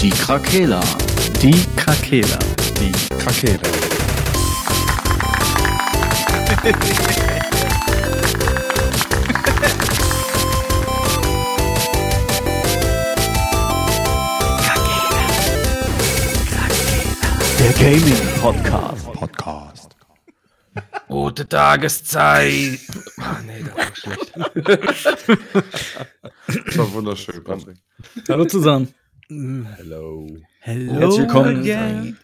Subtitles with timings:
[0.00, 0.80] Die Krakela.
[1.40, 2.38] Die Krakela.
[2.78, 3.62] Die Krakela.
[17.58, 19.12] Der Gaming Podcast.
[19.12, 19.96] Podcast.
[21.08, 22.80] Gute Tageszeit.
[23.18, 24.32] Ah, nee, das war schlecht.
[26.66, 27.78] Das war wunderschön, Patrick.
[28.28, 28.92] Hallo zusammen.
[29.28, 30.28] Hello.
[30.60, 31.60] Hello Herzlich willkommen.
[31.60, 32.18] again.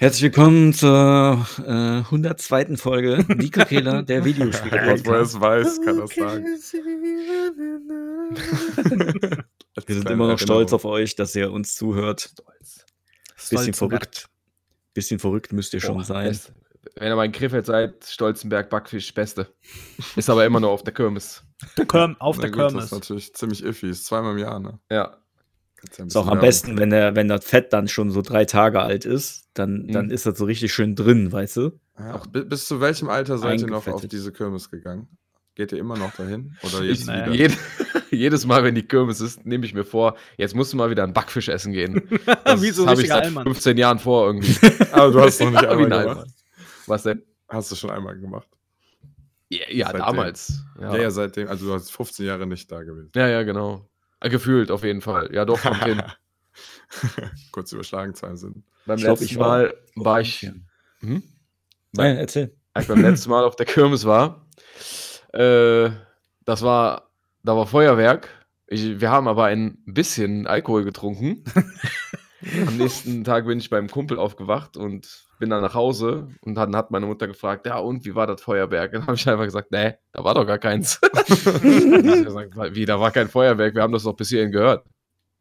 [0.00, 2.76] Herzlich willkommen zur äh, 102.
[2.76, 6.44] Folge Die Krakela, der Gott, wo er es weiß, kann das sagen.
[9.86, 12.34] Wir sind immer noch stolz auf euch, dass ihr uns zuhört.
[13.48, 14.28] Bisschen verrückt.
[14.94, 16.28] Bisschen verrückt müsst ihr schon Boah, sein.
[16.28, 16.52] best-
[16.96, 19.46] Wenn ihr mal in Krefeld seid, Stolzenberg Backfisch, Beste.
[20.16, 21.44] Ist aber immer nur auf der Kirmes.
[21.88, 22.84] Kirm, auf Na der gut, Das Kirmes.
[22.86, 23.90] ist natürlich ziemlich iffy.
[23.90, 24.80] Ist zweimal im Jahr, ne?
[24.90, 25.18] Ja.
[26.06, 29.04] Ist auch am besten, wenn, der, wenn das Fett dann schon so drei Tage alt
[29.04, 30.12] ist, dann, dann Mhm.
[30.12, 31.80] ist das so richtig schön drin, weißt du?
[31.98, 35.08] Ja, auch bi- bis zu welchem Alter seid ihr noch auf diese Kirmes gegangen?
[35.54, 36.56] Geht ihr immer noch dahin?
[36.62, 37.26] Oder Ich, jetzt naja.
[37.26, 37.34] wieder?
[37.34, 37.58] jed,
[38.10, 41.04] jedes Mal, wenn die Kirmes ist, nehme ich mir vor, jetzt musst du mal wieder
[41.04, 41.96] einen Backfisch essen gehen.
[42.56, 43.44] Wie so habe ich seit Allmann.
[43.44, 44.56] 15 Jahren vor irgendwie.
[44.92, 46.28] Aber du hast noch nicht einmal ein gemacht.
[46.86, 47.22] Was denn?
[47.48, 48.48] Hast du schon einmal gemacht?
[49.50, 50.64] Ja, ja damals.
[50.80, 50.96] Ja.
[50.96, 51.48] ja, seitdem.
[51.48, 53.10] Also du hast 15 Jahre nicht da gewesen.
[53.14, 53.86] Ja, ja, genau.
[54.22, 55.30] Gefühlt auf jeden Fall.
[55.32, 56.02] Ja, doch, kommt hin.
[57.52, 58.64] Kurz überschlagen zwei sind.
[58.86, 60.50] Beim Ich glaub, letzten ich war- Mal war ich.
[61.00, 61.22] Hm?
[61.92, 62.54] Nein, erzähl.
[62.74, 64.46] als ich beim letzten Mal auf der Kirmes war.
[65.32, 65.90] Äh,
[66.44, 67.10] das war,
[67.42, 68.28] da war Feuerwerk.
[68.66, 71.44] Ich, wir haben aber ein bisschen Alkohol getrunken.
[72.66, 76.76] Am nächsten Tag bin ich beim Kumpel aufgewacht und bin dann nach Hause und dann
[76.76, 78.92] hat meine Mutter gefragt, ja und, wie war das Feuerwerk?
[78.92, 81.00] Dann habe ich einfach gesagt, nee, da war doch gar keins.
[81.42, 84.86] Gesagt, wie, da war kein Feuerwerk, wir haben das doch bis hierhin gehört.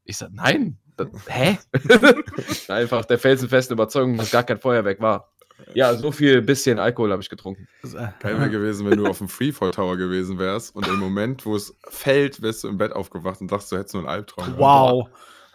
[0.04, 1.60] Ich sag, nein, das, hä?
[2.68, 5.32] einfach der felsenfesten Überzeugung, dass gar kein Feuerwerk war.
[5.76, 7.68] Ja, so viel bisschen Alkohol habe ich getrunken.
[7.84, 11.56] Geil wäre gewesen, wenn du auf dem Freefall Tower gewesen wärst und im Moment, wo
[11.56, 14.58] es fällt, wärst du im Bett aufgewacht und dachtest, du hättest nur einen Albtraum.
[14.58, 15.10] Wow.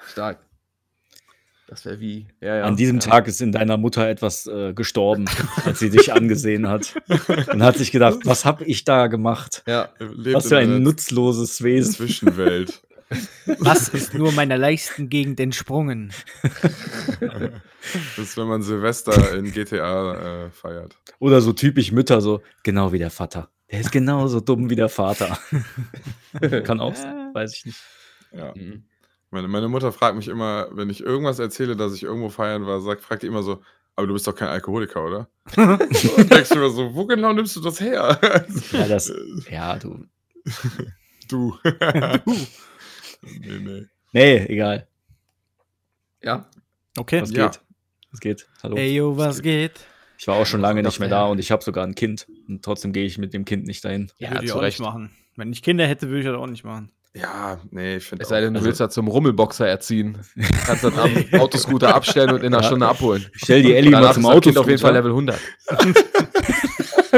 [0.06, 0.45] Stark.
[1.66, 2.28] Das wäre wie.
[2.40, 2.64] Ja, ja.
[2.64, 3.10] An diesem ja.
[3.10, 5.24] Tag ist in deiner Mutter etwas äh, gestorben,
[5.64, 6.94] als sie dich angesehen hat.
[7.52, 9.64] Und hat sich gedacht, was habe ich da gemacht?
[9.66, 11.94] Ja, Was für ein nutzloses Wesen.
[11.94, 12.82] Zwischenwelt.
[13.58, 16.12] Was ist nur meiner Leistengegend entsprungen?
[18.16, 20.96] Das ist, wenn man Silvester in GTA äh, feiert.
[21.20, 23.48] Oder so typisch Mütter, so genau wie der Vater.
[23.70, 25.38] Der ist genauso dumm wie der Vater.
[26.64, 27.80] Kann auch sein, weiß ich nicht.
[28.32, 28.52] Ja.
[28.56, 28.84] Mhm.
[29.30, 32.80] Meine, meine Mutter fragt mich immer, wenn ich irgendwas erzähle, dass ich irgendwo feiern war,
[32.80, 33.62] sagt, fragt die immer so,
[33.96, 35.28] aber du bist doch kein Alkoholiker, oder?
[35.56, 38.18] und denkst du mir so, wo genau nimmst du das her?
[38.72, 39.12] Ja, das,
[39.50, 40.06] ja, du.
[41.28, 41.56] du.
[43.22, 43.86] nee, nee.
[44.12, 44.86] Nee, egal.
[46.22, 46.46] Ja.
[46.96, 47.22] Okay.
[47.22, 47.48] Was Ja.
[47.48, 47.60] geht?
[48.12, 48.48] Was geht?
[48.62, 48.76] Hallo.
[48.76, 49.72] Ey, yo, was geht?
[50.18, 52.26] Ich war auch schon lange nicht mehr da und ich habe sogar ein Kind.
[52.48, 54.10] Und trotzdem gehe ich mit dem Kind nicht dahin.
[54.18, 54.78] Ja, würde ich auch Recht.
[54.80, 55.10] nicht machen.
[55.36, 56.90] Wenn ich Kinder hätte, würde ich das auch nicht machen.
[57.18, 60.18] Ja, nee, ich finde Es sei denn, du Also- willst das zum Rummelboxer erziehen.
[60.66, 61.10] Kannst das am
[61.40, 62.62] Autoscooter abstellen und in einer Ja.
[62.64, 63.24] Stunde abholen.
[63.34, 64.60] Ich stell die Ellie mal zum Autoscooter.
[64.60, 65.38] auf jeden Fall Level 100.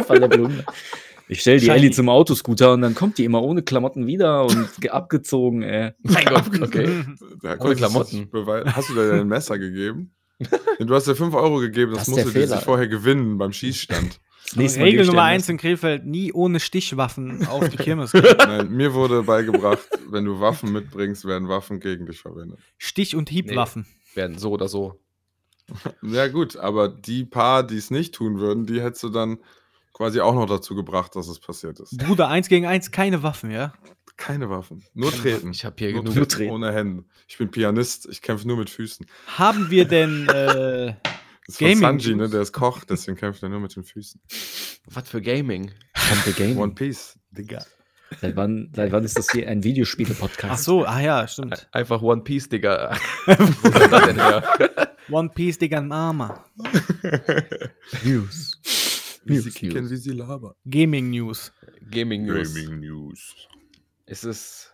[0.07, 0.65] Fall Level 100.
[1.31, 1.77] Ich stell die Shiny.
[1.77, 5.93] Ellie zum Autoscooter und dann kommt die immer ohne Klamotten wieder und ge- abgezogen, ey.
[6.03, 6.89] Mein Gott, okay.
[7.43, 8.31] Ohne du Klamotten.
[8.73, 10.15] Hast du dir dein Messer gegeben?
[10.79, 14.21] Du hast dir 5 Euro gegeben, das, Das musst du dir vorher gewinnen beim Schießstand.
[14.49, 18.13] Das nächste Mal Regel Nummer ein eins in Krefeld: nie ohne Stichwaffen auf die Kirmes
[18.13, 18.25] gehen.
[18.39, 22.59] Nein, mir wurde beigebracht, wenn du Waffen mitbringst, werden Waffen gegen dich verwendet.
[22.79, 23.87] Stich- und Hiebwaffen.
[24.15, 25.01] Werden so oder so.
[26.03, 29.39] Ja, gut, aber die paar, die es nicht tun würden, die hättest du dann
[29.93, 31.99] quasi auch noch dazu gebracht, dass es passiert ist.
[31.99, 33.75] Bruder, eins gegen eins, keine Waffen, ja?
[34.17, 34.83] Keine Waffen.
[34.95, 35.51] Nur treten.
[35.51, 36.29] Ich habe hier nur genug.
[36.29, 36.53] Treten.
[36.53, 37.05] ohne Hände.
[37.29, 39.07] Ich bin Pianist, ich kämpfe nur mit Füßen.
[39.37, 40.95] Haben wir denn, äh,
[41.49, 42.29] Das ist von Gaming Sanji, ne?
[42.29, 44.21] Der ist Koch, deswegen kämpft er nur mit den Füßen.
[44.85, 45.73] Was für Gaming?
[45.95, 46.59] Kommt der Game.
[46.59, 47.65] One Piece, Digga.
[48.21, 50.53] Seit wann, seit wann ist das hier ein Videospiele-Podcast?
[50.53, 51.67] ach so, ah ja, stimmt.
[51.73, 52.95] Einfach One Piece, Digga.
[53.27, 54.95] Wo kommt das denn her?
[55.11, 56.45] One Piece, Digga, Mama.
[58.05, 58.61] News.
[59.25, 60.53] Wie sie kicken, wie sie labern.
[60.69, 61.51] Gaming News.
[61.91, 62.55] Gaming News.
[62.55, 63.49] News.
[64.05, 64.71] Es ist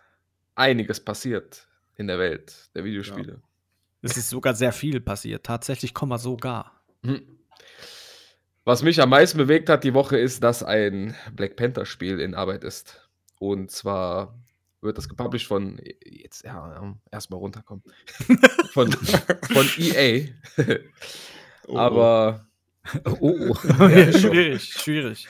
[0.55, 3.41] einiges passiert in der Welt der Videospiele.
[4.05, 5.45] Es ist sogar sehr viel passiert.
[5.45, 6.83] Tatsächlich, Komma sogar.
[7.03, 7.21] Hm.
[8.63, 12.33] Was mich am meisten bewegt hat die Woche ist, dass ein Black Panther Spiel in
[12.33, 13.09] Arbeit ist.
[13.39, 14.39] Und zwar
[14.81, 17.83] wird das gepublished von, jetzt ja, erstmal runterkommen,
[18.73, 20.27] von, von EA.
[21.67, 22.47] Oh, Aber
[23.03, 23.55] Oh, oh.
[23.79, 25.27] Ja, schwierig, schwierig.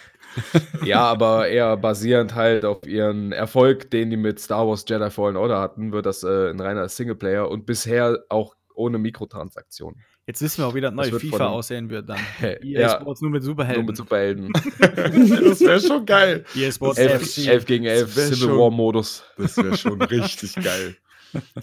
[0.84, 5.38] ja, aber eher basierend halt auf ihren Erfolg, den die mit Star Wars Jedi Fallen
[5.38, 10.02] Order hatten, wird das äh, ein reiner Singleplayer und bisher auch ohne Mikrotransaktionen.
[10.28, 12.20] Jetzt wissen wir auch, wie das neue wird FIFA von aussehen wird dann.
[12.42, 13.00] EA Ja.
[13.02, 13.86] Sports nur mit Nur Superhelden.
[13.86, 14.54] mit Superhelden.
[14.80, 16.46] das wäre schon geil.
[16.56, 17.48] EA Sports 11, FC.
[17.48, 19.24] 11 gegen 11 Das wär Civil schon- War Modus.
[19.38, 20.96] Das wäre schon richtig geil.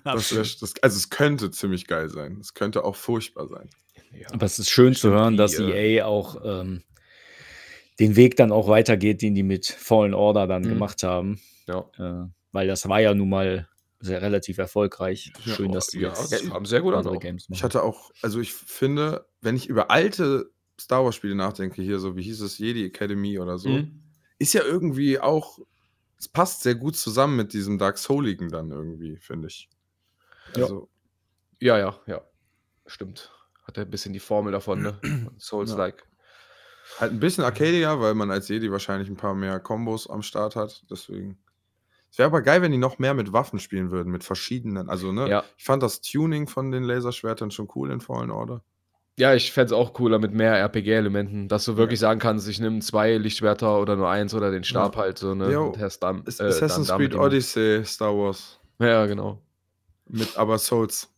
[0.05, 2.39] Das wär, das, also es könnte ziemlich geil sein.
[2.41, 3.69] Es könnte auch furchtbar sein.
[4.15, 4.29] Ja.
[4.33, 6.83] Aber es ist schön zu hören, die, dass EA auch ähm,
[7.99, 10.69] den Weg dann auch weitergeht, den die mit Fallen Order dann Mhm.
[10.69, 11.41] gemacht haben.
[11.67, 11.85] Ja.
[11.99, 13.69] Äh, weil das war ja nun mal
[14.03, 15.33] sehr relativ erfolgreich.
[15.45, 16.99] Ja, Schön, dass die ja, jetzt das haben sehr gut an.
[17.01, 17.21] andere auch.
[17.21, 17.57] Games machen.
[17.57, 20.51] Ich hatte auch, also ich finde, wenn ich über alte
[20.81, 24.03] Star Wars Spiele nachdenke, hier so, wie hieß es, Jedi Academy oder so, Mhm.
[24.39, 25.59] ist ja irgendwie auch,
[26.19, 29.69] es passt sehr gut zusammen mit diesem Dark Souligen dann irgendwie, finde ich.
[30.57, 30.65] Ja.
[30.65, 30.89] Also,
[31.61, 32.23] Ja, ja, ja.
[32.87, 33.31] Stimmt.
[33.65, 34.99] Hat er ein bisschen die Formel davon, ne?
[35.39, 36.05] Souls-like.
[36.99, 40.57] halt ein bisschen arcadiger, weil man als Jedi wahrscheinlich ein paar mehr Kombos am Start
[40.57, 40.83] hat.
[40.91, 41.39] Deswegen.
[42.13, 44.91] Es wäre aber geil, wenn die noch mehr mit Waffen spielen würden, mit verschiedenen.
[44.91, 45.31] Also, ne?
[45.31, 45.45] Ja.
[45.57, 48.63] Ich fand das Tuning von den Laserschwertern schon cool in Fallen Order.
[49.19, 52.61] Ja, ich fände es auch cooler mit mehr RPG-Elementen, dass du wirklich sagen kannst, ich
[52.61, 55.59] nehme zwei Lichtschwerter oder nur eins oder den Stab halt so, ne?
[55.59, 58.61] Und hast dann, Ist äh, Assassin's dann Creed Odyssey Star Wars.
[58.79, 59.41] Ja, genau.
[60.07, 61.09] Mit aber Souls.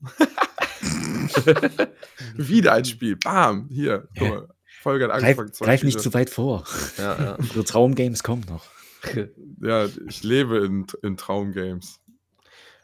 [2.36, 3.16] Wieder ein Spiel.
[3.16, 3.68] Bam!
[3.68, 4.06] Hier.
[4.16, 4.48] Guck mal.
[4.82, 5.52] Folge hat Greif, angefangen.
[5.52, 6.64] zwei greif nicht zu weit vor.
[6.98, 7.34] Ja, ja.
[7.38, 8.64] Unsere Traumgames kommen noch.
[9.60, 12.00] Ja, ich lebe in, in Traumgames.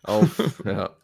[0.02, 0.96] auf, ja.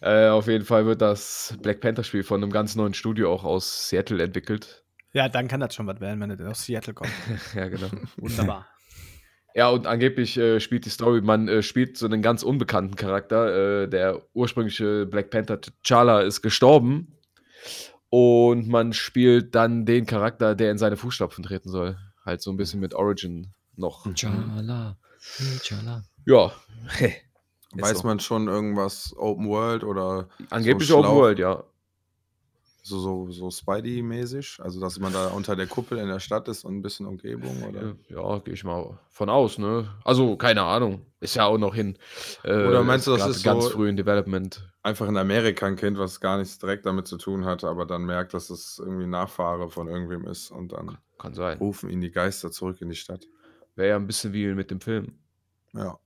[0.00, 3.88] Äh, auf jeden Fall wird das Black Panther-Spiel von einem ganz neuen Studio auch aus
[3.88, 4.84] Seattle entwickelt.
[5.12, 7.10] Ja, dann kann das schon was werden, wenn er aus Seattle kommt.
[7.54, 7.88] ja, genau.
[8.16, 8.66] Wunderbar.
[9.54, 13.84] Ja, und angeblich äh, spielt die Story, man äh, spielt so einen ganz unbekannten Charakter.
[13.84, 17.16] Äh, der ursprüngliche Black Panther T'Challa ist gestorben.
[18.10, 21.96] Und man spielt dann den Charakter, der in seine Fußstapfen treten soll.
[22.24, 24.06] Halt so ein bisschen mit Origin noch.
[24.14, 24.96] Chala.
[25.62, 26.02] Chala.
[26.26, 26.52] Ja.
[27.72, 28.06] Weiß so.
[28.06, 31.64] man schon irgendwas Open World oder Angeblich so Open World, ja.
[32.82, 34.60] so, so, so Spidey-mäßig?
[34.62, 37.62] Also, dass man da unter der Kuppel in der Stadt ist und ein bisschen Umgebung?
[37.64, 37.96] Oder?
[38.08, 39.88] Ja, gehe ich mal von aus, ne?
[40.04, 41.04] Also, keine Ahnung.
[41.20, 41.98] Ist ja auch noch hin.
[42.44, 44.72] Äh, Oder meinst du, das ist ganz so- früh in Development?
[44.82, 48.04] Einfach in Amerika ein Kind, was gar nichts direkt damit zu tun hat, aber dann
[48.04, 51.58] merkt, dass es irgendwie Nachfahre von irgendwem ist und dann Kann sein.
[51.58, 53.26] rufen ihn die Geister zurück in die Stadt.
[53.76, 55.12] Wäre ja ein bisschen wie mit dem Film.
[55.74, 55.98] Ja.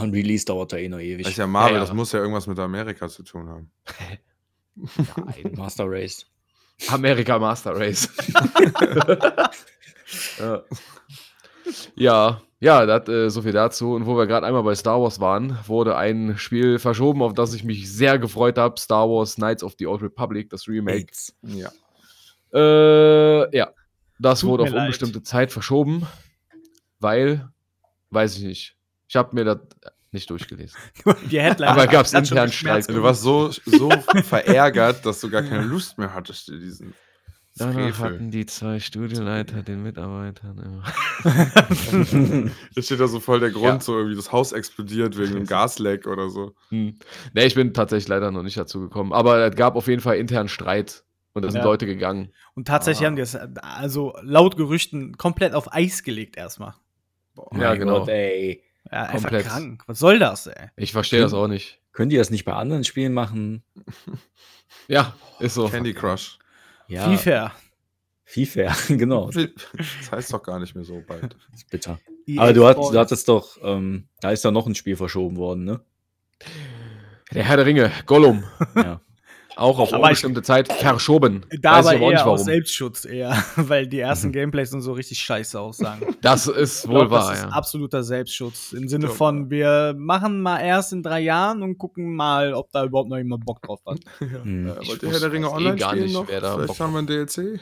[0.00, 1.24] Und Release dauert da eh noch ewig.
[1.24, 1.84] Das ist ja Marvel, Ja, ja.
[1.84, 3.70] das muss ja irgendwas mit Amerika zu tun haben.
[4.76, 6.26] Nein, Master Race.
[6.88, 8.08] America Master Race.
[10.38, 10.62] ja.
[11.96, 13.94] ja, ja, dat, äh, so viel dazu.
[13.94, 17.54] Und wo wir gerade einmal bei Star Wars waren, wurde ein Spiel verschoben, auf das
[17.54, 18.78] ich mich sehr gefreut habe.
[18.78, 21.12] Star Wars Knights of the Old Republic, das Remake.
[21.42, 21.70] Ja.
[22.52, 23.70] Äh, ja,
[24.18, 24.80] das Tut wurde auf leid.
[24.82, 26.06] unbestimmte Zeit verschoben,
[27.00, 27.48] weil,
[28.10, 28.76] weiß ich nicht.
[29.08, 29.58] Ich habe mir das
[30.12, 30.76] nicht durchgelesen.
[31.30, 32.84] Die Headline Aber gab's hat schon intern geschmerzt.
[32.84, 32.96] Streit.
[32.98, 33.90] Du warst so, so
[34.24, 36.94] verärgert, dass du gar keine Lust mehr hattest, diesen
[37.56, 38.14] Danach Frevel.
[38.14, 40.84] hatten die zwei Studioleiter den Mitarbeitern immer.
[42.74, 43.80] Jetzt steht da so voll der Grund, Ja.
[43.80, 46.54] so irgendwie das Haus explodiert wegen einem Gasleck oder so.
[46.70, 46.98] Hm.
[47.34, 49.12] Ne, ich bin tatsächlich leider noch nicht dazu gekommen.
[49.12, 51.64] Aber es gab auf jeden Fall internen Streit und da sind Ja.
[51.64, 52.32] Leute gegangen.
[52.54, 53.08] Und tatsächlich Ah.
[53.10, 56.74] haben die es, also laut Gerüchten, komplett auf Eis gelegt erstmal.
[57.34, 57.48] Boah.
[57.58, 58.00] Ja, genau.
[58.00, 58.62] Gott, ey.
[58.90, 59.82] Ja, einfach krank.
[59.86, 60.68] Was soll das, ey?
[60.76, 61.80] Ich verstehe das auch nicht.
[61.92, 63.62] Können die das nicht bei anderen Spielen machen?
[64.86, 65.68] Ja, ist so.
[65.68, 66.38] Candy Crush.
[66.88, 67.52] Ja, FIFA.
[68.24, 69.30] FIFA, genau.
[69.30, 71.34] Das heißt doch gar nicht mehr so bald.
[71.34, 71.98] Das ist bitter.
[72.26, 72.92] EA Aber du, hat, Sports.
[72.92, 75.80] du hattest doch, ähm, da ist da noch ein Spiel verschoben worden, ne?
[77.32, 78.44] Der Herr der Ringe, Gollum.
[78.76, 79.00] Ja.
[79.56, 81.44] Auch auf Aber unbestimmte Zeit verschoben.
[81.60, 82.44] Da Weiß aber ich aber auch eher nicht aus warum.
[82.44, 86.14] Selbstschutz eher, weil die ersten Gameplays und so richtig scheiße aussagen.
[86.22, 87.48] Das ist Ich wohl glaub, das wahr, ist ja.
[87.48, 88.72] absoluter Selbstschutz.
[88.72, 92.84] Im Sinne von, wir machen mal erst in drei Jahren und gucken mal, ob da
[92.84, 93.98] überhaupt noch jemand Bock drauf hat.
[94.20, 94.68] Hm.
[94.68, 96.28] Äh, Ich wollt ihr Herr der Ringe das eh online gar spielen nicht, noch?
[96.28, 97.60] wer da Bock Vielleicht haben wir ein DLC.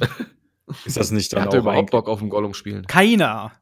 [0.84, 1.90] Ist das nicht dann hatte auch überhaupt?
[1.90, 2.86] Bock auf den Gollum spielen?
[2.86, 3.52] Keiner.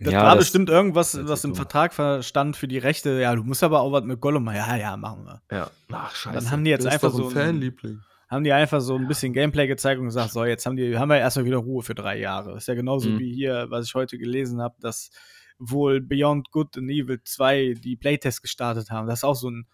[0.00, 1.56] Das Ja, war das- bestimmt irgendwas, was im so.
[1.56, 3.20] Vertrag verstand für die Rechte.
[3.20, 4.56] Ja, du musst aber auch was mit Gollum machen.
[4.56, 5.42] Ja, ja, machen wir.
[5.50, 5.70] Ja.
[5.92, 6.36] Ach, scheiße.
[6.38, 8.00] Dann haben die jetzt einfach doch so ein ein, Fanliebling.
[8.28, 11.08] haben die einfach so ein bisschen Gameplay gezeigt und gesagt, so, jetzt haben die, haben
[11.08, 12.56] wir erstmal wieder Ruhe für drei Jahre.
[12.56, 13.18] Ist ja genauso Mhm.
[13.18, 15.10] wie hier, was ich heute gelesen habe, dass
[15.58, 19.06] wohl Beyond Good and Evil 2 die Playtest gestartet haben.
[19.08, 19.66] Das ist auch so ein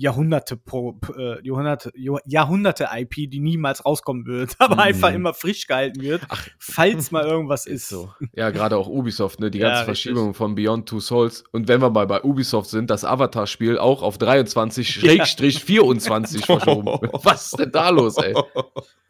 [0.00, 1.92] Jahrhunderte Pro, äh, Jahrhunderte,
[2.24, 4.80] Jahrhunderte IP, die niemals rauskommen wird, aber Mhm.
[4.80, 6.22] einfach immer frisch gehalten wird,
[6.58, 7.88] falls mal irgendwas ist.
[7.90, 8.10] so.
[8.34, 9.50] Ja, gerade auch Ubisoft, ne?
[9.50, 10.04] Die Ja, ganze richtig.
[10.12, 11.44] Verschiebung von Beyond Two Souls.
[11.52, 16.86] Und wenn wir mal bei Ubisoft sind, das Avatar-Spiel auch auf 23-24 verschoben.
[17.22, 18.34] Was ist denn da los, ey?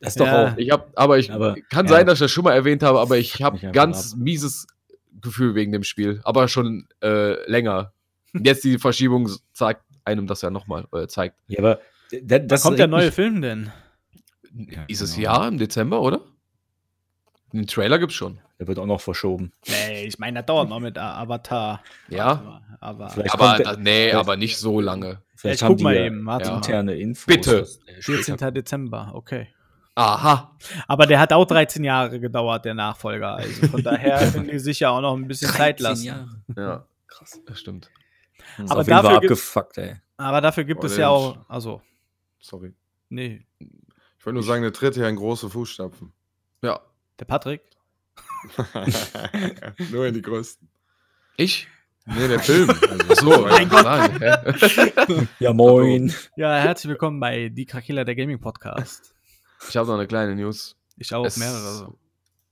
[0.00, 0.52] Das ist doch Ja.
[0.52, 0.56] auch.
[0.56, 1.92] Ich hab, aber ich Aber, kann ja.
[1.92, 4.66] sein, dass ich das schon mal erwähnt habe, aber ich habe ganz mieses
[5.20, 7.92] Gefühl wegen dem Spiel, aber schon äh, länger.
[8.32, 11.36] Jetzt die Verschiebung zeigt einem das ja nochmal, äh, zeigt.
[11.48, 11.80] Ja, aber
[12.22, 13.70] Da, das kommt der neue mich- Film denn?
[14.52, 15.24] Ja, Dieses genau.
[15.32, 16.20] Jahr im Dezember, oder?
[17.52, 18.40] Den Trailer gibt's schon.
[18.58, 19.52] Der wird auch noch verschoben.
[19.68, 21.82] Nee, ich meine, das dauert noch mit Avatar.
[22.08, 22.60] Ja.
[22.80, 25.22] Aber Vielleicht Aber der- nee, vielleicht- aber nicht so lange.
[25.34, 26.56] Vielleicht ich haben guck die mal eben, warte Ja.
[26.56, 27.26] interne Infos.
[27.26, 27.60] Bitte.
[27.60, 28.54] dass der später 14.
[28.54, 29.48] Dezember, okay.
[29.94, 30.56] Aha.
[30.86, 33.36] Aber der hat auch 13 Jahre gedauert, der Nachfolger.
[33.36, 36.04] Also von daher können die sich ja auch noch ein bisschen Zeit 13 lassen.
[36.06, 36.28] Jahre.
[36.56, 37.40] Ja, krass.
[37.46, 37.90] Das stimmt.
[38.58, 39.96] Ist Aber auf jeden Fall dafür gibt- abgefuckt, ey.
[40.16, 41.80] Aber dafür gibt Boah, es ja auch, also,
[42.40, 42.74] Sorry.
[43.08, 46.12] nee, Ich wollte nur sagen, der tritt hier in große Fußstapfen.
[46.62, 46.80] Ja.
[47.18, 47.62] der Patrick.
[49.90, 50.68] nur in die größten.
[51.36, 51.68] Ich?
[52.06, 52.68] Nee, der Film.
[53.08, 53.86] Ach so, mein Gott.
[54.20, 55.26] Hä?
[55.38, 56.12] Ja, moin.
[56.36, 59.14] Ja, herzlich willkommen bei Die Krakela, der Gaming Podcast.
[59.68, 60.76] Ich habe noch eine kleine News.
[60.96, 61.74] Ich auch Es- mehrere.
[61.74, 61.98] So.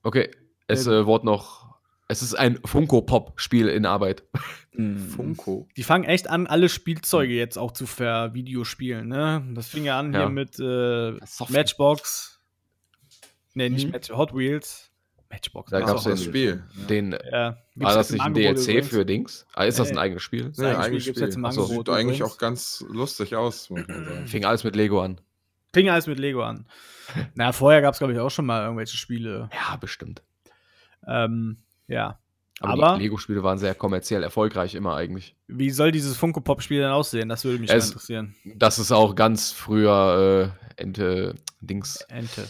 [0.03, 0.31] Okay,
[0.67, 1.68] es äh, wurde noch.
[2.11, 4.23] Es ist ein Funko-Pop-Spiel in Arbeit.
[4.71, 4.97] Hm.
[4.97, 5.67] Funko.
[5.77, 9.45] Die fangen echt an, alle Spielzeuge jetzt auch zu ver-Videospielen, ne?
[9.53, 10.21] Das fing ja an Ja.
[10.21, 11.11] hier mit äh,
[11.49, 12.41] Matchbox.
[13.53, 13.91] Nee, nicht Mhm.
[13.91, 14.89] Match, Hot Wheels.
[15.29, 15.69] Matchbox.
[15.69, 15.85] Da ja.
[15.85, 16.63] gab's Ach, das Spiel.
[16.89, 17.57] Den, ja.
[17.75, 18.87] War das nicht ein Angebot DLC übrigens.
[18.89, 19.45] für Dings?
[19.53, 20.45] Ah, ist das ein eigenes Spiel?
[20.45, 21.21] Nee, Spiel eigenes Spiel.
[21.23, 23.71] jetzt im Ach so, Angebot Sieht eigentlich auch ganz lustig aus.
[24.25, 25.21] Fing alles mit Lego an.
[25.75, 26.65] Fing alles mit Lego an.
[27.35, 29.49] Na, vorher gab es, glaube ich, auch schon mal irgendwelche Spiele.
[29.53, 30.23] Ja, bestimmt.
[31.07, 31.57] Ähm,
[31.89, 32.17] ja.
[32.61, 35.33] Aber, Aber- die Lego-Spiele waren sehr kommerziell erfolgreich immer eigentlich.
[35.47, 37.29] Wie soll dieses Funko-Pop-Spiel denn aussehen?
[37.29, 38.35] Das würde mich Es- interessieren.
[38.43, 42.47] Das ist auch ganz früher äh, Ente, Dings, Ente.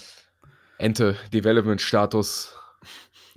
[0.79, 2.55] Ente Development Status.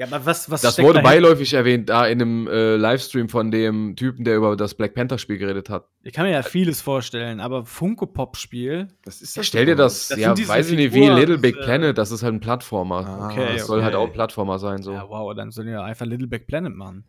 [0.03, 1.11] Ja, aber was, was Das wurde dahinter?
[1.11, 5.17] beiläufig erwähnt, da in einem äh, Livestream von dem Typen, der über das Black Panther
[5.17, 5.87] Spiel geredet hat.
[6.03, 8.89] Ich kann mir ja vieles vorstellen, aber Funko-Pop-Spiel.
[9.05, 11.57] Das ist Ja, stell dir das, Das ja, weiß ich nicht, wie Little das, Big
[11.57, 13.07] äh, Planet, das ist halt ein Plattformer.
[13.07, 14.03] Ah, Okay, das soll halt okay.
[14.03, 14.93] auch ein Plattformer sein, so.
[14.93, 17.05] Ja, wow, dann sollen wir einfach Little Big Planet machen.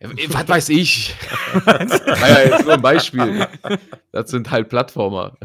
[0.00, 1.14] Ja, was weiß ich?
[1.64, 3.46] War ja jetzt nur ein Beispiel.
[4.10, 5.36] Das sind halt Plattformer.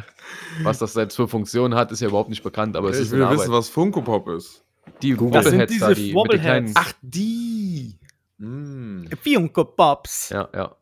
[0.64, 3.30] Was das jetzt für Funktionen hat, ist ja überhaupt nicht bekannt, aber es ich will
[3.30, 4.66] wissen, was Funko Pop ist.
[5.02, 6.72] Die Das sind da, diese die Wobbleheads.
[6.76, 7.96] Ach, die.
[8.38, 9.06] Mm.
[9.24, 10.30] Funko-Pops.
[10.30, 10.76] Ja, ja.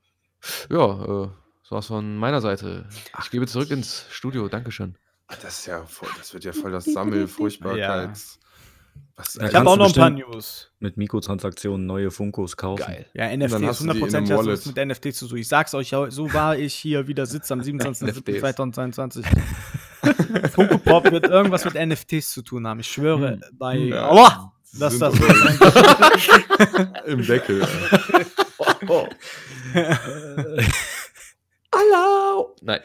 [0.70, 1.30] Ja, äh,
[1.64, 2.86] das war's von meiner Seite.
[3.24, 4.48] Ich gebe zurück ins Studio.
[4.48, 4.96] Dankeschön.
[5.28, 8.40] Das ist ja voll, das wird ja voll das Sammel-Furchtbarkeits.
[9.16, 10.72] Was, Ja, Ich habe auch noch ein paar News.
[10.80, 13.06] Mit Mikrotransaktionen neue Funkos kaufen.
[13.14, 14.66] Ja, hast du die in einem 100% hat was Wallet.
[14.66, 15.40] mit NFTs zu tun.
[15.40, 19.26] Ich sag's euch, so war ich hier wieder sitze am 27.07.2022.
[20.54, 22.80] Funko Pop wird irgendwas mit NFTs zu tun haben.
[22.80, 24.10] Ich schwöre bei Ja.
[24.10, 27.66] Allah, dass das doch- Im Deckel.
[31.74, 32.56] Hallo!
[32.62, 32.80] Nein.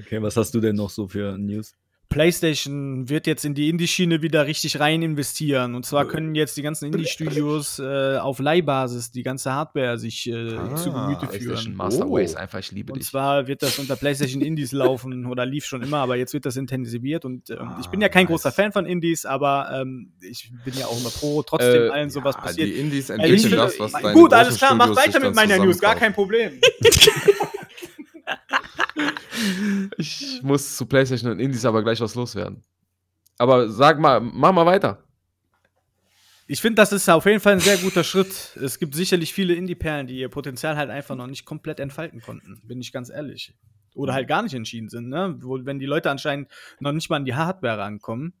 [0.00, 1.72] Okay, was hast du denn noch so für News?
[2.08, 5.74] PlayStation wird jetzt in die Indie-Schiene wieder richtig rein investieren.
[5.74, 10.54] Und zwar können jetzt die ganzen Indie-Studios äh, auf Leihbasis die ganze Hardware sich äh,
[10.56, 11.76] Ah, zu Gemüte PlayStation führen.
[11.76, 12.16] Master Oh.
[12.16, 13.08] Race, einfach, ich liebe Und dich.
[13.08, 16.56] zwar wird das unter PlayStation Indies laufen oder lief schon immer, aber jetzt wird das
[16.56, 17.24] intensiviert.
[17.24, 18.56] Und ähm, ich bin ja kein Ah, großer nice.
[18.56, 22.36] Fan von Indies, aber ähm, ich bin ja auch immer pro, trotzdem Äh, allen sowas
[22.36, 22.68] Ah, passiert.
[22.68, 25.94] die Indies entwickeln das, was deine Gut, alles klar, mach weiter mit meiner News, gar
[25.96, 26.52] kein Problem.
[29.98, 32.62] Ich muss zu PlayStation und Indies aber gleich was loswerden.
[33.38, 35.02] Aber sag mal, mach mal weiter.
[36.48, 38.56] Ich finde, das ist auf jeden Fall ein sehr guter Schritt.
[38.56, 42.60] Es gibt sicherlich viele Indie-Perlen, die ihr Potenzial halt einfach noch nicht komplett entfalten konnten,
[42.64, 43.54] bin ich ganz ehrlich.
[43.94, 45.36] Oder halt gar nicht entschieden sind, ne?
[45.40, 48.34] Wenn die Leute anscheinend noch nicht mal an die Hardware rankommen.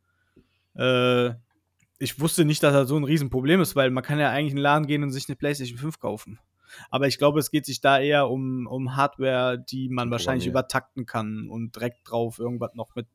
[0.76, 1.30] Äh,
[1.98, 4.58] ich wusste nicht, dass das so ein Riesenproblem ist, weil man kann ja eigentlich in
[4.58, 6.38] den Laden gehen und sich eine PlayStation 5 kaufen.
[6.90, 11.06] Aber ich glaube, es geht sich da eher um, um Hardware, die man wahrscheinlich übertakten
[11.06, 13.06] kann und direkt drauf irgendwas noch mit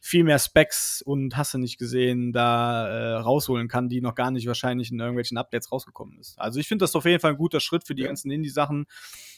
[0.00, 4.30] viel mehr Specs und hast du nicht gesehen, da äh, rausholen kann, die noch gar
[4.30, 6.38] nicht wahrscheinlich in irgendwelchen Updates rausgekommen ist.
[6.38, 8.08] Also ich finde das auf jeden Fall ein guter Schritt für die Ja.
[8.08, 8.84] ganzen Indie-Sachen,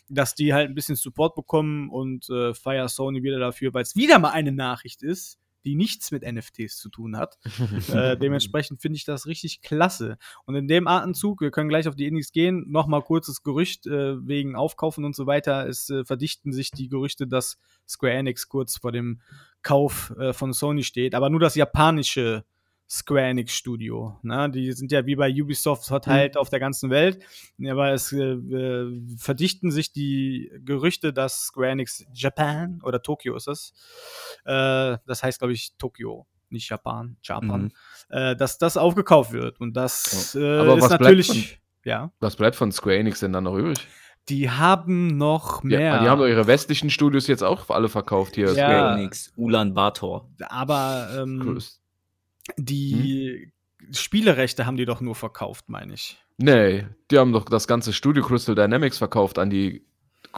[0.08, 3.94] dass die halt ein bisschen Support bekommen und äh, feier Sony wieder dafür, weil es
[3.94, 7.38] wieder mal eine Nachricht ist, die nichts mit NFTs zu tun hat.
[7.92, 10.16] äh, dementsprechend finde ich das richtig klasse.
[10.44, 14.26] Und in dem Atemzug, wir können gleich auf die Indies gehen, nochmal kurzes Gerücht äh,
[14.26, 15.68] wegen Aufkaufen und so weiter.
[15.68, 19.20] Es äh, verdichten sich die Gerüchte, dass Square Enix kurz vor dem
[19.62, 22.44] Kauf äh, von Sony steht, aber nur das japanische
[22.88, 24.16] Square Enix Studio.
[24.22, 24.48] Ne?
[24.50, 27.18] Die sind ja wie bei Ubisoft verteilt auf der ganzen Welt.
[27.68, 33.48] Aber es äh, äh, verdichten sich die Gerüchte, dass Square Enix Japan oder Tokio ist
[33.48, 33.72] es.
[34.44, 37.62] Äh, das heißt, glaube ich, Tokio, nicht Japan, Japan.
[37.62, 37.70] Mhm.
[38.10, 39.60] Äh, dass das aufgekauft wird.
[39.60, 41.60] Und das äh, Aber ist bleibt natürlich.
[41.84, 43.78] Ja, Was bleibt von Square Enix denn dann noch übrig?
[44.28, 45.80] die haben noch mehr.
[45.80, 48.46] Ja, die haben doch ihre westlichen Studios jetzt auch alle verkauft hier.
[48.46, 48.52] Ja.
[48.54, 50.28] Square Enix, Ulan Bator.
[50.48, 51.78] aber ähm, Größ-
[52.56, 53.52] die
[53.92, 56.18] Spielerechte haben die doch nur verkauft, meine ich.
[56.38, 59.86] Nee, die haben doch das ganze Studio Crystal Dynamics verkauft an die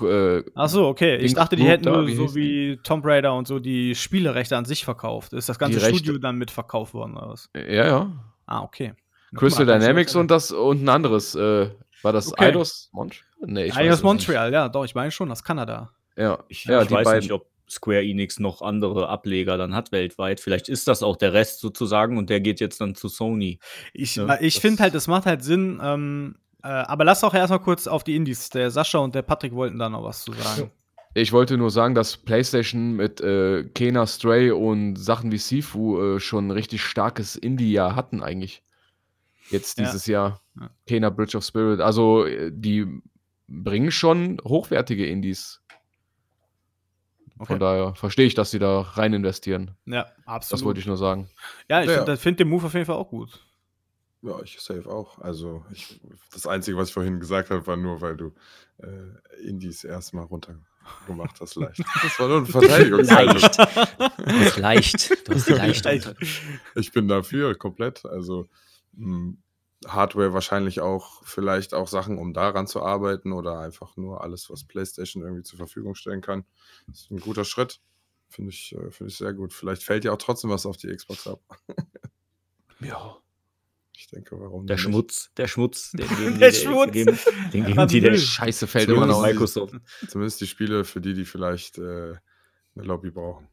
[0.00, 1.16] äh, Ach so, okay.
[1.16, 2.40] Ich dachte, die hätten da, nur wie so hieß die?
[2.40, 5.32] wie Tomb Raider und so die Spielerechte an sich verkauft.
[5.32, 7.50] Ist das ganze Studio dann mit verkauft worden oder was?
[7.54, 8.12] ja, ja.
[8.46, 8.94] Ah, okay.
[9.34, 11.34] Crystal mal, Dynamics und das und ein anderes.
[11.34, 11.70] Äh,
[12.02, 12.44] war das Okay.
[12.46, 13.24] Eidos Montreal?
[13.40, 15.92] Nee, ich es Montreal, ja, doch, ich meine schon, aus Kanada.
[16.16, 16.24] Nicht.
[16.24, 17.20] Ja, Ich, ja ich die weiß beiden.
[17.20, 20.40] nicht, ob Square Enix noch andere Ableger dann hat weltweit.
[20.40, 23.58] Vielleicht ist das auch der Rest sozusagen und der geht jetzt dann zu Sony.
[23.92, 27.34] Ich, Ja, ich das- finde halt, es macht halt Sinn, ähm, äh, aber lass doch
[27.34, 28.48] erstmal kurz auf die Indies.
[28.50, 30.70] Der Sascha und der Patrick wollten da noch was zu sagen.
[31.14, 36.20] Ich wollte nur sagen, dass PlayStation mit äh, Kena Stray und Sachen wie Sifu äh,
[36.20, 38.62] schon ein richtig starkes Indie-Jahr hatten eigentlich.
[39.50, 39.84] Jetzt Ja.
[39.86, 40.42] dieses Jahr.
[40.60, 40.70] Ja.
[40.86, 41.80] Kena Bridge of Spirit.
[41.80, 42.86] Also äh, die
[43.48, 45.62] bringen schon hochwertige Indies.
[47.38, 47.46] Okay.
[47.46, 49.72] Von daher verstehe ich, dass sie da rein investieren.
[49.86, 50.52] Ja, absolut.
[50.60, 51.28] Das wollte ich nur sagen.
[51.68, 51.96] ja, ich Ja.
[51.98, 53.40] finde find den Move auf jeden Fall auch gut.
[54.22, 55.18] Ja, ich safe auch.
[55.20, 56.00] Also, ich,
[56.32, 58.32] das Einzige, was ich vorhin gesagt habe, war nur, weil du
[58.78, 61.80] äh, Indies erstmal runtergemacht hast, leicht.
[62.02, 63.40] Das war nur eine Verteidigungshaltung.
[63.40, 63.58] Leicht.
[64.18, 65.28] Du hast leicht.
[65.28, 65.84] Du hast leicht.
[65.84, 66.14] Leicht.
[66.74, 68.04] Ich bin dafür komplett.
[68.06, 68.48] Also,
[68.94, 69.34] mh,
[69.86, 74.64] Hardware wahrscheinlich auch, vielleicht auch Sachen, um daran zu arbeiten oder einfach nur alles, was
[74.64, 76.44] PlayStation irgendwie zur Verfügung stellen kann.
[76.88, 77.80] Das ist ein guter Schritt.
[78.28, 79.52] Finde ich, äh, finde ich sehr gut.
[79.52, 81.40] Vielleicht fällt ja auch trotzdem was auf die Xbox ab.
[82.80, 83.16] Ja.
[83.96, 86.92] Ich denke, warum Der denn Schmutz, der Schmutz, den geben Der die, Schmutz.
[86.92, 87.18] Geben,
[87.52, 88.16] den geben die der?
[88.16, 89.32] Scheiße fällt Zumindest immer noch die-.
[89.32, 89.74] Microsoft.
[89.74, 90.10] nicht?
[90.10, 93.48] Zumindest die Spiele, für die, die vielleicht äh, eine Lobby brauchen.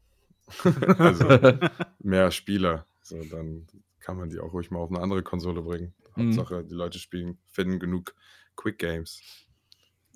[0.98, 1.58] also
[1.98, 2.86] mehr Spieler.
[3.02, 3.66] So, dann
[3.98, 5.92] kann man die auch ruhig mal auf eine andere Konsole bringen.
[6.16, 6.36] Mhm.
[6.36, 8.14] Hauptsache, die Leute spielen, finden genug
[8.56, 9.20] Quick Games.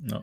[0.02, 0.23] Ja.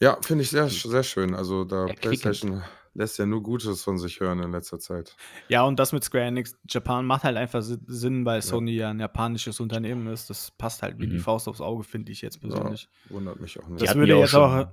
[0.00, 1.34] Ja, finde ich sehr, sehr schön.
[1.34, 1.86] Also da.
[1.86, 2.62] PlayStation
[2.96, 5.16] lässt ja nur Gutes von sich hören in letzter Zeit.
[5.48, 8.90] Ja, und das mit Square Enix Japan macht halt einfach Si- Sinn, weil Sony ja
[8.90, 10.30] ein japanisches Unternehmen ist.
[10.30, 11.20] Das passt halt wie die Mhm.
[11.20, 12.88] Faust aufs Auge, finde ich jetzt persönlich.
[13.08, 13.80] Ja, wundert mich auch nicht.
[13.82, 14.68] Die Das würde ja auch jetzt auch.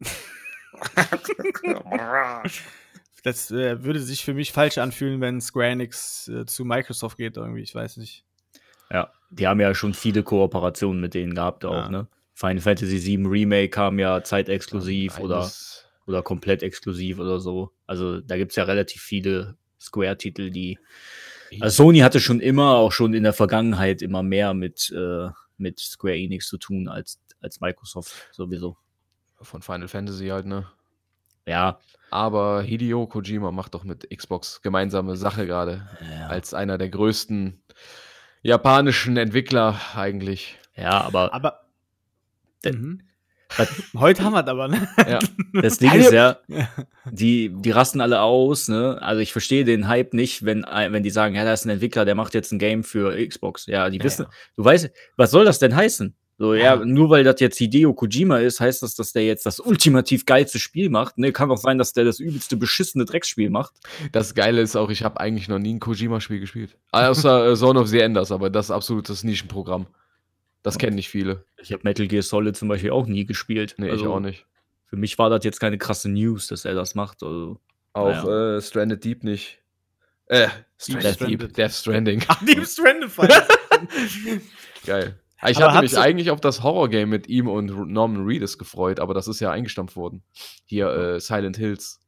[3.24, 7.36] Das äh, würde sich für mich falsch anfühlen, wenn Square Enix äh, zu Microsoft geht
[7.36, 7.62] irgendwie.
[7.62, 8.24] Ich weiß nicht.
[8.92, 11.88] Ja, die haben ja schon viele Kooperationen mit denen gehabt auch, Ja.
[11.88, 12.08] ne?
[12.34, 17.72] Final Fantasy VII Remake kam ja zeitexklusiv oder, Eines- oder komplett exklusiv oder so.
[17.86, 20.78] Also da gibt es ja relativ viele Square-Titel, die.
[21.60, 25.28] Also Sony hatte schon immer, auch schon in der Vergangenheit, immer mehr mit, äh,
[25.58, 28.76] mit Square Enix zu tun als, als Microsoft sowieso.
[29.40, 30.66] Von Final Fantasy halt, ne?
[31.46, 31.78] Ja,
[32.10, 35.88] Aber Hideo Kojima macht doch mit Xbox gemeinsame Sache gerade.
[36.18, 37.62] ja, Als einer der größten
[38.42, 40.58] japanischen Entwickler eigentlich.
[40.76, 41.60] ja aber Aber.
[42.64, 43.02] Mhm.
[43.96, 44.88] Heute haben wir es aber, ne?
[44.96, 45.18] Ja.
[45.60, 46.38] Das Ding ist ja,
[47.10, 48.98] die, die rasten alle aus, ne?
[49.00, 52.04] Also ich verstehe den Hype nicht, wenn, wenn die sagen, ja, da ist ein Entwickler,
[52.04, 53.66] der macht jetzt ein Game für Xbox.
[53.66, 54.26] Ja, die wissen,
[54.56, 56.16] du weißt, was soll das denn heißen?
[56.42, 56.84] So, ja, Ja.
[56.84, 60.58] nur weil das jetzt Hideo Kojima ist, heißt das, dass der jetzt das ultimativ geilste
[60.58, 61.16] Spiel macht.
[61.16, 63.74] Ne, kann auch sein, dass der das übelste beschissene Drecksspiel macht.
[64.10, 66.76] Das Geile ist auch, ich habe eigentlich noch nie ein Kojima-Spiel gespielt.
[66.90, 69.86] Außer äh, Zone of the Enders, aber das ist absolutes Nischenprogramm.
[70.64, 71.44] Das kennen nicht viele.
[71.58, 73.76] Ich habe Metal Gear Solid zum Beispiel auch nie gespielt.
[73.78, 74.44] Nee, ich Also, auch nicht.
[74.86, 77.22] Für mich war das jetzt keine krasse News, dass er das macht.
[77.22, 77.60] Also,
[77.92, 78.56] Auch Naja.
[78.56, 79.60] äh, Stranded Deep nicht.
[80.26, 81.14] Äh, Stranded.
[81.14, 81.54] Stranded Deep.
[81.54, 82.24] Death Stranding.
[82.26, 83.10] Ach, Deep Stranded
[84.86, 85.20] Geil.
[85.48, 89.00] Ich Aber hatte hat mich eigentlich auf das Horror-Game mit ihm und Norman Reedus gefreut,
[89.00, 90.22] aber das ist ja eingestampft worden.
[90.64, 92.00] Hier äh, Silent Hills.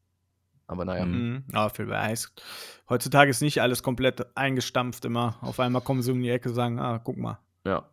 [0.67, 1.05] Aber naja.
[1.05, 1.13] Mhm.
[1.15, 1.45] Mhm.
[1.53, 2.43] Ja, viel heißt.
[2.89, 5.39] Heutzutage ist nicht alles komplett eingestampft immer.
[5.41, 7.39] Auf einmal kommen sie um die Ecke und sagen, ah, guck mal.
[7.67, 7.89] Ja.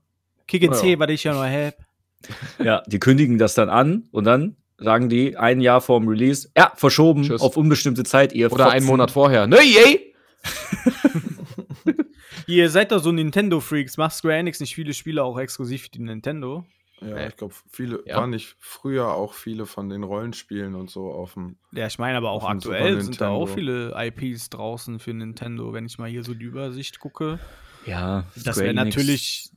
[0.47, 0.77] Kick in Ja.
[0.77, 1.75] C, was ich ja noch hab.
[2.63, 6.71] Ja, die kündigen das dann an und dann sagen die ein Jahr vorm Release, ja,
[6.75, 7.41] verschoben Tschüss.
[7.41, 8.87] auf unbestimmte Zeit, ihr Oder einen Fotzen.
[8.87, 9.47] Monat vorher.
[9.47, 10.13] Ne, yay!
[12.47, 13.97] Ihr seid doch so Nintendo-Freaks.
[13.97, 16.65] Macht Square Enix nicht viele Spiele auch exklusiv für die Nintendo?
[17.01, 18.17] Ja, Äh, ich glaube, viele ja.
[18.17, 21.57] waren nicht früher auch viele von den Rollenspielen und so auf dem.
[21.71, 25.73] Ja, ich meine aber auch aktuell sind da auch viele IPs draußen für Nintendo.
[25.73, 27.39] Wenn ich mal hier so die Übersicht gucke.
[27.85, 29.51] Ja, Das Square wäre Enix natürlich,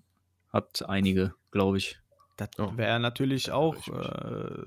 [0.50, 1.98] Hat einige, glaube ich.
[2.36, 2.76] Das Ja.
[2.76, 3.92] wäre natürlich auch äh,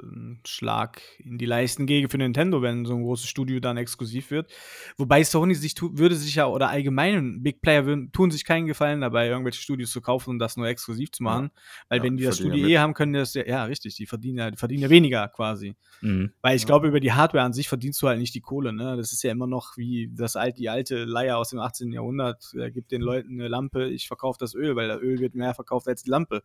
[0.04, 4.32] ein Schlag in die Leisten gegen für Nintendo, wenn so ein großes Studio dann exklusiv
[4.32, 4.52] wird.
[4.98, 9.02] Wobei Sony sich würde sich ja, oder allgemein Big Player würden, tun sich keinen Gefallen
[9.02, 11.52] dabei, irgendwelche Studios zu kaufen und das nur exklusiv zu machen.
[11.90, 13.96] Weil Ja, wenn die das Studio ja eh haben, können die das ja, ja richtig,
[13.96, 15.76] die verdienen ja, die verdienen ja weniger quasi.
[16.02, 16.32] Mhm.
[16.42, 16.68] Weil ich Ja.
[16.68, 18.96] glaube, über die Hardware an sich verdienst du halt nicht die Kohle, ne?
[18.98, 21.92] Das ist ja immer noch wie das alte, die alte Leier aus dem 18.
[21.92, 22.54] Jahrhundert.
[22.54, 25.54] Äh, gibt den Leuten eine Lampe, ich verkaufe das Öl, weil das Öl wird mehr
[25.54, 26.44] verkauft als die Lampe.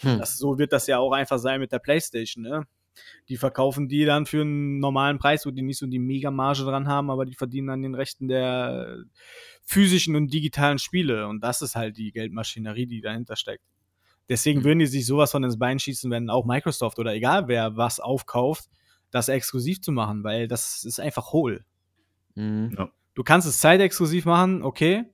[0.00, 0.18] Hm.
[0.18, 2.66] Das, so wird das ja auch einfach sein mit der Playstation, ne?
[3.28, 6.86] Die verkaufen die dann für einen normalen Preis, wo die nicht so die Mega-Marge dran
[6.86, 8.98] haben, aber die verdienen an den Rechten der
[9.64, 11.26] physischen und digitalen Spiele.
[11.26, 13.64] Und das ist halt die Geldmaschinerie, die dahinter steckt.
[14.28, 17.76] Deswegen würden die sich sowas von ins Bein schießen, wenn auch Microsoft oder egal wer
[17.76, 18.68] was aufkauft,
[19.10, 21.64] das exklusiv zu machen, weil das ist einfach hohl.
[22.34, 22.90] Mhm.
[23.14, 25.04] Du kannst es zeitexklusiv machen, okay,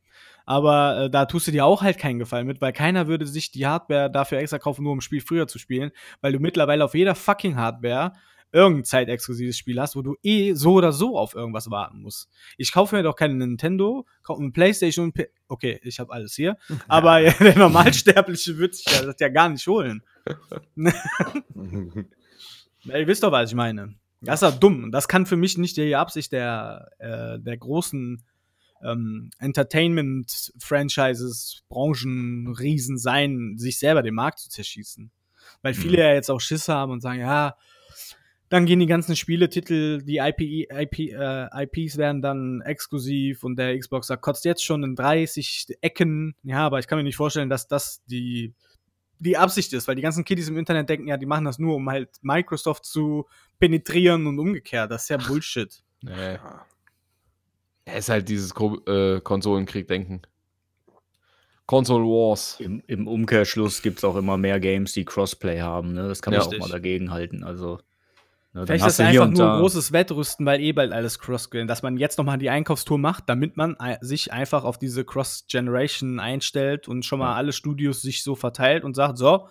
[0.49, 3.51] aber äh, da tust du dir auch halt keinen Gefallen mit, weil keiner würde sich
[3.51, 5.91] die Hardware dafür extra kaufen, nur um ein Spiel früher zu spielen,
[6.23, 8.15] weil du mittlerweile auf jeder fucking Hardware
[8.51, 12.31] irgendein zeitexklusives Spiel hast, wo du eh so oder so auf irgendwas warten musst.
[12.57, 15.13] Ich kaufe mir doch keine Nintendo, kaufe eine Playstation
[15.49, 16.57] okay, ich habe alles hier,
[16.89, 20.03] aber der Normalsterbliche wird sich ja das ja gar nicht holen.
[22.85, 23.97] Ja, ihr wisst doch, was ich meine.
[24.21, 24.93] Das ist doch dumm.
[24.93, 28.25] Das kann für mich nicht die Absicht der, äh, der großen
[28.83, 35.13] ähm, Entertainment-Franchises, Branchenriesen sein, sich selber den Markt zu zerschießen.
[35.63, 37.57] Weil viele ja jetzt auch Schiss haben und sagen, ja,
[38.49, 43.79] dann gehen die ganzen Spieletitel, die IP, IP, äh, IPs werden dann exklusiv und der
[43.79, 46.35] Xboxer kotzt jetzt schon in 30 Ecken.
[46.43, 48.55] Ja, aber ich kann mir nicht vorstellen, dass das die
[49.21, 51.75] die Absicht ist, weil die ganzen Kiddies im Internet denken, ja, die machen das nur,
[51.75, 53.27] um halt Microsoft zu
[53.59, 54.91] penetrieren und umgekehrt.
[54.91, 55.83] Das ist ja Bullshit.
[56.03, 56.39] Nee.
[57.89, 60.23] Ja, ist halt dieses Ko äh, Konsolenkrieg-Denken.
[61.67, 62.57] Console Wars.
[62.61, 65.93] Im, Im Umkehrschluss gibt es auch immer mehr Games, die Crossplay haben.
[65.93, 66.09] Ne?
[66.09, 66.47] Das kann man Ja.
[66.47, 67.45] auch mal dagegen halten.
[67.45, 67.81] Also, ne,
[68.55, 70.73] dann Vielleicht hast ist du das hier einfach und nur ein großes Wettrüsten, weil eh
[70.73, 74.65] bald alles cross dass man jetzt nochmal die Einkaufstour macht, damit man äh, sich einfach
[74.65, 79.49] auf diese Cross-Generation einstellt und schon mal alle Studios sich so verteilt und sagt, so,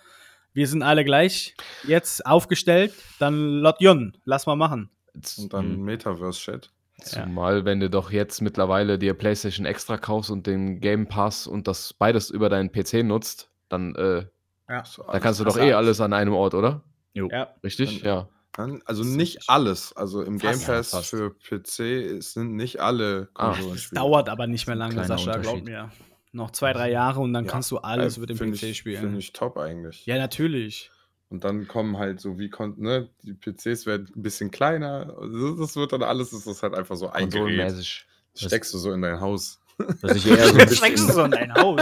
[0.54, 1.56] wir sind alle gleich
[1.88, 4.90] jetzt aufgestellt, dann Lot Jon, lass mal machen.
[5.38, 5.84] Und dann Mhm.
[5.84, 6.72] Metaverse-Chat.
[7.02, 11.68] Zumal, wenn du doch jetzt mittlerweile dir PlayStation Extra kaufst und den Game Pass und
[11.68, 14.26] das beides über deinen PC nutzt, dann äh,
[14.70, 14.84] Ja.
[14.84, 16.82] So, da kannst du alles- doch eh alles an einem Ort, oder?
[17.14, 17.30] Jo.
[17.32, 17.54] Ja.
[17.64, 18.02] Richtig?
[18.02, 18.28] Ja.
[18.54, 19.94] Dann- Also Das nicht alles.
[19.96, 20.92] Also im Game Fast.
[20.94, 23.50] Pass Ja, für PC sind nicht alle Ah.
[23.50, 24.02] Das Konsolenspiele.
[24.02, 25.92] dauert aber nicht mehr lange, Sascha, glaub mir.
[26.34, 27.52] Noch zwei, drei Jahre und dann Ja.
[27.52, 29.02] kannst du alles Äh, mit dem find PC ich, spielen.
[29.02, 30.06] Finde ich top eigentlich.
[30.08, 30.90] Ja, natürlich.
[31.30, 35.14] Und dann kommen halt so wie kon ne, die PCs werden ein bisschen kleiner.
[35.20, 38.08] Also Das wird dann alles, das ist halt einfach so ein Gerät.
[38.36, 39.60] Steckst du so in dein Haus.
[40.02, 41.82] Was ich eher so bisschen, so in dein Haus.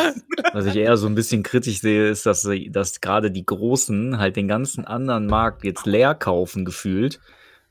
[0.54, 4.36] Was ich eher so ein bisschen kritisch sehe, ist, dass, dass gerade die Großen halt
[4.36, 7.20] den ganzen anderen Markt jetzt leer kaufen, gefühlt.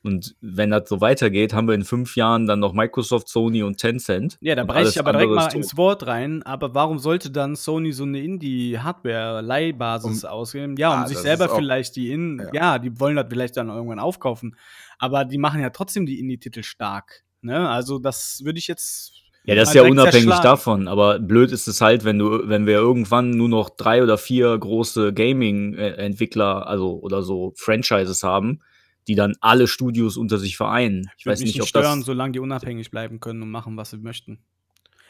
[0.04, 3.78] Und wenn das so weitergeht, haben wir in fünf Jahren dann noch Microsoft, Sony und
[3.78, 4.36] Tencent.
[4.42, 5.78] Ja, da breche ich aber direkt mal ist ins tot.
[5.78, 6.42] Wort rein.
[6.42, 10.76] Aber warum sollte dann Sony so eine Indie-Hardware-Leihbasis ausgeben?
[10.76, 12.74] Ja, um Ah, sich selber vielleicht die in, ja.
[12.74, 12.78] ja.
[12.78, 14.56] die wollen das vielleicht dann irgendwann aufkaufen.
[14.98, 17.22] Aber die machen ja trotzdem die Indie-Titel stark.
[17.40, 17.66] Ne?
[17.68, 19.12] Also, das würde ich jetzt.
[19.46, 20.42] Ja, das ist ja unabhängig zerschlagen.
[20.42, 20.88] davon.
[20.88, 24.56] Aber blöd ist es halt, wenn du, wenn wir irgendwann nur noch drei oder vier
[24.58, 28.60] große Gaming-Entwickler, also oder so Franchises haben,
[29.08, 31.10] die dann alle Studios unter sich vereinen.
[31.16, 32.06] Ich Ich würde weiß mich nicht, ob stören, das.
[32.06, 34.38] solange die unabhängig bleiben können und machen, was sie möchten.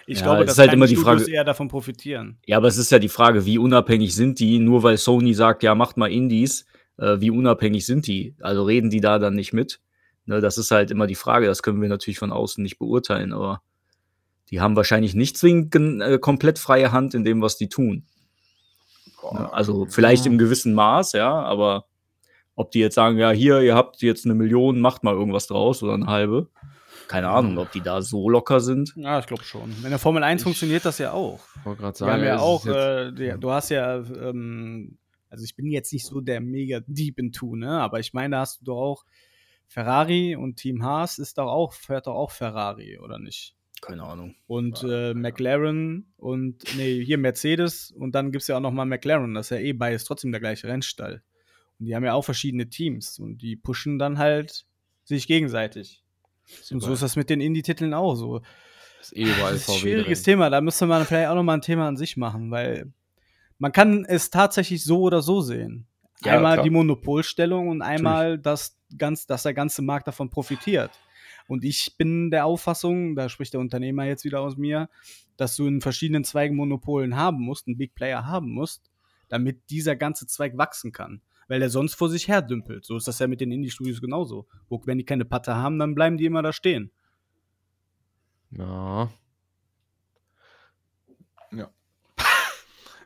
[0.06, 2.38] Ich Ja, glaube, dass ist halt immer die Studios Frage- eher davon profitieren.
[2.46, 4.58] Ja, aber es ist ja die Frage, wie unabhängig sind die?
[4.58, 6.66] Nur weil Sony sagt, ja, macht mal Indies,
[6.98, 8.34] äh, wie unabhängig sind die?
[8.40, 9.80] Also reden die da dann nicht mit?
[10.26, 11.46] Ne, das ist halt immer die Frage.
[11.46, 13.62] Das können wir natürlich von außen nicht beurteilen, aber
[14.50, 18.04] die haben wahrscheinlich nicht zwingend gen- äh, komplett freie Hand in dem, was die tun.
[19.22, 19.34] Boah.
[19.40, 19.52] Ne?
[19.54, 21.86] Also vielleicht im gewissen Maß, ja, aber
[22.56, 25.82] ob die jetzt sagen, ja, hier, ihr habt jetzt eine Million, macht mal irgendwas draus
[25.82, 26.48] oder eine halbe.
[27.08, 28.94] Keine Ahnung, ob die da so locker sind.
[28.96, 29.70] Ja, ich glaube schon.
[29.84, 31.40] In der Formel 1 Ich- funktioniert das ja auch.
[31.60, 34.96] Ich wollte gerade Wir haben sagen, ja es auch, äh, die, du hast ja, ähm,
[35.28, 37.80] also ich bin jetzt nicht so der mega deep into, ne?
[37.80, 39.04] Aber ich meine, da hast du doch auch
[39.66, 43.54] Ferrari und Team Haas ist doch auch, fährt doch auch Ferrari, oder nicht?
[43.82, 44.34] Keine Ahnung.
[44.46, 49.34] Und äh, McLaren und, nee, hier Mercedes und dann gibt es ja auch nochmal McLaren,
[49.34, 51.22] das ist ja eh beides trotzdem der gleiche Rennstall.
[51.84, 54.66] Die haben ja auch verschiedene Teams und die pushen dann halt
[55.04, 56.02] sich gegenseitig.
[56.70, 58.42] Und so ist das mit den Indie-Titeln auch so.
[59.00, 60.32] ist eh überall Das ist ein schwieriges drin.
[60.32, 62.92] Thema, da müsste man vielleicht auch nochmal ein Thema an sich machen, weil
[63.58, 65.86] man kann es tatsächlich so oder so sehen.
[66.22, 66.64] Ja, einmal klar.
[66.64, 70.90] die Monopolstellung und einmal, dass, ganz, dass der ganze Markt davon profitiert.
[71.46, 74.88] Und ich bin der Auffassung, da spricht der Unternehmer jetzt wieder aus mir,
[75.36, 78.90] dass du in verschiedenen Zweigen Monopolen haben musst, einen Big Player haben musst,
[79.28, 81.20] damit dieser ganze Zweig wachsen kann.
[81.48, 82.84] Weil der sonst vor sich her dümpelt.
[82.84, 84.46] So ist das ja mit den Indie-Studios genauso.
[84.68, 86.90] Wo, wenn die keine Patte haben, dann bleiben die immer da stehen.
[88.50, 89.10] Ja.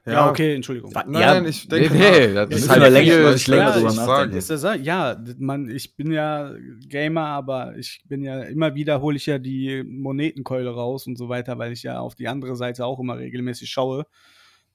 [0.07, 0.91] Ja, okay, Entschuldigung.
[0.95, 4.07] Nein, Ja, nein, ich denke, nee, nee, das ist halt länger- viel, länger drüber nachdenken.
[4.07, 4.33] sagen.
[4.37, 6.55] Ist das, ja, man, ich bin ja
[6.89, 11.29] Gamer, aber ich bin ja immer wieder hole ich ja die Monetenkeule raus und so
[11.29, 14.07] weiter, weil ich ja auf die andere Seite auch immer regelmäßig schaue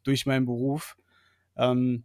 [0.03, 0.95] durch meinen Beruf.
[1.57, 2.03] Ähm,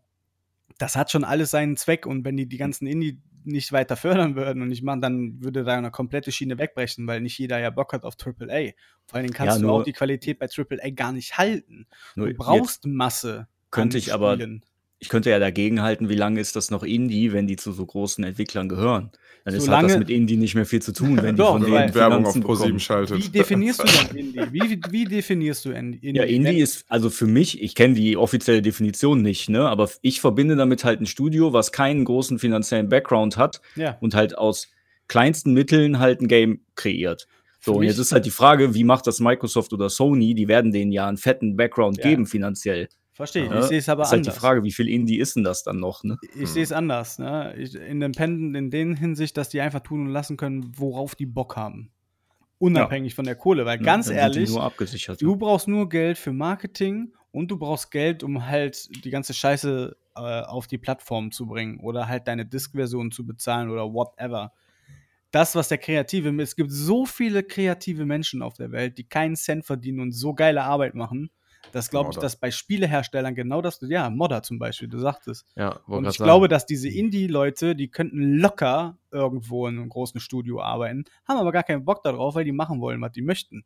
[0.78, 4.36] das hat schon alles seinen Zweck und wenn die die ganzen Indie nicht weiter fördern
[4.36, 7.70] würden und ich meine, dann würde da eine komplette Schiene wegbrechen, weil nicht jeder ja
[7.70, 8.72] Bock hat auf AAA.
[9.06, 11.86] Vor allen Dingen kannst Ja, du auch die Qualität bei AAA gar nicht halten.
[12.14, 13.48] Du brauchst Masse.
[13.70, 14.64] könnte ich aber- Spielen.
[15.00, 17.87] Ich könnte ja dagegen halten, wie lange ist das noch Indie, wenn die zu so
[17.87, 19.11] großen Entwicklern gehören?
[19.44, 21.62] Dann ist, hat das mit Indie nicht mehr viel zu tun, wenn die Doch, von
[21.62, 22.80] denen Werbung auf Finanzen Pro7 bekommen.
[22.80, 23.24] schaltet.
[23.24, 24.42] Wie definierst du denn Indie?
[24.52, 26.12] Wie, wie definierst du Indie?
[26.14, 29.68] Ja, Indie ist, also für mich, ich kenne die offizielle Definition nicht, ne?
[29.68, 33.96] Aber ich verbinde damit halt ein Studio, was keinen großen finanziellen Background hat Ja.
[34.00, 34.68] und halt aus
[35.06, 37.26] kleinsten Mitteln halt ein Game kreiert.
[37.61, 40.34] So, und jetzt ist halt die Frage, wie macht das Microsoft oder Sony?
[40.34, 42.04] Die werden denen ja einen fetten Background Ja.
[42.04, 42.88] geben finanziell.
[43.18, 43.50] Verstehe ich.
[43.50, 44.35] Ja, Ich sehe es aber ist halt anders.
[44.35, 46.18] die Frage, wie viel Indie ist denn das dann noch, ne?
[46.38, 47.18] Ich sehe es anders.
[47.18, 47.52] Ne?
[47.59, 51.57] Ich, Independent in den Hinsicht, dass die einfach tun und lassen können, worauf die Bock
[51.57, 51.90] haben.
[52.59, 53.66] Unabhängig von der Kohle.
[53.66, 55.20] Weil ganz sind die ehrlich, Nur abgesichert.
[55.20, 59.96] du brauchst nur Geld für Marketing und du brauchst Geld, um halt die ganze Scheiße
[60.14, 64.52] äh, auf die Plattform zu bringen oder halt deine Disk-Version zu bezahlen oder whatever.
[65.33, 69.35] Das, was der Kreative, es gibt so viele kreative Menschen auf der Welt, die keinen
[69.35, 71.31] Cent verdienen und so geile Arbeit machen.
[71.72, 75.46] Das glaube ich, dass bei Spieleherstellern genau das, ja, Modder zum Beispiel, du sagtest.
[75.57, 76.26] Ja, Und ich sagen.
[76.26, 81.52] glaube, dass diese Indie-Leute, die könnten locker irgendwo in einem großen Studio arbeiten, haben aber
[81.52, 83.64] gar keinen Bock darauf, weil die machen wollen, was die möchten.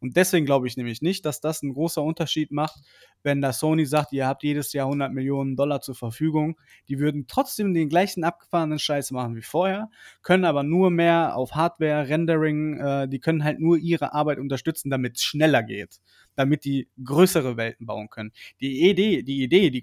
[0.00, 2.80] Und deswegen glaube ich nämlich nicht, dass das ein großer Unterschied macht,
[3.22, 6.58] wenn da Sony sagt, ihr habt jedes Jahr 100 Millionen Dollar zur Verfügung.
[6.88, 9.90] Die würden trotzdem den gleichen abgefahrenen Scheiß machen wie vorher,
[10.22, 14.90] können aber nur mehr auf Hardware, Rendering, äh, die können halt nur ihre Arbeit unterstützen,
[14.90, 15.98] damit es schneller geht,
[16.34, 18.32] damit die größere Welten bauen können.
[18.60, 19.80] Die Idee, die Idee, die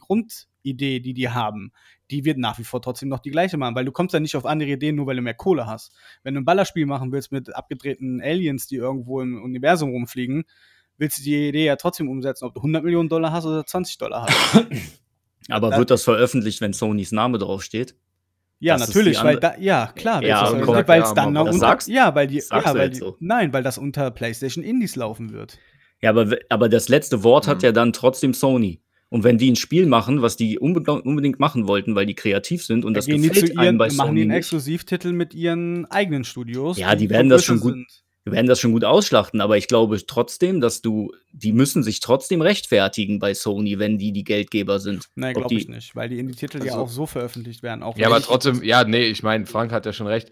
[0.63, 1.71] Grundidee, die die haben,
[2.09, 4.35] die wird nach wie vor trotzdem noch die gleiche machen, weil du kommst ja nicht
[4.35, 5.93] auf andere Ideen, nur weil du mehr Kohle hast.
[6.23, 10.45] Wenn du ein Ballerspiel machen willst mit abgedrehten Aliens, die irgendwo im Universum rumfliegen,
[10.97, 13.97] willst du die Idee ja trotzdem umsetzen, ob du 100 Millionen Dollar hast oder 20
[13.97, 14.65] Dollar hast.
[15.49, 17.95] Aber wird das veröffentlicht, wenn Sonys Name draufsteht?
[18.59, 21.89] Ja, Das natürlich, weil da, ja, klar, Ja, weil ja, es dann noch unter, sagst-
[21.89, 23.17] ja, weil die, ja, weil die, so.
[23.19, 25.57] nein, weil das unter PlayStation Indies laufen wird.
[26.01, 27.63] Ja, aber, aber das letzte Wort hat Mhm.
[27.65, 28.81] ja dann trotzdem Sony.
[29.13, 32.65] Und wenn die ein Spiel machen, was die unbe unbedingt machen wollten, weil die kreativ
[32.65, 34.31] sind und Da das gehen die zu gefällt ihren, einem bei machen Sony die einen
[34.31, 36.79] Exklusivtitel mit ihren eigenen Studios.
[36.79, 37.75] Ja, die werden das schon gut-
[38.23, 41.99] wir werden das schon gut ausschlachten, aber ich glaube trotzdem, dass du, die müssen sich
[41.99, 45.05] trotzdem rechtfertigen bei Sony, wenn die die Geldgeber sind.
[45.13, 47.83] Nein, glaube die- ich nicht, weil die Indie-Titel ja Also- auch so veröffentlicht werden.
[47.83, 50.31] Auch Ja, aber ich- trotzdem, ja, nee, ich meine, Frank hat ja schon recht.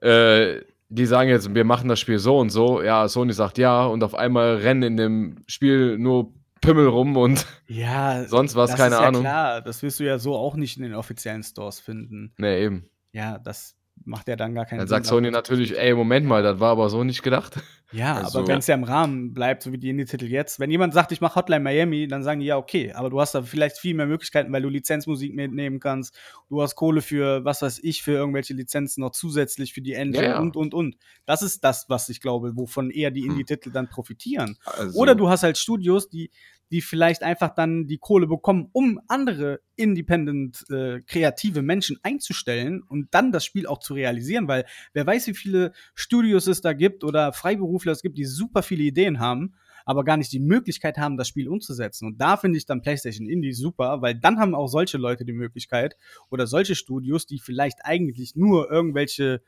[0.00, 2.80] Äh, die sagen jetzt, wir machen das Spiel so und so.
[2.80, 7.46] Ja, Sony sagt ja und auf einmal rennen in dem Spiel nur Pimmel rum und
[7.66, 9.22] Ja, sonst was, das keine ist ja Ahnung.
[9.22, 12.32] klar, das wirst du ja so auch nicht in den offiziellen Stores finden.
[12.38, 12.88] Nee, eben.
[13.12, 14.94] Ja, das macht ja dann gar keinen Dann Sinn.
[14.96, 17.58] sagt Sony natürlich, ey, Moment mal, das war aber so nicht gedacht.
[17.92, 20.70] Ja, Also- aber wenn es ja im Rahmen bleibt, so wie die Indie-Titel jetzt, wenn
[20.70, 23.42] jemand sagt, ich mache Hotline Miami, dann sagen die ja, okay, aber du hast da
[23.42, 26.14] vielleicht viel mehr Möglichkeiten, weil du Lizenzmusik mitnehmen kannst,
[26.48, 30.24] du hast Kohle für, was weiß ich, für irgendwelche Lizenzen noch zusätzlich für die Engine
[30.24, 30.38] Ja, ja.
[30.40, 30.96] und, und, und.
[31.26, 34.56] Das ist das, was ich glaube, wovon eher die Indie-Titel dann profitieren.
[34.64, 36.30] Also, Oder du hast halt Studios, die,
[36.70, 43.08] die vielleicht einfach dann die Kohle bekommen, um andere independent äh, kreative Menschen einzustellen und
[43.12, 47.04] dann das Spiel auch zu realisieren, weil wer weiß, wie viele Studios es da gibt
[47.04, 51.16] oder Freiberufler es gibt, die super viele Ideen haben, aber gar nicht die Möglichkeit haben,
[51.16, 52.06] das Spiel umzusetzen.
[52.06, 55.32] Und da finde ich dann PlayStation Indie super, weil dann haben auch solche Leute die
[55.32, 55.96] Möglichkeit
[56.28, 59.42] oder solche Studios, die vielleicht eigentlich nur irgendwelche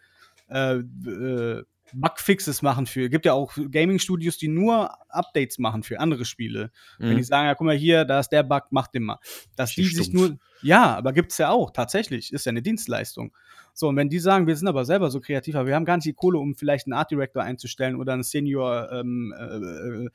[0.48, 3.08] äh, äh, Bugfixes machen für.
[3.08, 6.70] Gibt ja auch Gaming-Studios, die nur Updates machen für andere Spiele.
[6.98, 7.22] Wenn die Mhm.
[7.24, 9.18] sagen, ja, guck mal hier, da ist der Bug, mach den mal.
[9.56, 10.38] Dass die sich nur.
[10.62, 12.32] Ja, aber gibt's ja auch, tatsächlich.
[12.32, 13.32] Ist ja eine Dienstleistung.
[13.74, 15.96] So, und wenn die sagen, wir sind aber selber so kreativ, aber wir haben gar
[15.96, 20.10] nicht die Kohle, um vielleicht einen Art Director einzustellen oder einen Senior ähm, äh, äh,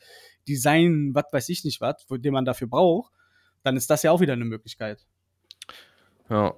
[0.48, 3.14] Design, was weiß ich nicht was, den man dafür braucht,
[3.64, 5.06] dann ist das ja auch wieder eine Möglichkeit.
[6.30, 6.54] Ja.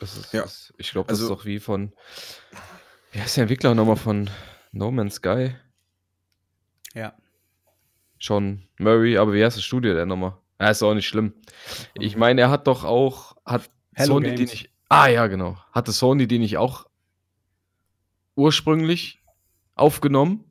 [0.00, 0.44] Das ist, Ja.
[0.78, 1.92] ich glaube, das Also- ist doch wie von.
[3.14, 4.28] Wie heißt der Entwickler nochmal von
[4.72, 5.54] No Man's Sky?
[6.94, 7.14] Ja.
[8.18, 10.36] Schon Murray, aber wie heißt das Studio denn nochmal?
[10.60, 11.32] Ja, ist auch nicht schlimm.
[11.94, 13.36] Ich meine, er hat doch auch.
[13.46, 14.50] Hat Hello Sony die Games.
[14.50, 14.70] nicht.
[14.88, 15.56] Ah, ja, genau.
[15.70, 16.86] Hatte Sony die nicht auch
[18.34, 19.22] ursprünglich
[19.76, 20.44] aufgenommen?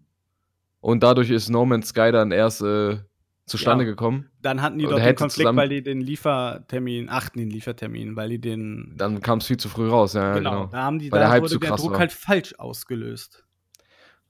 [0.79, 2.99] Und dadurch ist No Man's Sky dann erst äh,
[3.45, 3.89] zustande Ja.
[3.91, 4.29] gekommen.
[4.41, 8.29] Dann hatten die dort den Konflikt, zusammen- weil die den Liefertermin, achten den Liefertermin, weil
[8.29, 8.93] die den.
[8.97, 10.65] Dann kam es viel zu früh raus, ja, genau, genau.
[10.67, 11.99] da haben die, Weil da der Hype wurde zu der Druck war.
[11.99, 13.43] halt falsch ausgelöst.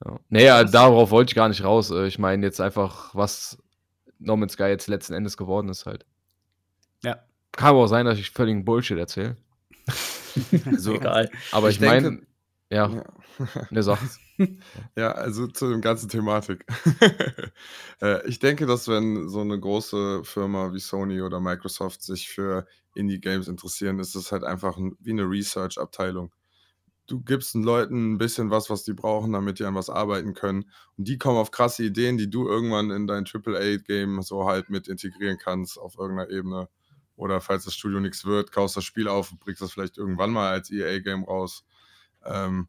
[0.04, 0.18] Ja.
[0.28, 1.90] Naja, darauf wollte ich gar nicht raus.
[1.90, 3.56] Äh, Ich meine jetzt einfach, was
[4.18, 6.04] No Man's Sky jetzt letzten Endes geworden ist halt.
[7.04, 7.18] Ja.
[7.52, 9.36] Kann aber auch sein, dass ich völligen Bullshit erzähle.
[10.66, 11.30] also, Egal.
[11.52, 12.26] Aber Ich ich, meine, denke-
[12.74, 13.04] ja, ja.
[13.70, 14.04] eine Sache.
[14.96, 16.66] Ja, also zu dem ganzen Thematik.
[18.02, 22.66] äh, ich denke, dass wenn so eine große Firma wie Sony oder Microsoft sich für
[22.96, 26.32] Indie-Games interessieren, ist es halt einfach ein, wie eine Research-Abteilung.
[27.06, 30.34] Du gibst den Leuten ein bisschen was, was die brauchen, damit die an was arbeiten
[30.34, 30.70] können.
[30.96, 34.88] Und die kommen auf krasse Ideen, die du irgendwann in dein AAA-Game so halt mit
[34.88, 36.68] integrieren kannst auf irgendeiner Ebene.
[37.14, 40.30] Oder falls das Studio nichts wird, kaufst das Spiel auf und bringst das vielleicht irgendwann
[40.30, 41.64] mal als EA-Game raus.
[42.26, 42.68] Ähm,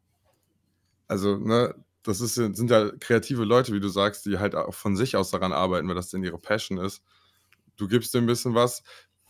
[1.08, 4.96] also, ne, das ist, sind ja kreative Leute, wie du sagst, die halt auch von
[4.96, 7.02] sich aus daran arbeiten, weil das denn ihre Passion ist.
[7.76, 8.82] Du gibst dir ein bisschen was.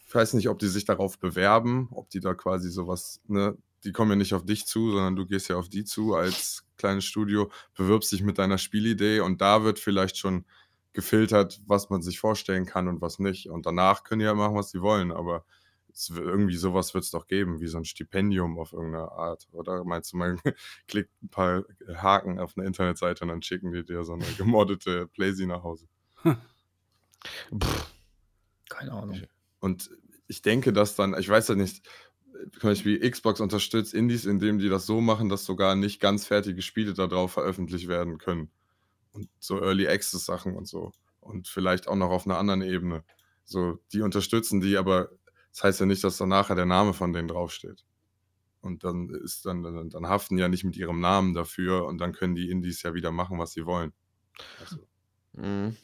[0.07, 3.93] Ich weiß nicht, ob die sich darauf bewerben, ob die da quasi sowas, ne, die
[3.93, 7.05] kommen ja nicht auf dich zu, sondern du gehst ja auf die zu als kleines
[7.05, 10.45] Studio, bewirbst dich mit deiner Spielidee und da wird vielleicht schon
[10.93, 13.49] gefiltert, was man sich vorstellen kann und was nicht.
[13.49, 15.45] Und danach können die ja machen, was sie wollen, aber
[16.11, 19.49] irgendwie sowas wird es doch geben, wie so ein Stipendium auf irgendeine Art.
[19.53, 20.41] Oder meinst du, man
[20.89, 25.07] klickt ein paar Haken auf eine Internetseite und dann schicken die dir so eine gemoddete
[25.09, 25.87] Playsee nach Hause?
[26.23, 27.93] Pff,
[28.69, 29.23] keine Ahnung.
[29.61, 29.91] Und
[30.29, 31.87] ich denke, dass dann, ich weiß ja nicht,
[32.53, 36.63] zum Beispiel Xbox unterstützt Indies, indem die das so machen, dass sogar nicht ganz fertige
[36.63, 38.51] Spiele darauf veröffentlicht werden können.
[39.13, 40.93] Und so Early Access Sachen und so.
[41.21, 43.05] Und vielleicht auch noch auf einer anderen Ebene.
[43.45, 45.11] So, die unterstützen die, aber
[45.57, 47.87] das heißt ja nicht, dass da nachher der Name von denen draufsteht.
[48.61, 52.13] Und dann ist dann, dann, dann haften ja nicht mit ihrem Namen dafür und dann
[52.13, 53.95] können die Indies ja wieder machen, was sie wollen.
[54.61, 54.87] Also,
[55.33, 55.77] Mhm.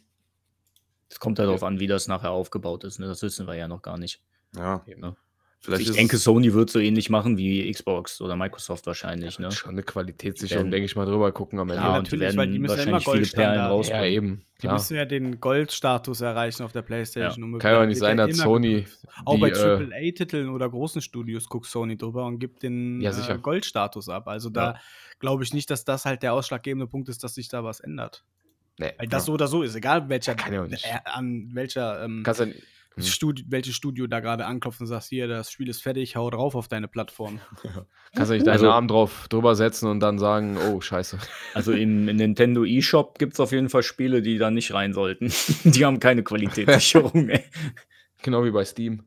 [1.09, 2.99] Es kommt halt darauf an, wie das nachher aufgebaut ist.
[2.99, 3.07] Ne?
[3.07, 4.23] Das wissen wir ja noch gar nicht.
[4.55, 5.17] ja, Ne?
[5.63, 9.39] Vielleicht ich denke, Sony wird so ähnlich machen wie Xbox oder Microsoft wahrscheinlich.
[9.39, 9.51] Ne?
[9.53, 11.83] Schon eine Qualitätssicherung, Werden- denke ich mal, drüber gucken am Ende.
[11.83, 14.03] Ja, Ja, die natürlich, weil die werden müssen ja immer wahrscheinlich viele Perlen Goldstandard- rausbringen.
[14.05, 14.45] Ja, eben.
[14.57, 14.73] Die Klar.
[14.75, 17.45] müssen ja den Goldstatus erreichen auf der Playstation.
[17.55, 18.87] um Kann ja auch nicht sein, dass Sony.
[19.25, 23.11] Auch die, bei äh, AAA-Titeln oder großen Studios guckt Sony drüber und gibt den Ja,
[23.11, 24.29] äh, Goldstatus ab.
[24.29, 24.77] Also da
[25.19, 28.25] glaube ich nicht, dass das halt der ausschlaggebende Punkt ist, dass sich da was ändert.
[28.79, 29.27] Nee, Weil das Ja.
[29.27, 30.85] so oder so ist, egal welcher, Kann ja auch nicht.
[30.85, 32.47] äh, an welcher ähm, kannst ja,
[32.97, 33.03] Mhm.
[33.03, 36.55] Studi welches Studio da gerade anklopft und sagst, hier, das Spiel ist fertig, hau drauf
[36.55, 37.41] auf deine Plattform.
[38.15, 41.19] kannst ja nicht deinen Also- Namen drauf drüber setzen und dann sagen, oh, scheiße.
[41.55, 45.33] Also im, Nintendo eShop gibt es auf jeden Fall Spiele, die da nicht rein sollten.
[45.65, 47.31] die haben keine Qualitätssicherung.
[48.23, 49.03] Genau wie bei Steam.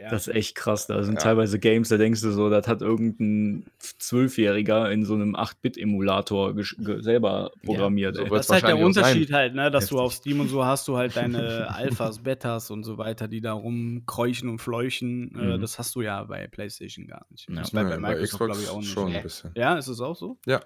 [0.00, 0.08] Ja.
[0.10, 0.86] Das ist echt krass.
[0.86, 1.20] Da sind Ja.
[1.20, 6.82] teilweise Games, da denkst du so, das hat irgendein Zwölfjähriger in so einem 8-Bit-Emulator gesch-
[6.82, 8.16] ge- selber programmiert.
[8.16, 8.30] so ey.
[8.30, 8.86] wird- das ist halt der auch sein.
[8.86, 10.06] Unterschied halt, ne, dass du Heftig.
[10.06, 13.52] auf Steam und so hast du halt deine Alphas, Betas und so weiter, die da
[13.52, 15.34] rumkräuchen und fleuchen.
[15.38, 15.60] Äh, Mhm.
[15.60, 17.48] das hast du ja bei PlayStation gar nicht.
[17.48, 17.56] Ja.
[17.56, 18.90] Das Ja, bei bei Microsoft, Xbox glaube ich, auch nicht.
[18.90, 19.50] schon ein bisschen.
[19.54, 20.38] Ja, ist es auch so?
[20.46, 20.60] Ja,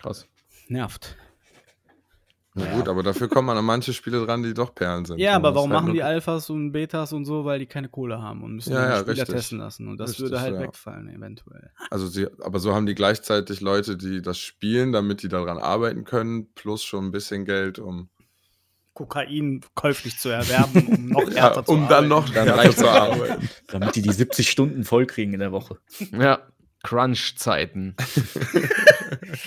[0.00, 0.26] Krass.
[0.68, 1.16] Nervt.
[2.54, 5.18] Na gut, aber dafür kommt man an manche Spiele dran, die doch Perlen sind.
[5.18, 7.46] Ja, aber warum halt machen die Alphas und Betas und so?
[7.46, 9.34] Weil die keine Kohle haben und müssen Ja, ja, Spieler richtig.
[9.34, 9.88] testen lassen.
[9.88, 10.60] Und das Richtig, würde halt ja.
[10.60, 11.70] wegfallen, eventuell.
[11.90, 16.04] Also sie, aber so haben die gleichzeitig Leute, die das spielen, damit die daran arbeiten
[16.04, 18.10] können, plus schon ein bisschen Geld, um,
[18.92, 22.86] Kokain käuflich zu erwerben, um noch ja, härter zu um dann noch Dann härter zu
[22.86, 23.48] arbeiten.
[23.68, 25.78] Damit die die 70 Stunden voll kriegen in der Woche.
[26.12, 26.40] Ja,
[26.82, 27.96] Crunch-Zeiten.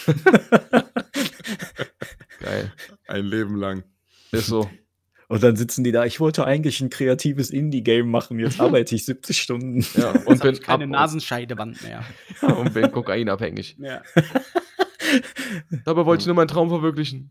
[2.45, 2.71] Geil.
[3.07, 3.83] Ein Leben lang.
[4.31, 4.69] Ist so.
[5.27, 9.05] Und dann sitzen die da, ich wollte eigentlich ein kreatives Indie-Game machen, jetzt arbeite ich
[9.05, 9.85] 70 Stunden.
[9.95, 12.03] Ja, Jetzt und hab bin, ich keine ab- Nasenscheidewand mehr.
[12.41, 13.75] und bin kokainabhängig.
[13.79, 14.03] Ja.
[15.85, 17.29] Dabei wollte ich nur meinen Traum verwirklichen.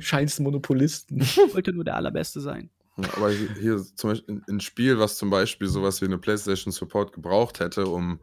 [0.00, 1.20] Scheinst Monopolisten.
[1.20, 2.70] Ich wollte nur der Allerbeste sein.
[2.96, 7.12] Ja, aber hier, zum Beispiel ein Spiel, was zum Beispiel sowas wie eine PlayStation Support
[7.12, 8.20] gebraucht hätte, um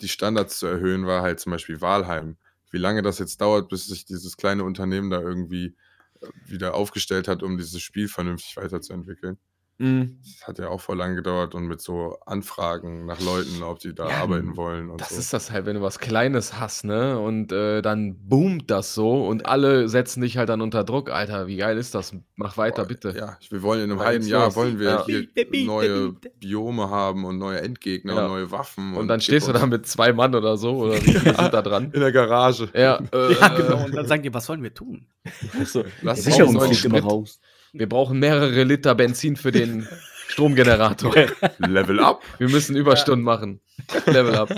[0.00, 2.36] die Standards zu erhöhen, war halt zum Beispiel Valheim.
[2.72, 5.76] Wie lange das jetzt dauert, bis sich dieses kleine Unternehmen da irgendwie
[6.20, 9.38] äh, wieder aufgestellt hat, um dieses Spiel vernünftig weiterzuentwickeln.
[9.78, 10.18] Mhm.
[10.22, 13.94] Das hat ja auch voll lang gedauert und mit so Anfragen nach Leuten, ob die
[13.94, 15.16] da Ja, arbeiten wollen und Das so.
[15.18, 17.18] ist das halt, wenn du was Kleines hast, ne?
[17.18, 21.10] Und äh, dann boomt das so und alle setzen dich halt dann unter Druck.
[21.10, 22.14] Alter, wie geil ist das?
[22.36, 23.14] Mach weiter, Boah, bitte.
[23.16, 24.56] Ja, wir wollen in einem halben Jahr los.
[24.56, 25.64] wollen wir Ja.
[25.64, 26.12] neue.
[26.38, 28.24] Biome haben und neue Endgegner Ja.
[28.26, 28.94] und neue Waffen.
[28.94, 31.54] Und dann gib stehst du da mit zwei Mann oder so, oder wie viele sind
[31.54, 31.90] da dran?
[31.92, 32.68] in der Garage.
[32.74, 33.84] Ja, äh, Ja, genau.
[33.84, 35.06] Und dann sagen die, was sollen wir tun?
[35.64, 37.40] So, Lass Sicherung fliegt immer raus.
[37.72, 39.88] Wir brauchen mehrere Liter Benzin für den
[40.28, 41.14] Stromgenerator.
[41.58, 42.22] Level up.
[42.38, 43.60] Wir müssen Überstunden machen.
[44.06, 44.54] Level up.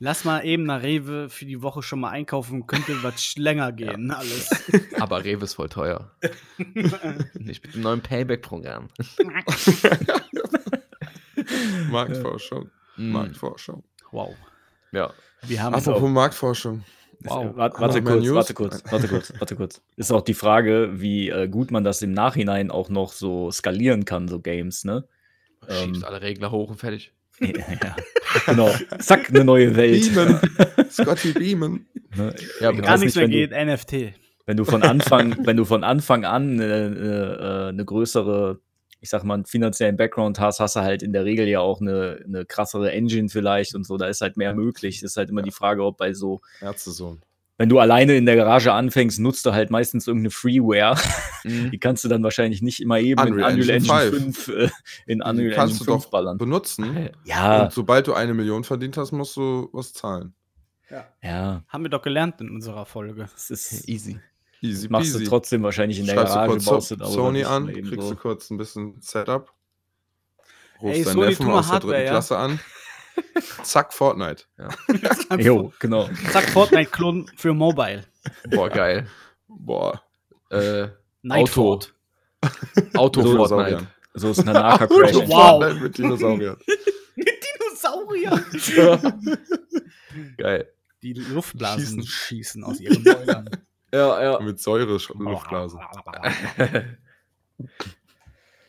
[0.00, 4.10] Lass mal eben nach Rewe für die Woche schon mal einkaufen, könnte was länger gehen,
[4.10, 4.50] alles.
[5.00, 6.10] Aber Rewe ist voll teuer.
[7.34, 8.88] Nicht mit dem neuen Payback-Programm.
[11.90, 12.70] Marktforschung.
[12.96, 13.12] Mhm.
[13.12, 13.84] Marktforschung.
[14.10, 14.34] Wow.
[14.92, 15.12] Ja.
[15.42, 16.84] Wir haben Apropos Marktforschung.
[17.26, 17.56] Wow.
[17.56, 19.82] Warte, Noch warte mehr kurz, warte kurz, warte kurz, warte kurz.
[19.96, 24.04] Ist auch die Frage, wie äh, gut man das im Nachhinein auch noch so skalieren
[24.04, 25.04] kann, so Games, ne?
[25.68, 27.12] Schiebst Ähm, alle Regler hoch und fertig.
[27.40, 27.96] ja,
[28.46, 28.70] genau.
[28.98, 30.14] Zack, eine neue Welt.
[30.14, 30.38] Beamen.
[30.90, 31.86] Scotty Beamen.
[32.16, 32.34] Ne?
[32.60, 34.14] Ja, Ich gar nichts nicht, mehr wenn du- geht, NFT.
[34.46, 38.60] Wenn du von Anfang, wenn du von Anfang an äh, äh, eine größere,
[39.04, 41.80] ich sag mal, einen finanziellen Background hast, hast du halt in der Regel ja auch
[41.82, 45.02] eine, eine krassere Engine vielleicht und so, da ist halt mehr möglich.
[45.02, 47.20] Das ist halt immer die Frage, ob bei so, Ärztesohn.
[47.58, 50.96] wenn du alleine in der Garage anfängst, nutzt du halt meistens irgendeine Freeware.
[51.44, 51.70] Mhm.
[51.70, 54.68] Die kannst du dann wahrscheinlich nicht immer eben Unreal in Unreal Engine Engine 5, äh,
[55.06, 56.38] in Die Unreal kannst Engine du 5 doch ballern.
[56.38, 57.10] benutzen.
[57.24, 60.34] Ja, Und sobald du eine Million verdient hast, musst du was zahlen.
[61.22, 63.28] ja, Haben wir doch gelernt in unserer Folge.
[63.34, 64.18] das ist Easy.
[64.64, 65.28] Easy machst du peasy.
[65.28, 68.10] trotzdem wahrscheinlich in der Schreibst du Garage, kurz baust so du Sony an, kriegst so.
[68.10, 69.52] du kurz ein bisschen Setup.
[70.80, 72.10] Rufst Ey, deinen Sony, Neffen aus der Hardware, dritten ja?
[72.10, 72.60] Klasse an.
[73.62, 74.44] Zack, Fortnite.
[75.38, 76.08] Jo, genau.
[76.32, 78.04] Zack, Fortnite-Klon für Mobile.
[78.50, 79.06] Boah, geil.
[79.48, 80.02] Boah.
[80.50, 80.88] Äh.
[81.28, 81.80] Auto
[82.92, 83.22] Mit Fortnite.
[83.22, 83.86] Dinosauriern.
[84.14, 85.14] So ist Nanaka Crash.
[85.14, 85.60] Wow.
[85.60, 86.56] Fortnite mit Dinosauriern.
[87.16, 88.44] Dinosaurier.
[90.38, 90.72] Geil.
[91.02, 92.06] Die Luftblasen Schießen.
[92.06, 93.50] schießen, aus ihren Mäulern.
[93.94, 94.40] Ja, ja.
[94.40, 95.78] mit Säure-Luftblasen.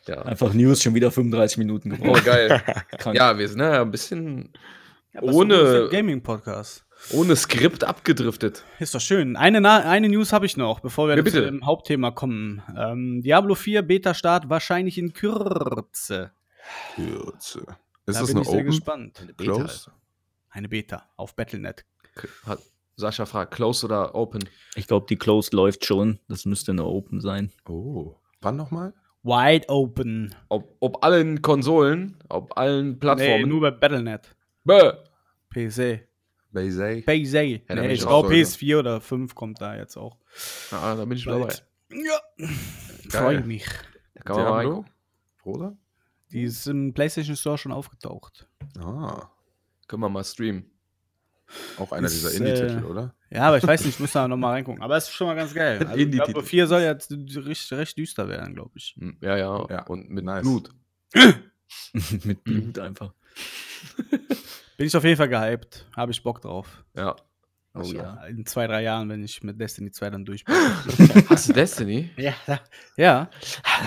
[0.07, 0.21] ja.
[0.21, 2.25] Einfach News schon wieder 35 Minuten Oh, gebraucht.
[2.25, 2.61] geil.
[2.97, 3.15] Krank.
[3.17, 4.53] Ja, wir sind ja ein bisschen
[5.13, 6.85] Ja, Ohne- Gaming-Podcast.
[7.11, 8.63] ohne Skript abgedriftet.
[8.79, 9.35] Ist doch schön.
[9.35, 11.41] Eine, Na eine News habe ich noch, bevor wir Ja, zu bitte.
[11.45, 12.61] dem Hauptthema kommen.
[12.77, 16.31] Ähm, Diablo 4 Beta-Start wahrscheinlich in Kürze.
[16.95, 17.59] Kürze.
[18.07, 18.65] Ist da das bin eine ich sehr Open?
[18.67, 19.27] gespannt.
[19.37, 19.91] Close?
[20.49, 21.85] Eine Beta auf Battle.net.
[22.45, 22.59] Hat
[22.97, 24.47] Sascha fragt, close oder open?
[24.75, 26.19] Ich glaube, die Closed läuft schon.
[26.27, 27.51] Das müsste eine Open sein.
[27.67, 28.15] Oh.
[28.41, 28.93] Wann nochmal?
[29.23, 30.33] Wide Open.
[30.49, 33.49] Ob, ob allen Konsolen, ob allen Nee, Plattformen.
[33.49, 34.35] nur bei Battle.net.
[34.63, 34.91] Bäh.
[35.49, 36.07] PC.
[36.51, 37.01] Base.
[37.01, 37.65] PC.
[37.67, 40.17] da bin nee, ich glaube so, PS4 oder 5 kommt da jetzt auch.
[40.71, 41.53] Ja, da bin ich dabei.
[41.91, 42.47] Ja.
[43.09, 43.65] Freue mich.
[44.13, 44.65] Da kann man mal rein.
[44.67, 44.85] Diablo?
[45.41, 45.77] Bruder?
[46.31, 48.47] Die ist im PlayStation Store schon aufgetaucht.
[48.79, 49.29] Ah.
[49.87, 50.71] Können wir mal streamen.
[51.77, 53.15] Auch einer Ist, dieser Indie-Titel, äh, oder?
[53.29, 54.81] Ja, aber ich weiß nicht, ich muss da nochmal reingucken.
[54.81, 55.77] Aber es ist schon mal ganz geil.
[55.87, 56.25] Also, Indie-Titel.
[56.33, 58.95] Diablo 4 soll jetzt recht, recht düster werden, glaube ich.
[58.97, 60.41] Hm, Ja, ja, Ja, Und mit nice.
[60.43, 60.69] Blut.
[62.23, 63.13] Mit Blut einfach.
[64.77, 65.85] Bin ich auf jeden Fall gehypt.
[65.95, 66.83] Habe ich Bock drauf.
[66.95, 67.15] Ja.
[67.77, 68.23] Oh ja.
[68.27, 70.55] In zwei, drei Jahren, wenn ich mit Destiny 2 dann durch bin.
[71.29, 72.09] Hast du Destiny?
[72.17, 72.33] ja,
[72.95, 73.29] ja.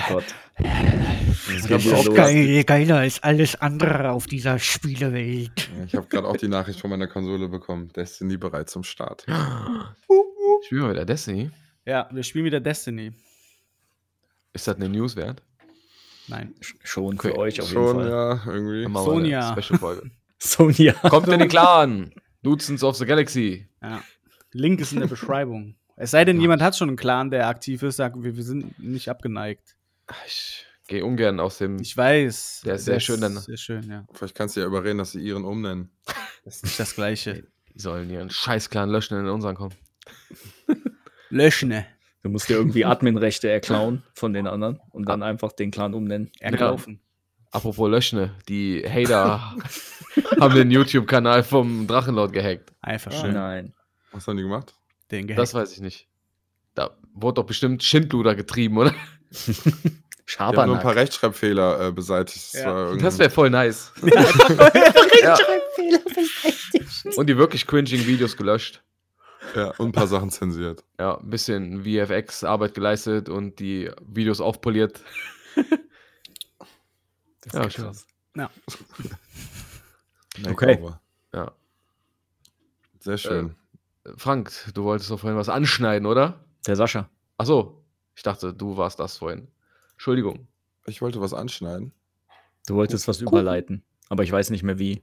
[0.08, 0.24] Oh Gott.
[0.58, 2.14] Das geht wieder los.
[2.14, 5.70] geil, geiler als alles andere auf dieser Spielewelt.
[5.86, 7.88] Ich habe gerade auch die Nachricht von meiner Konsole bekommen.
[7.94, 9.24] Destiny bereit zum Start.
[10.66, 11.50] Spielen wir wieder Destiny?
[11.86, 13.12] Ja, wir spielen wieder Destiny.
[14.52, 15.42] Ist das eine News wert?
[16.26, 16.54] Nein.
[16.60, 18.10] Schon für Okay, euch auf jeden Schon, Fall.
[18.10, 18.92] ja, irgendwie.
[18.92, 19.56] Sonja.
[19.56, 20.10] Special-Folge.
[20.38, 20.92] Sonja.
[20.92, 22.12] Kommt in den Clan!
[22.42, 23.68] Dutzends of the Galaxy.
[23.82, 24.02] Ja.
[24.52, 25.76] Link ist in der Beschreibung.
[25.96, 28.78] Es sei denn, jemand hat schon einen Clan, der aktiv ist, sagen wir, wir sind
[28.78, 29.76] nicht abgeneigt.
[30.26, 31.80] Ich gehe ungern aus dem.
[31.80, 32.62] Ich weiß.
[32.64, 33.36] Der ist sehr schön dann.
[33.36, 34.06] Sehr schön, ja.
[34.12, 35.90] Vielleicht kannst du ja überreden, dass sie ihren umnennen.
[36.44, 37.46] Das ist nicht das Gleiche.
[37.74, 39.74] Die sollen ihren Scheiß-Clan löschen und in unseren kommen.
[41.28, 41.84] Löschen.
[42.22, 46.30] Du musst dir irgendwie Adminrechte erklauen von den anderen und dann einfach den Clan umnennen.
[46.40, 47.00] Erkaufen.
[47.50, 49.54] Apropos Löschne, die Hater
[50.40, 52.72] haben den YouTube-Kanal vom Drachenlord gehackt.
[52.82, 53.34] Einfach Oh schön.
[53.34, 53.74] nein.
[54.12, 54.74] Was haben die gemacht?
[55.10, 55.54] Den Das gehackt.
[55.54, 56.08] weiß ich nicht.
[56.74, 58.94] Da wurde doch bestimmt Schindluder getrieben, oder?
[60.30, 60.82] Die haben nur ein Schabernack.
[60.82, 62.52] paar Rechtschreibfehler äh, beseitigt.
[62.54, 62.94] Das, Ja.
[62.96, 63.92] Das wäre voll nice.
[65.22, 65.38] ja.
[67.16, 68.82] Und die wirklich cringing Videos gelöscht.
[69.56, 70.84] ja, und ein paar Sachen zensiert.
[70.98, 75.00] Ja, ein bisschen VFX-Arbeit geleistet und die Videos aufpoliert.
[77.52, 78.06] Das Ja, krass.
[78.34, 78.50] Makeover.
[80.50, 80.78] Okay.
[81.34, 81.52] Ja.
[83.00, 83.56] Sehr schön.
[84.16, 86.44] Frank, du wolltest doch vorhin was anschneiden, oder?
[86.66, 87.08] Der Sascha.
[87.38, 87.84] Ach so,
[88.14, 89.48] ich dachte, du warst das vorhin.
[89.92, 90.46] Entschuldigung.
[90.86, 91.92] Ich wollte was anschneiden.
[92.66, 95.02] Du wolltest was überleiten, aber ich weiß nicht mehr wie.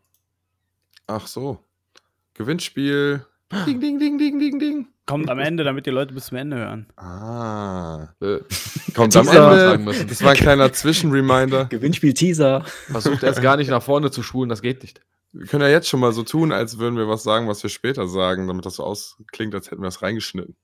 [1.07, 1.63] Ach so.
[2.33, 3.25] Gewinnspiel.
[3.65, 4.87] Ding, ding, ding, ding, ding, ding.
[5.05, 6.87] Kommt am Ende, damit die Leute bis zum Ende hören.
[6.97, 8.09] Ah.
[8.19, 8.39] Äh,
[8.95, 9.39] Kommt am Ende.
[9.59, 10.07] sagen müssen.
[10.09, 11.65] Das war ein kleiner Zwischenreminder.
[11.65, 12.65] Gewinnspiel-Teaser.
[12.87, 15.01] versucht erst gar nicht nach vorne zu spulen, das geht nicht.
[15.31, 17.69] Wir können ja jetzt schon mal so tun, als würden wir was sagen, was wir
[17.69, 20.55] später sagen, damit das so ausklingt, als hätten wir es reingeschnitten.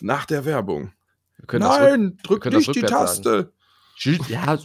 [0.00, 0.92] Nach der Werbung.
[1.38, 3.52] Wir können das rück- Nein, drück nicht die Taste.
[4.28, 4.58] Ja,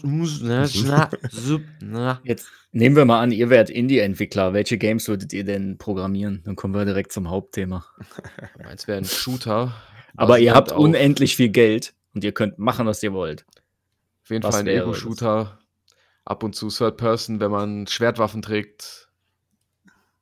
[1.82, 2.20] na.
[2.24, 4.54] Jetzt nehmen wir mal an, ihr wärt Indie-Entwickler.
[4.54, 6.42] Welche Games würdet ihr denn programmieren?
[6.44, 7.86] Dann kommen wir direkt zum Hauptthema.
[8.64, 9.74] Meins wäre ein Shooter.
[10.18, 13.46] Aber ihr habt unendlich viel Geld und ihr könnt machen, was ihr wollt.
[14.24, 14.68] Auf jeden Was Fall ein?
[14.68, 15.60] Ego-Shooter.
[16.26, 19.10] Ab und zu Third Person, wenn man Schwertwaffen trägt.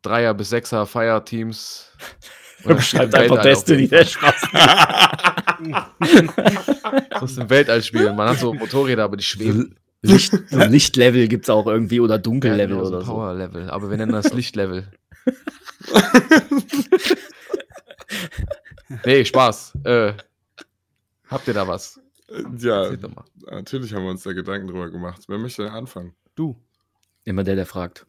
[0.02, 1.92] Dreier bis Sechser Fireteams.
[1.98, 2.39] Und dann
[2.80, 4.36] Schreibt einfach Destiny, der Spaß.
[7.10, 8.16] Das ist im Weltall spielen.
[8.16, 9.76] Man hat so Motorräder, aber die schweben.
[10.02, 13.12] Licht, so Lichtlevel gibt es auch irgendwie oder Ja, Dunkellevel so oder so.
[13.12, 13.70] Power-Level.
[13.70, 14.88] Aber wir nennen das Lichtlevel.
[19.06, 19.74] nee, Spaß.
[19.84, 20.14] Äh,
[21.28, 22.00] habt ihr da was?
[22.30, 22.92] Äh, Ja,
[23.52, 25.24] natürlich haben wir uns da Gedanken drüber gemacht.
[25.28, 26.14] Wer möchte denn anfangen?
[26.36, 26.56] Du.
[27.26, 28.06] Immer der, der fragt.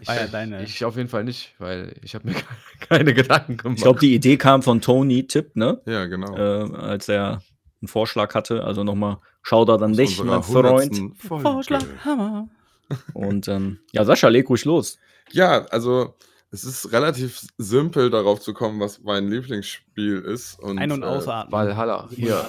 [0.00, 0.62] Ich, War ja deine.
[0.62, 2.36] ich auf jeden Fall nicht, weil ich habe mir
[2.88, 3.78] keine Gedanken gemacht.
[3.78, 5.80] Ich glaube, die Idee kam von Tony Tipp, ne?
[5.86, 6.36] Ja, genau.
[6.36, 7.42] Äh, als er
[7.80, 8.64] einen Vorschlag hatte.
[8.64, 10.92] Also nochmal Shoutout an dich, mein Freund.
[10.92, 11.16] 100.
[11.18, 11.78] Folge.
[12.04, 12.48] Hammer.
[13.14, 14.98] Und ähm, ja, Sascha, leg ruhig los.
[15.30, 16.16] Ja, also
[16.50, 20.58] es ist relativ simpel darauf zu kommen, was mein Lieblingsspiel ist.
[20.58, 21.52] Und, Ein- und äh, ausatmen.
[21.52, 22.08] Valhalla.
[22.10, 22.48] Hier.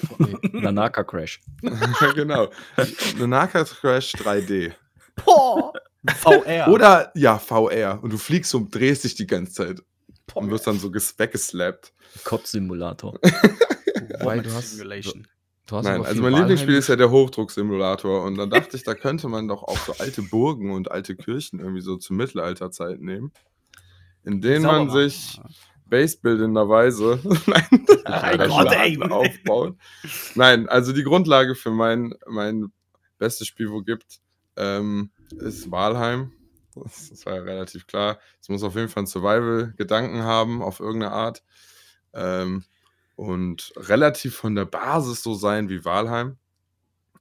[0.52, 1.40] Nanaka Crash.
[2.16, 2.48] genau.
[3.20, 4.72] Nanaka Crash 3D.
[5.24, 5.72] Boah.
[6.08, 6.68] VR.
[6.70, 8.00] Oder ja, VR.
[8.02, 9.82] Und du fliegst und drehst dich die ganze Zeit.
[10.34, 11.94] Und wirst dann so ges- weggeslappt.
[12.24, 13.20] Kotz-Simulator.
[14.22, 15.28] Weil du hast- Simulation.
[15.68, 18.24] Du hast Nein, also mein Lieblingsspiel ist ja der Hochdrucksimulator.
[18.24, 21.60] Und dann dachte ich, da könnte man doch auch so alte Burgen und alte Kirchen
[21.60, 23.32] irgendwie so zur Mittelalterzeit nehmen.
[24.24, 25.40] In denen man sich
[25.86, 27.20] basebildenderweise
[29.12, 29.76] aufbaut.
[30.36, 32.72] Nein, also die Grundlage für mein, mein
[33.18, 34.20] bestes Spiel, wo gibt,
[34.56, 36.34] ähm, ist Walheim.
[36.76, 38.20] Das, das war ja relativ klar.
[38.42, 41.44] Es muss auf jeden Fall einen Survival-Gedanken haben, auf irgendeine Art.
[42.14, 42.64] Ähm,
[43.16, 46.38] und relativ von der Basis so sein wie Walheim.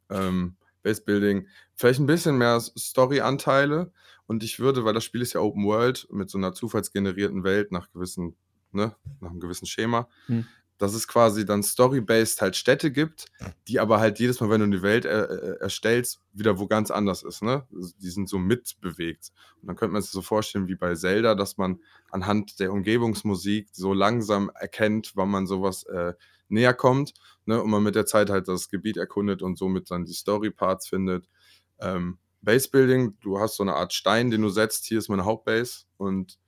[0.08, 3.92] Ähm, Basebuilding, vielleicht ein bisschen mehr Story-Anteile.
[4.26, 7.72] Und ich würde, weil das Spiel ist ja Open World mit so einer zufallsgenerierten Welt
[7.72, 8.36] nach gewissen,
[8.72, 10.46] ne, nach einem gewissen Schema, Hm.
[10.80, 13.26] Dass es quasi dann Story-based halt Städte gibt,
[13.68, 16.90] die aber halt jedes Mal, wenn du die Welt äh, äh, erstellst, wieder wo ganz
[16.90, 17.66] anders ist, ne?
[17.70, 19.30] Die sind so mitbewegt.
[19.60, 23.68] Und dann könnte man sich so vorstellen wie bei Zelda, dass man anhand der Umgebungsmusik
[23.72, 26.14] so langsam erkennt, wann man sowas äh,
[26.48, 27.12] näher kommt,
[27.44, 27.62] ne?
[27.62, 31.28] Und man mit der Zeit halt das Gebiet erkundet und somit dann die Story-Parts findet.
[31.78, 35.84] Ähm, Base-Building, du hast so eine Art Stein, den du setzt, hier ist meine Hauptbase
[35.98, 36.38] und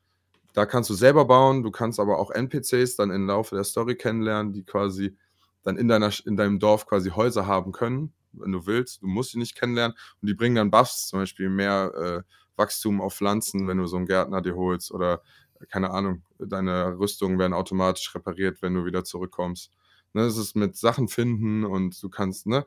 [0.52, 3.96] da kannst du selber bauen, du kannst aber auch NPCs dann im Laufe der Story
[3.96, 5.16] kennenlernen, die quasi
[5.62, 9.02] dann in, deiner, in deinem Dorf quasi Häuser haben können, wenn du willst.
[9.02, 13.00] Du musst sie nicht kennenlernen und die bringen dann Buffs, zum Beispiel mehr äh, Wachstum
[13.00, 15.22] auf Pflanzen, wenn du so einen Gärtner dir holst oder
[15.60, 19.70] äh, keine Ahnung, deine Rüstungen werden automatisch repariert, wenn du wieder zurückkommst.
[20.14, 22.66] Ne, es ist mit Sachen finden und du kannst, ne,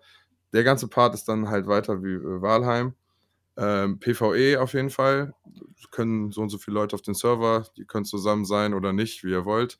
[0.53, 2.95] der ganze Part ist dann halt weiter wie äh, Walheim.
[3.57, 5.33] Ähm, PvE auf jeden Fall.
[5.91, 9.23] Können so und so viele Leute auf den Server, die können zusammen sein oder nicht,
[9.23, 9.79] wie ihr wollt.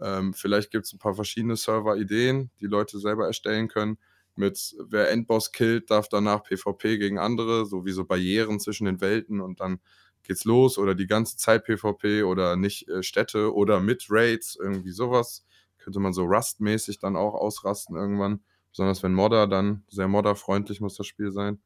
[0.00, 3.98] Ähm, vielleicht gibt es ein paar verschiedene Server-Ideen, die Leute selber erstellen können.
[4.36, 9.00] Mit wer Endboss killt, darf danach PvP gegen andere, so wie so Barrieren zwischen den
[9.00, 9.80] Welten und dann
[10.22, 14.92] geht's los oder die ganze Zeit PvP oder nicht äh, Städte oder mit Raids, irgendwie
[14.92, 15.44] sowas.
[15.78, 18.44] Könnte man so Rust-mäßig dann auch ausrasten irgendwann.
[18.70, 21.60] Besonders wenn Modder dann, sehr modderfreundlich muss das Spiel sein.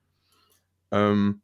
[0.93, 1.40] Ähm,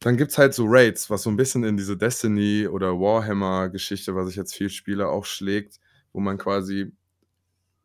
[0.00, 4.14] dann gibt es halt so Raids, was so ein bisschen in diese Destiny- oder Warhammer-Geschichte,
[4.14, 5.80] was ich jetzt viel spiele, auch schlägt,
[6.12, 6.92] wo man quasi,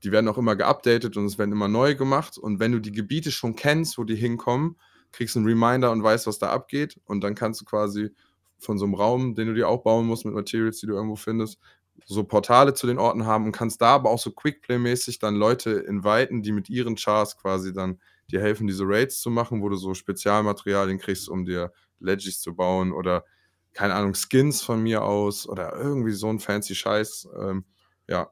[0.04, 2.38] die werden auch immer geupdatet und es werden immer neu gemacht.
[2.38, 4.78] Und wenn du die Gebiete schon kennst, wo die hinkommen,
[5.12, 7.00] kriegst du einen Reminder und weißt, was da abgeht.
[7.06, 8.12] Und dann kannst du quasi
[8.60, 11.16] von so einem Raum, den du dir auch bauen musst mit Materials, die du irgendwo
[11.16, 11.60] findest,
[12.06, 15.72] so Portale zu den Orten haben und kannst da aber auch so Quickplay-mäßig dann Leute
[15.72, 18.00] inviten, die mit ihren Chars quasi dann
[18.32, 22.56] dir helfen, diese Raids zu machen, wo du so Spezialmaterialien kriegst, um dir Legis zu
[22.56, 23.26] bauen oder
[23.74, 27.30] keine Ahnung, Skins von mir aus oder irgendwie so ein fancy Scheiß.
[27.40, 27.66] Ähm,
[28.08, 28.32] ja.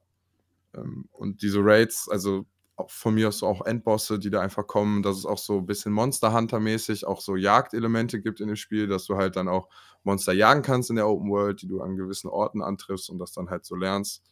[0.76, 2.46] Ähm, und diese Raids, also
[2.88, 5.92] von mir aus auch Endbosse, die da einfach kommen, dass es auch so ein bisschen
[5.92, 9.68] Monster Hunter-mäßig auch so Jagdelemente gibt in dem Spiel, dass du halt dann auch
[10.04, 13.34] Monster jagen kannst in der Open World, die du an gewissen Orten antriffst und das
[13.34, 14.24] dann halt so lernst.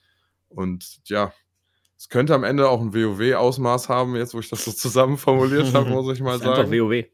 [0.49, 1.33] Und ja,
[1.97, 5.73] es könnte am Ende auch ein WoW-Ausmaß haben, jetzt wo ich das so zusammen formuliert
[5.73, 6.71] habe, muss ich mal Ist einfach sagen.
[6.71, 7.05] WoW.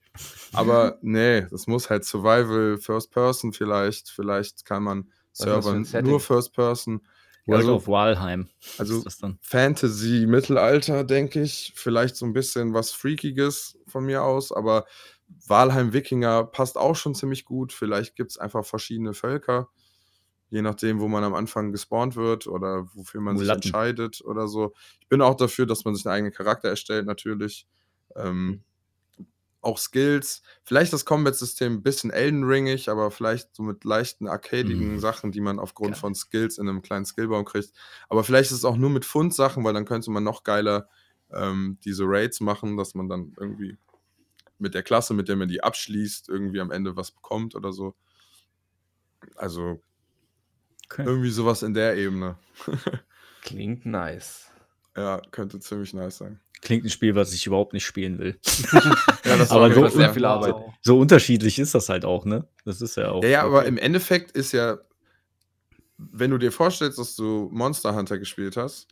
[0.53, 4.09] Aber nee, das muss halt Survival, First Person vielleicht.
[4.09, 6.09] Vielleicht kann man Was ist das für Server ein Setting?
[6.11, 7.01] nur First Person.
[7.45, 8.47] World Also- of Walheim.
[8.77, 9.03] Also.
[9.41, 11.73] Fantasy, Mittelalter, denke ich.
[11.75, 14.85] Vielleicht so ein bisschen was Freakiges von mir aus, aber
[15.47, 17.73] Walheim Wikinger passt auch schon ziemlich gut.
[17.73, 19.69] Vielleicht gibt es einfach verschiedene Völker,
[20.53, 23.61] je nachdem, wo man am Anfang gespawnt wird oder wofür man Mulatten.
[23.63, 24.73] sich entscheidet oder so.
[24.99, 27.65] Ich bin auch dafür, dass man sich einen eigenen Charakter erstellt, natürlich.
[28.15, 28.61] Ähm,
[29.61, 30.43] auch Skills.
[30.63, 34.99] Vielleicht das Combat-System ein bisschen Elden Ringig, aber vielleicht so mit leichten arcadigen Mhm.
[34.99, 35.99] Sachen, die man aufgrund Geil.
[36.01, 37.71] von Skills in einem kleinen Skillbaum kriegt.
[38.09, 40.87] Aber vielleicht ist es auch nur mit Fundsachen, weil dann könnte man noch geiler
[41.31, 43.77] ähm, diese Raids machen, dass man dann irgendwie
[44.59, 47.95] mit der Klasse, mit der man die abschließt, irgendwie am Ende was bekommt oder so.
[49.35, 49.81] Also
[50.93, 51.03] Okay.
[51.05, 52.37] irgendwie sowas in der Ebene.
[53.41, 54.51] Klingt nice.
[54.95, 56.39] Ja, könnte ziemlich nice sein.
[56.61, 58.39] Klingt ein Spiel, was ich überhaupt nicht spielen will.
[59.25, 60.53] Ja, das Aber war so- sehr viel Arbeit.
[60.81, 62.45] So unterschiedlich ist das halt auch, ne?
[62.65, 63.23] Das ist ja auch.
[63.23, 63.69] Ja, ja, aber okay.
[63.69, 64.77] im Endeffekt ist ja,
[65.97, 68.87] wenn du dir vorstellst, dass du Monster Hunter gespielt hast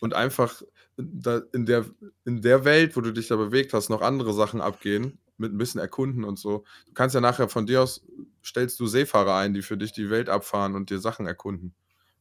[0.00, 0.60] und einfach
[0.96, 1.86] da in, der,
[2.24, 5.58] in der Welt, wo du dich da bewegt hast, noch andere Sachen abgehen, mit ein
[5.58, 6.64] bisschen erkunden und so.
[6.86, 8.04] Du kannst ja nachher von dir aus
[8.46, 11.74] stellst du Seefahrer ein, die für dich die Welt abfahren und dir Sachen erkunden.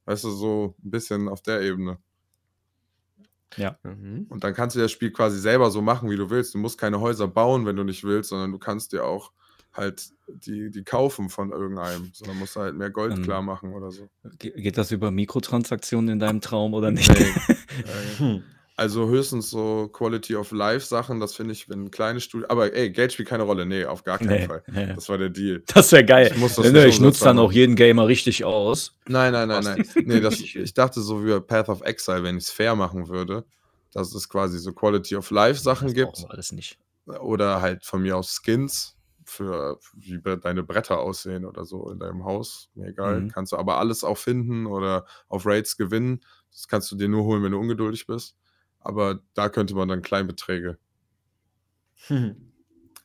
[0.05, 1.99] Weißt du, so ein bisschen auf der Ebene.
[3.83, 4.25] Mhm.
[4.29, 6.53] Und dann kannst du das Spiel quasi selber so machen, wie du willst.
[6.53, 9.31] Du musst keine Häuser bauen, wenn du nicht willst, sondern du kannst dir auch
[9.71, 12.11] halt die, die kaufen von irgendeinem.
[12.13, 13.23] Sondern musst du halt mehr Gold Ähm.
[13.23, 14.09] klar machen oder so.
[14.39, 17.09] Ge geht das über Mikrotransaktionen in deinem Traum oder nicht?
[17.09, 18.41] Äh,
[18.77, 22.47] Also höchstens so Quality of Life Sachen, das finde ich, wenn ein kleines Studio.
[22.49, 23.65] Aber ey, Geld spielt keine Rolle.
[23.65, 24.63] Nee, auf gar keinen Nee, Fall.
[24.67, 24.91] nee.
[24.93, 25.63] Das war der Deal.
[25.73, 26.29] Das wäre geil.
[26.33, 28.97] Ich muss das Nee, nicht nee, ich nutze dann auch jeden Gamer richtig aus.
[29.07, 29.87] Nein, nein, nein, nein.
[30.03, 33.07] Nee, das, ich dachte so wie bei Path of Exile, wenn ich es fair machen
[33.07, 33.45] würde,
[33.93, 36.25] dass es quasi so Quality of Life Sachen das gibt.
[36.29, 36.77] alles nicht.
[37.05, 42.25] Oder halt von mir aus Skins für wie deine Bretter aussehen oder so in deinem
[42.25, 42.69] Haus.
[42.75, 43.21] Mir egal.
[43.21, 43.31] Mhm.
[43.31, 46.19] Kannst du aber alles auch finden oder auf Raids gewinnen.
[46.51, 48.35] Das kannst du dir nur holen, wenn du ungeduldig bist.
[48.85, 50.77] Aber da könnte man dann Kleinbeträge.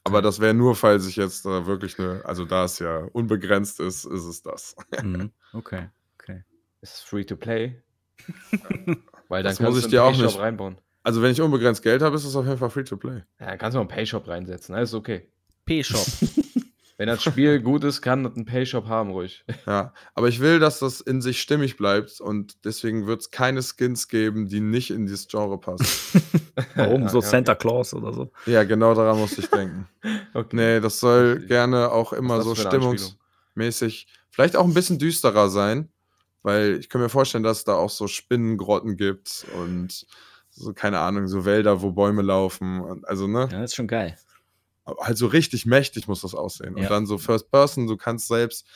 [0.04, 3.80] Aber das wäre nur, falls ich jetzt da wirklich eine, also da es ja unbegrenzt
[3.80, 4.76] ist, ist es das.
[5.02, 5.32] Mhm.
[5.52, 6.44] Okay, okay.
[6.80, 7.82] Ist es free to play?
[9.28, 10.78] Weil dann Das muss kannst ich du dir einen auch Payshop nicht- reinbauen.
[11.02, 13.22] Also wenn ich unbegrenzt Geld habe, ist es auf jeden Fall free to play.
[13.40, 14.74] Ja, dann kannst du mal einen Payshop reinsetzen.
[14.74, 15.28] Alles okay.
[15.64, 16.06] P-Shop.
[17.00, 19.42] Wenn das Spiel gut ist, kann das einen Payshop haben, ruhig.
[19.66, 23.62] Ja, aber ich will, dass das in sich stimmig bleibt und deswegen wird es keine
[23.62, 25.86] Skins geben, die nicht in dieses Genre passen.
[26.74, 27.04] Warum?
[27.04, 28.30] Ja, so ja, Santa Claus oder so.
[28.44, 29.88] ja, genau daran muss ich denken.
[30.34, 30.56] Okay.
[30.56, 31.46] Nee, das soll Okay.
[31.46, 35.88] gerne auch immer so stimmungsmäßig, vielleicht auch ein bisschen düsterer sein,
[36.42, 40.06] weil ich kann mir vorstellen, dass es da auch so Spinnengrotten gibt und
[40.50, 42.80] so, keine Ahnung, so Wälder, wo Bäume laufen.
[42.80, 43.48] Und, also, ne?
[43.50, 44.16] Ja, das ist schon geil.
[44.90, 46.76] Aber halt so richtig mächtig muss das aussehen.
[46.76, 46.84] Ja.
[46.84, 48.66] Und dann so First Person, du kannst selbst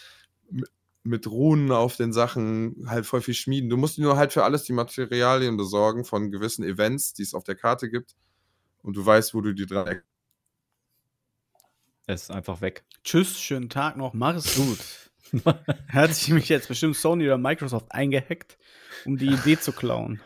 [1.02, 3.68] mit, Runen auf den Sachen halt voll viel schmieden.
[3.68, 7.34] Du musst dir nur halt für alles die Materialien besorgen von gewissen Events, die es
[7.34, 8.14] auf der Karte gibt.
[8.82, 10.00] Und du weißt, wo du die dran.
[12.06, 12.84] Er ist einfach weg.
[13.02, 14.78] Tschüss, schönen Tag noch, mach es gut.
[15.88, 18.58] Hat sich mich jetzt bestimmt Sony oder Microsoft eingehackt,
[19.04, 20.20] um die Idee zu klauen.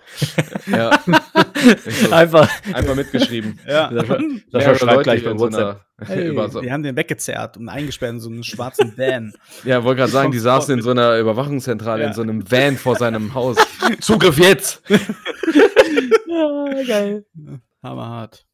[0.67, 1.03] Ja,
[1.87, 2.11] so.
[2.13, 2.49] einfach.
[2.73, 3.59] einfach mitgeschrieben.
[3.67, 3.91] Ja.
[3.91, 5.61] Das schreibt gleich bei so WhatsApp.
[5.63, 9.33] einer- Hey, so, die haben den weggezerrt und eingesperrt in so einen schwarzen Van.
[9.65, 12.09] ja, wollte gerade sagen, die saßen in so einer Überwachungszentrale, Ja.
[12.09, 13.57] in so einem Van vor seinem Haus.
[14.01, 14.81] Zugriff jetzt!
[14.89, 17.25] ja, geil.
[17.83, 18.45] Hammerhart.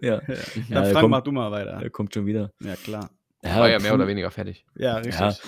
[0.00, 0.36] Ja, Dann
[0.68, 1.80] Ja, Frank, mach du mal weiter.
[1.82, 2.52] er kommt schon wieder.
[2.62, 3.10] Ja, klar.
[3.42, 4.64] War ja mehr oder weniger fertig.
[4.76, 5.40] Ja, richtig.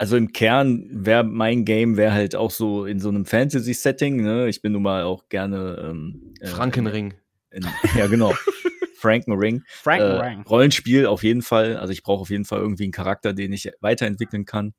[0.00, 4.22] Also im Kern wäre mein Game wäre halt auch so in so einem Fantasy-Setting.
[4.22, 4.48] Ne?
[4.48, 7.14] Ich bin nun mal auch gerne ähm, äh, Frankenring.
[7.50, 8.32] In, ja, genau.
[8.94, 9.62] Frankenring.
[9.66, 10.48] Frank Äh.
[10.48, 11.76] Rollenspiel auf jeden Fall.
[11.76, 14.72] Also ich brauche auf jeden Fall irgendwie einen Charakter, den ich weiterentwickeln kann.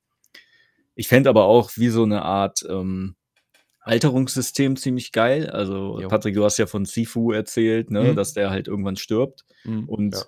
[0.94, 3.14] Ich fände aber auch wie so eine Art ähm,
[3.80, 5.48] Alterungssystem ziemlich geil.
[5.50, 6.08] Also Jo.
[6.08, 8.16] Patrick, du hast ja von Sifu erzählt, ne, Mhm.
[8.16, 9.44] dass der halt irgendwann stirbt.
[9.64, 9.88] Mhm.
[9.88, 10.22] Und Ja.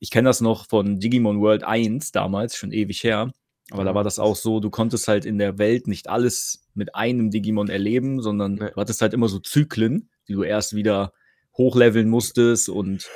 [0.00, 3.30] ich kenne das noch von Digimon World 1 damals, schon ewig her.
[3.70, 6.94] Aber da war das auch so, du konntest halt in der Welt nicht alles mit
[6.94, 8.70] einem Digimon erleben, sondern Nee.
[8.74, 11.12] du hattest halt immer so Zyklen, die du erst wieder
[11.56, 13.08] hochleveln musstest und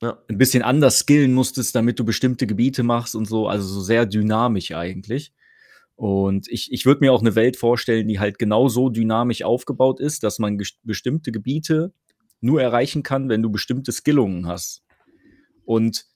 [0.00, 0.18] Ja.
[0.28, 3.46] ein bisschen anders skillen musstest, damit du bestimmte Gebiete machst und so.
[3.48, 5.32] Also so sehr dynamisch eigentlich.
[5.96, 10.22] Und ich, ich würde mir auch eine Welt vorstellen, die halt genauso dynamisch aufgebaut ist,
[10.22, 11.92] dass man bestimmte Gebiete
[12.40, 14.82] nur erreichen kann, wenn du bestimmte Skillungen hast.
[15.66, 16.06] Und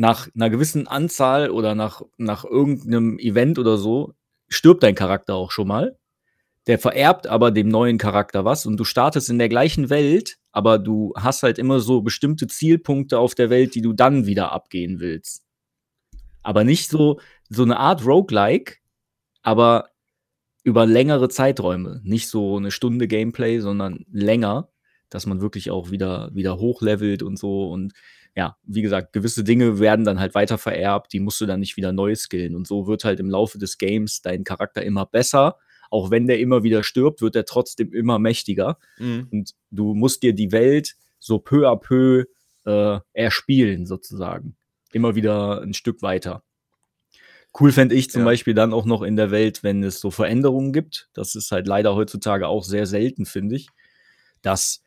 [0.00, 4.14] nach einer gewissen Anzahl oder nach, nach irgendeinem Event oder so
[4.48, 5.98] stirbt dein Charakter auch schon mal.
[6.66, 10.78] Der vererbt aber dem neuen Charakter was und du startest in der gleichen Welt, aber
[10.78, 15.00] du hast halt immer so bestimmte Zielpunkte auf der Welt, die du dann wieder abgehen
[15.00, 15.44] willst.
[16.42, 17.20] Aber nicht so,
[17.50, 18.76] so eine Art Roguelike,
[19.42, 19.90] aber
[20.64, 22.00] über längere Zeiträume.
[22.04, 24.70] Nicht so eine Stunde Gameplay, sondern länger,
[25.10, 27.68] dass man wirklich auch wieder, wieder hochlevelt und so.
[27.68, 27.92] Und
[28.36, 31.76] ja, wie gesagt, gewisse Dinge werden dann halt weiter vererbt, die musst du dann nicht
[31.76, 32.54] wieder neu skillen.
[32.54, 35.56] Und so wird halt im Laufe des Games dein Charakter immer besser.
[35.90, 38.78] Auch wenn der immer wieder stirbt, wird er trotzdem immer mächtiger.
[38.98, 39.28] Mhm.
[39.32, 42.24] Und du musst dir die Welt so peu à peu
[42.64, 44.56] äh, erspielen, sozusagen.
[44.92, 46.42] Immer wieder ein Stück weiter.
[47.58, 48.26] Cool fände ich zum Ja.
[48.26, 51.08] Beispiel dann auch noch in der Welt, wenn es so Veränderungen gibt.
[51.14, 53.68] Das ist halt leider heutzutage auch sehr selten, finde ich.
[54.42, 54.82] Dass,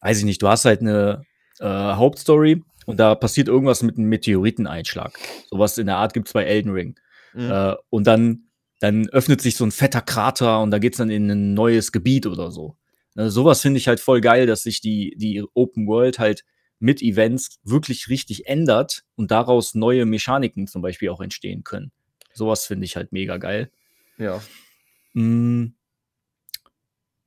[0.00, 1.22] weiß ich nicht, du hast halt eine
[1.58, 5.18] äh, Hauptstory und da passiert irgendwas mit einem Meteoriteneinschlag.
[5.50, 6.98] Sowas in der Art gibt es bei Elden Ring.
[7.34, 7.50] Mhm.
[7.50, 8.44] Äh, und dann,
[8.80, 12.26] dann öffnet sich so ein fetter Krater und da geht's dann in ein neues Gebiet
[12.26, 12.76] oder so.
[13.14, 16.44] Ne, sowas finde ich halt voll geil, dass sich die, die Open World halt
[16.78, 21.92] mit Events wirklich richtig ändert und daraus neue Mechaniken zum Beispiel auch entstehen können.
[22.34, 23.70] Sowas finde ich halt mega geil.
[24.18, 24.42] Ja.
[25.14, 25.74] Mm,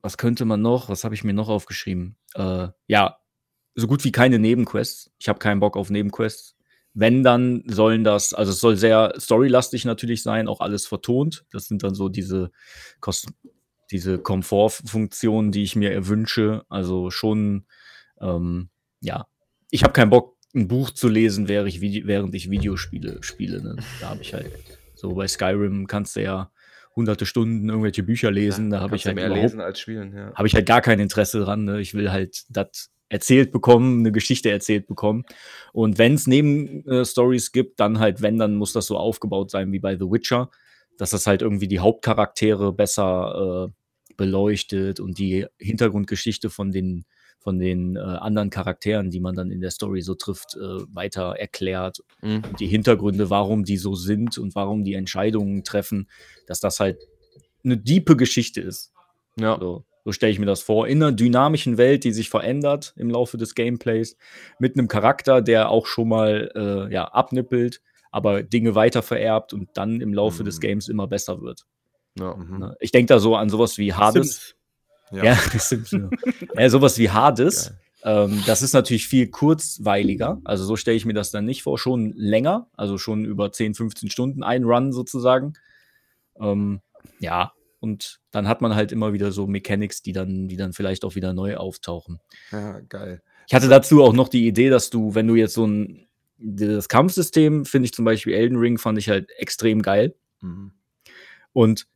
[0.02, 0.88] was könnte man noch?
[0.88, 2.16] Was habe ich mir noch aufgeschrieben?
[2.34, 3.19] Äh, ja,
[3.74, 5.10] so gut wie keine Nebenquests.
[5.18, 6.56] Ich habe keinen Bock auf Nebenquests.
[6.92, 11.44] wenn dann sollen das, also es soll sehr storylastig natürlich sein, auch alles vertont.
[11.52, 12.50] Das sind dann so diese,
[13.00, 13.28] Kost
[13.90, 16.64] diese Komfortfunktionen, die ich mir wünsche.
[16.68, 17.66] Also schon,
[18.20, 19.26] ähm, ja,
[19.70, 23.62] ich habe keinen Bock, ein Buch zu lesen, während ich, Vide während ich Videospiele spiele.
[23.62, 23.76] Ne?
[24.00, 24.50] Da habe ich halt,
[24.94, 26.50] so bei Skyrim kannst du ja
[26.96, 28.70] hunderte Stunden irgendwelche Bücher lesen.
[28.70, 30.34] da habe ich halt mehr lesen als spielen, ja.
[30.34, 31.64] habe ich halt gar kein Interesse dran.
[31.64, 31.80] Ne?
[31.80, 35.24] Ich will halt das erzählt bekommen, eine Geschichte erzählt bekommen.
[35.72, 39.80] Und wenn es Nebenstories gibt, dann halt, wenn, dann muss das so aufgebaut sein wie
[39.80, 40.50] bei The Witcher,
[40.96, 47.04] dass das halt irgendwie die Hauptcharaktere besser äh, beleuchtet und die Hintergrundgeschichte von den
[47.42, 51.36] von den äh, anderen Charakteren, die man dann in der Story so trifft, äh, weiter
[51.38, 52.04] erklärt.
[52.20, 52.42] Mhm.
[52.46, 56.10] Und die Hintergründe, warum die so sind und warum die Entscheidungen treffen,
[56.46, 56.98] dass das halt
[57.64, 58.92] eine diepe Geschichte ist.
[59.36, 59.58] Ja.
[59.58, 60.86] So, so stelle ich mir das vor.
[60.88, 64.16] In einer dynamischen Welt, die sich verändert im Laufe des Gameplays,
[64.58, 67.80] mit einem Charakter, der auch schon mal äh, ja, abnippelt,
[68.10, 70.60] aber Dinge weiter vererbt und dann im Laufe des Mhm.
[70.60, 71.64] Games immer besser wird.
[72.18, 72.34] ja.
[72.34, 72.58] Mhm.
[72.58, 72.76] Ne?
[72.80, 74.54] Ich denke da so an sowas wie Hades.
[75.10, 75.22] Sims.
[75.24, 76.08] Ja, Sims, ja.
[76.56, 77.72] ja, sowas wie Hades.
[78.02, 80.40] Ähm, das ist natürlich viel kurzweiliger.
[80.44, 81.78] Also so stelle ich mir das dann nicht vor.
[81.78, 85.52] Schon länger, also schon über 10, 15 Stunden ein Run sozusagen.
[86.40, 86.80] Ähm,
[87.18, 91.04] ja, und dann hat man halt immer wieder so Mechanics, die dann, die dann vielleicht
[91.04, 92.20] auch wieder neu auftauchen.
[92.52, 93.22] Ja, geil.
[93.48, 96.06] Ich hatte dazu auch noch die Idee, dass du, wenn du jetzt so ein
[96.42, 100.14] das Kampfsystem finde ich zum Beispiel Elden Ring fand ich halt extrem geil.
[100.40, 100.72] Mhm.
[101.52, 101.86] Und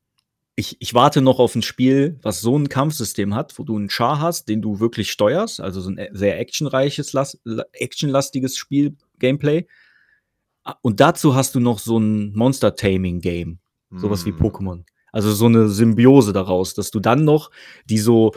[0.56, 3.88] ich, ich warte noch auf ein Spiel, was so ein Kampfsystem hat, wo du einen
[3.88, 8.56] Char hast, den du wirklich steuerst, also so ein e- sehr actionreiches, las- la- actionlastiges
[8.56, 9.66] Spiel, Gameplay.
[10.82, 13.58] Und dazu hast du noch so ein Monster-Taming-Game,
[13.96, 14.38] sowas wie Mhm.
[14.42, 14.84] Pokémon.
[15.14, 17.50] Also so eine Symbiose daraus, dass du dann noch
[17.88, 18.32] die so,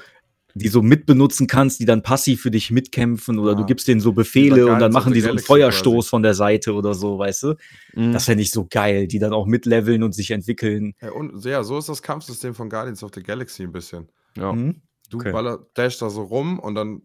[0.54, 3.58] die so mitbenutzen kannst, die dann passiv für dich mitkämpfen oder Ja.
[3.58, 6.10] du gibst denen so Befehle und dann machen die so einen Galaxy Feuerstoß quasi.
[6.10, 7.56] von der Seite oder so, weißt du?
[7.96, 8.14] Mhm.
[8.14, 10.94] Das fände ich so geil, die dann auch mitleveln und sich entwickeln.
[11.02, 14.08] Ja, und ja, so ist das Kampfsystem von Guardians of the Galaxy ein bisschen.
[14.38, 14.54] ja.
[14.54, 14.82] Mhm.
[15.10, 15.32] Du Okay.
[15.32, 17.02] baller, dashst da so rum und dann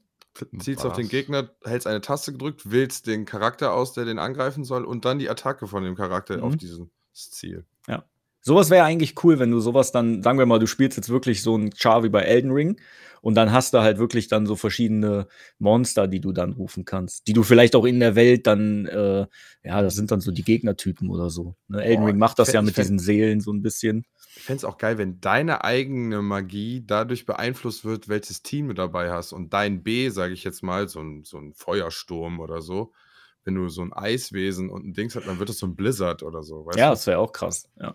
[0.58, 1.08] zielst auf den.
[1.08, 5.18] Gegner, hältst eine Taste gedrückt, wählst den Charakter aus, der den angreifen soll und dann
[5.20, 6.42] die Attacke von dem Charakter Mhm.
[6.42, 6.80] auf dieses
[7.12, 7.64] Ziel.
[8.44, 11.42] Sowas wäre eigentlich cool, wenn du sowas dann, sagen wir mal, du spielst jetzt wirklich
[11.42, 12.80] so ein Char wie bei Elden Ring
[13.20, 15.28] und dann hast du halt wirklich dann so verschiedene
[15.58, 19.26] Monster, die du dann rufen kannst, die du vielleicht auch in der Welt dann, äh,
[19.62, 21.54] ja, das sind dann so die Gegnertypen oder so.
[21.68, 21.84] Ne?
[21.84, 24.04] Elden Boah, Ring macht das ich ja fänd- mit fänd- diesen Seelen so ein bisschen.
[24.34, 28.74] Ich fände es auch geil, wenn deine eigene Magie dadurch beeinflusst wird, welches Team du
[28.74, 29.32] dabei hast.
[29.32, 32.92] Und dein B, sage ich jetzt mal, so ein, so ein Feuersturm oder so,
[33.44, 36.22] wenn du so ein Eiswesen und ein Dings hast, dann wird das so ein Blizzard
[36.24, 36.66] oder so.
[36.66, 36.94] Weißt Ja, du?
[36.94, 37.94] das wäre auch krass, ja.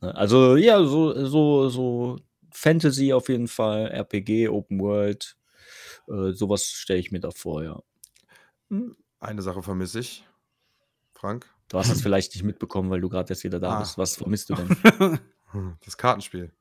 [0.00, 2.16] Ne, Also, ja, so, so, so
[2.52, 5.36] Fantasy auf jeden Fall, RPG, Open World,
[6.08, 7.80] äh, sowas stelle ich mir da vor, ja.
[9.20, 10.24] Eine Sache vermisse ich.
[11.12, 11.46] Frank?
[11.68, 13.80] Du hast es vielleicht nicht mitbekommen, weil du gerade erst wieder da Ah.
[13.80, 13.98] bist.
[13.98, 14.68] Was vermisst du denn?
[15.84, 16.52] Das Kartenspiel.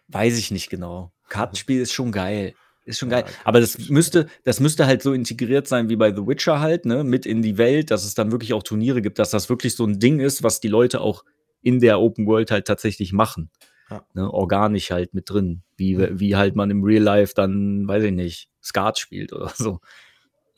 [0.07, 1.11] Weiß ich nicht genau.
[1.29, 2.53] Kartenspiel ist schon geil.
[2.85, 3.33] Ist schon Ja, geil.
[3.43, 7.03] Aber das müsste, das müsste halt so integriert sein wie bei The Witcher halt, ne?
[7.03, 9.85] Mit in die Welt, dass es dann wirklich auch Turniere gibt, dass das wirklich so
[9.85, 11.25] ein Ding ist, was die Leute auch
[11.61, 13.49] in der Open World halt tatsächlich machen.
[13.89, 14.05] Ja.
[14.13, 14.31] Ne?
[14.31, 15.63] Organisch halt mit drin.
[15.77, 19.79] Wie, wie halt man im Real Life dann, weiß ich nicht, Skat spielt oder so.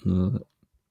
[0.04, 0.46] Ne?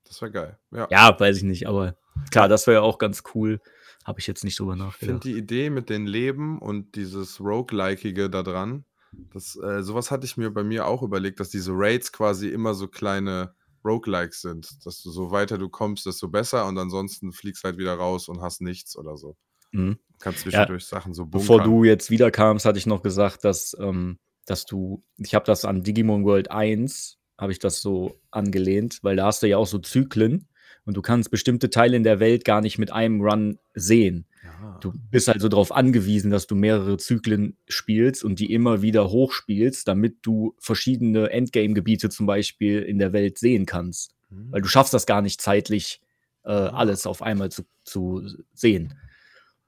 [0.04, 0.58] Das wäre geil.
[0.72, 0.86] Ja.
[0.90, 1.96] Ja, weiß ich nicht, aber
[2.30, 3.60] klar, das wäre ja auch ganz cool.
[4.04, 5.24] Habe ich jetzt nicht drüber Ich finde nachgedacht.
[5.24, 8.84] die Idee mit den Leben und dieses Roguelikige da dran,
[9.32, 12.74] das, äh, sowas hatte ich mir bei mir auch überlegt, dass diese Raids quasi immer
[12.74, 14.68] so kleine Roguelikes sind.
[14.84, 18.40] Dass du so weiter du kommst, desto besser und ansonsten fliegst halt wieder raus und
[18.42, 19.36] hast nichts oder so.
[19.76, 19.98] Mhm.
[20.18, 21.40] Kannst zwischendurch Sachen so bunkern.
[21.40, 25.64] Bevor du jetzt wiederkamst, hatte ich noch gesagt, dass, ähm, dass du, ich habe das
[25.64, 29.66] an Digimon World 1, habe ich das so angelehnt, weil da hast du ja auch
[29.66, 30.48] so Zyklen
[30.86, 34.24] und du kannst bestimmte Teile in der Welt gar nicht mit einem Run sehen.
[34.42, 34.78] Ja.
[34.80, 39.86] Du bist also darauf angewiesen, dass du mehrere Zyklen spielst und die immer wieder hochspielst,
[39.86, 44.14] damit du verschiedene Endgame-Gebiete zum Beispiel in der Welt sehen kannst.
[44.28, 44.52] Hm.
[44.52, 46.00] Weil du schaffst das gar nicht zeitlich,
[46.44, 48.22] äh, alles auf einmal zu, zu
[48.54, 48.94] sehen.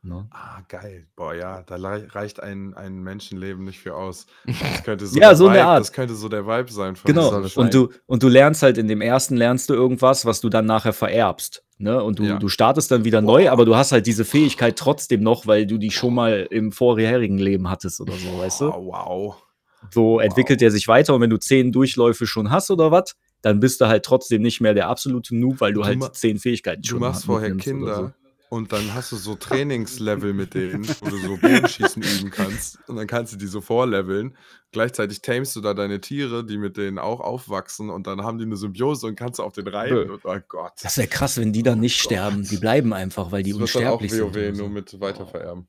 [0.03, 0.29] Ne?
[0.31, 1.07] Ah, geil.
[1.17, 4.27] Boah, ja, da reicht ein, ein Menschenleben nicht für aus.
[4.47, 5.81] Das könnte so, Ja, der so eine Vibe, Art.
[5.81, 6.95] Das könnte so der Vibe sein.
[6.97, 7.35] Von Genau.
[7.57, 10.67] Und du, und du lernst halt in dem ersten lernst du irgendwas, was du dann
[10.67, 11.65] nachher vererbst.
[11.79, 12.03] Ne?
[12.03, 12.39] Und du, Ja.
[12.39, 15.79] du startest dann wieder neu, aber du hast halt diese Fähigkeit trotzdem noch, weil du
[15.79, 18.73] die schon mal im vorherigen Leben hattest oder so, weißt du?
[18.73, 19.43] Oh, wow.
[19.91, 23.61] So entwickelt er sich weiter und wenn du zehn Durchläufe schon hast oder was, dann
[23.61, 26.83] bist du halt trotzdem nicht mehr der absolute Noob, weil du, Du halt zehn Fähigkeiten
[26.83, 28.15] Du schon machst ha- vorher mitnimmst oder Kinder
[28.51, 32.97] und dann hast du so Trainingslevel mit denen, wo du so Bogenschießen üben kannst und
[32.97, 34.37] dann kannst du die so vorleveln.
[34.71, 38.45] Gleichzeitig tamest du da deine Tiere, die mit denen auch aufwachsen und dann haben die
[38.45, 40.11] eine Symbiose und kannst du auf den reiten.
[40.11, 40.73] Und, oh Gott.
[40.83, 42.05] Das wäre krass, wenn die dann Oh nicht Gott.
[42.13, 42.43] sterben.
[42.43, 44.25] Die bleiben einfach, weil die Das wird dann auch unsterblich sind.
[44.25, 44.63] WoW oder so.
[44.63, 45.69] nur mit weitervererben.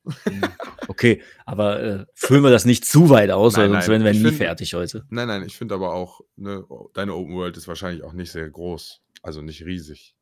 [0.87, 4.13] Okay, aber äh, füllen wir das nicht zu weit aus, Nein, sonst nein, werden wir
[4.13, 5.05] nie find- fertig heute.
[5.09, 8.49] Nein, nein, ich finde aber auch, ne, deine Open World ist wahrscheinlich auch nicht sehr
[8.49, 9.01] groß.
[9.21, 10.15] Also nicht riesig.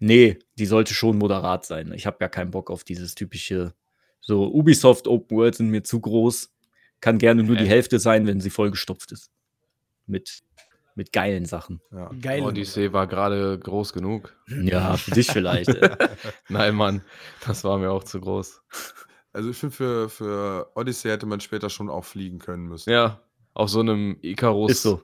[0.00, 1.92] Nee, die sollte schon moderat sein.
[1.92, 3.74] Ich habe ja keinen Bock auf dieses typische,
[4.20, 6.50] so Ubisoft Open World sind mir zu groß.
[7.00, 7.68] Kann gerne nur die Äh.
[7.68, 9.30] Hälfte sein, wenn sie vollgestopft ist.
[10.06, 10.40] Mit,
[10.94, 11.80] mit geilen Sachen.
[11.92, 12.10] Ja.
[12.20, 12.42] Geil.
[12.42, 14.34] Odyssey war gerade groß genug.
[14.62, 15.70] Ja, für dich vielleicht.
[16.48, 17.02] Nein, Mann,
[17.46, 18.62] das war mir auch zu groß.
[19.32, 22.90] Also ich finde, für, für Odyssey hätte man später schon auch fliegen können müssen.
[22.90, 23.20] Ja,
[23.54, 24.70] auf so einem Icarus.
[24.72, 25.02] Ist so.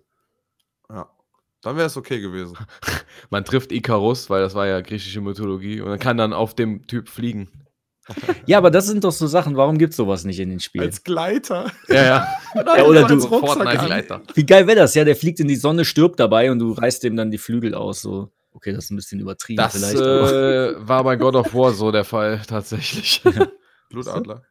[1.63, 2.57] Dann wäre es okay gewesen.
[3.31, 6.87] Man trifft Icarus, weil das war ja griechische Mythologie, und dann kann dann auf dem
[6.87, 7.51] Typ fliegen.
[8.47, 10.91] Ja, aber das sind doch so Sachen, warum gibt's sowas nicht in den Spielen?
[11.05, 11.71] Gleiter.
[11.87, 12.29] Ja, ja.
[12.77, 14.23] Ja, oder du- Fortnite-Leiter.
[14.35, 14.95] Wie geil wäre das?
[14.97, 17.73] Ja, der fliegt in die Sonne, stirbt dabei und du reißt dem dann die Flügel
[17.75, 18.01] aus.
[18.03, 18.33] So.
[18.53, 20.01] Okay, das ist ein bisschen übertrieben Das vielleicht.
[20.01, 23.23] äh, war bei God of War so der Fall, tatsächlich.
[23.91, 24.43] Blutadler.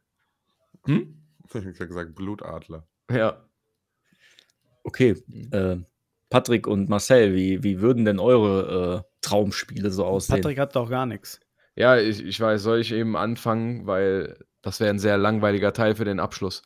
[0.86, 1.18] Hm?
[1.52, 2.86] Ich hab gesagt Blutadler.
[3.12, 3.44] Ja.
[4.84, 5.76] Okay, äh,
[6.30, 10.36] Patrick und Marcel, wie, wie würden denn eure äh, Traumspiele so aussehen?
[10.40, 11.40] Patrick hat doch gar nichts.
[11.74, 15.96] Ja, ich, ich weiß, soll ich eben anfangen, weil das wäre ein sehr langweiliger Teil
[15.96, 16.62] für den Abschluss.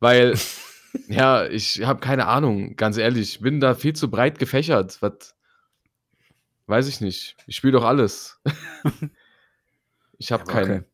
[0.00, 0.34] Weil,
[1.08, 5.00] ja, ich habe keine Ahnung, ganz ehrlich, ich bin da viel zu breit gefächert.
[5.00, 5.34] Was
[6.66, 7.36] weiß ich nicht.
[7.46, 8.40] Ich spiele doch alles.
[10.18, 10.78] ich habe aber keinen.
[10.80, 10.84] okay.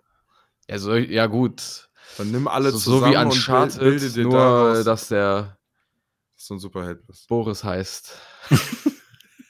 [0.69, 1.89] Ja, so, ja, gut.
[2.19, 5.09] Dann nimm alle so, zusammen so wie und Uncharted, bil- bilde dir nur daraus, dass
[5.09, 5.57] der
[6.41, 7.29] dass du ein Superheld bist.
[7.29, 8.19] Boris heißt.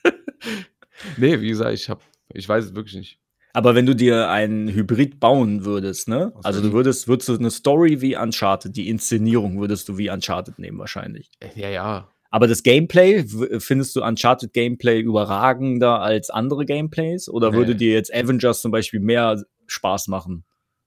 [1.18, 3.20] nee, wie gesagt, ich hab, ich weiß es wirklich nicht.
[3.52, 6.32] Aber wenn du dir einen Hybrid bauen würdest, ne?
[6.34, 10.10] Aus Also du würdest, würdest du eine Story wie Uncharted, die Inszenierung würdest du wie
[10.10, 11.30] Uncharted nehmen wahrscheinlich.
[11.54, 12.10] Ja, ja.
[12.30, 13.24] Aber das Gameplay,
[13.58, 17.28] findest du Uncharted Gameplay überragender als andere Gameplays?
[17.28, 17.56] Oder Nee.
[17.56, 20.44] würde dir jetzt Avengers zum Beispiel mehr Spaß machen?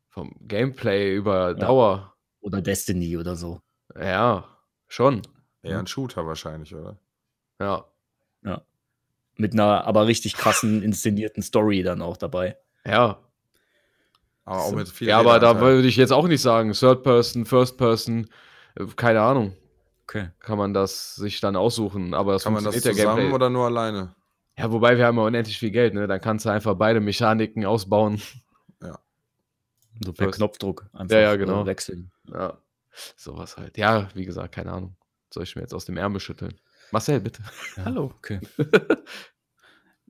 [0.10, 1.54] Vom Gameplay über Ja.
[1.56, 2.14] Dauer.
[2.40, 3.62] Oder Destiny oder so?
[4.00, 4.46] Ja,
[4.88, 5.22] schon.
[5.64, 6.98] Eher ein Shooter wahrscheinlich, oder?
[7.60, 7.86] Ja.
[9.36, 12.56] Mit einer aber richtig krassen inszenierten Story dann auch dabei.
[12.86, 13.18] Ja.
[14.46, 15.76] Aber auch mit viel Ja, aber da Redeanteil.
[15.76, 18.30] würde ich jetzt auch nicht sagen, Third Person, First Person,
[18.76, 19.56] äh, keine Ahnung.
[20.04, 20.30] Okay.
[20.40, 23.36] Kann man das sich dann aussuchen, aber das Kann man das funktioniert ja zusammen Gameplay.
[23.36, 24.14] oder nur alleine?
[24.56, 26.06] Ja, wobei wir haben ja unendlich viel Geld, ne?
[26.06, 28.22] Dann kannst du einfach beide Mechaniken ausbauen.
[30.04, 31.64] So per First- Knopfdruck einfach Ja, ja, genau.
[31.64, 32.12] äh, wechseln.
[32.32, 32.58] Ja.
[33.16, 33.78] Sowas halt.
[33.78, 34.96] Ja, wie gesagt, keine Ahnung.
[35.34, 36.54] Soll ich mir jetzt aus dem Ärmel schütteln?
[36.92, 37.42] Marcel, bitte.
[37.84, 38.14] Hallo.
[38.18, 38.40] Okay.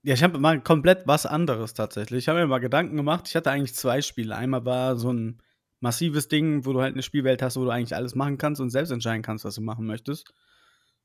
[0.05, 2.25] Ja, ich habe mal komplett was anderes tatsächlich.
[2.25, 3.25] Ich habe mir mal Gedanken gemacht.
[3.29, 4.35] Ich hatte eigentlich zwei Spiele.
[4.35, 5.41] Einmal war so ein
[5.79, 8.69] massives Ding, wo du halt eine Spielwelt hast, wo du eigentlich alles machen kannst und
[8.69, 10.33] selbst entscheiden kannst, was du machen möchtest.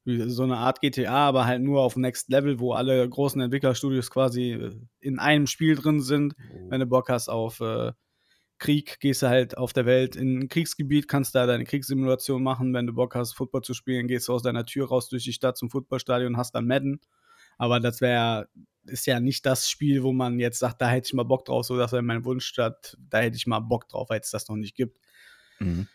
[0.04, 4.10] Wie so eine Art GTA, aber halt nur auf Next Level, wo alle großen Entwicklerstudios
[4.10, 6.34] quasi äh, in einem Spiel drin sind.
[6.68, 7.92] Wenn du Bock hast auf äh,
[8.58, 12.74] Krieg, gehst du halt auf der Welt in ein Kriegsgebiet, kannst da deine Kriegssimulation machen.
[12.74, 15.32] Wenn du Bock hast, Football zu spielen, gehst du aus deiner Tür raus durch die
[15.32, 17.00] Stadt zum Footballstadion, hast dann Madden.
[17.56, 18.48] Aber das wäre,
[18.84, 21.66] ist ja nicht das Spiel, wo man jetzt sagt, da hätte ich mal Bock drauf,
[21.66, 24.48] so dass er mein Wunsch statt, da hätte ich mal Bock drauf, weil es das
[24.48, 24.98] noch nicht gibt.
[25.58, 25.88] Mhm.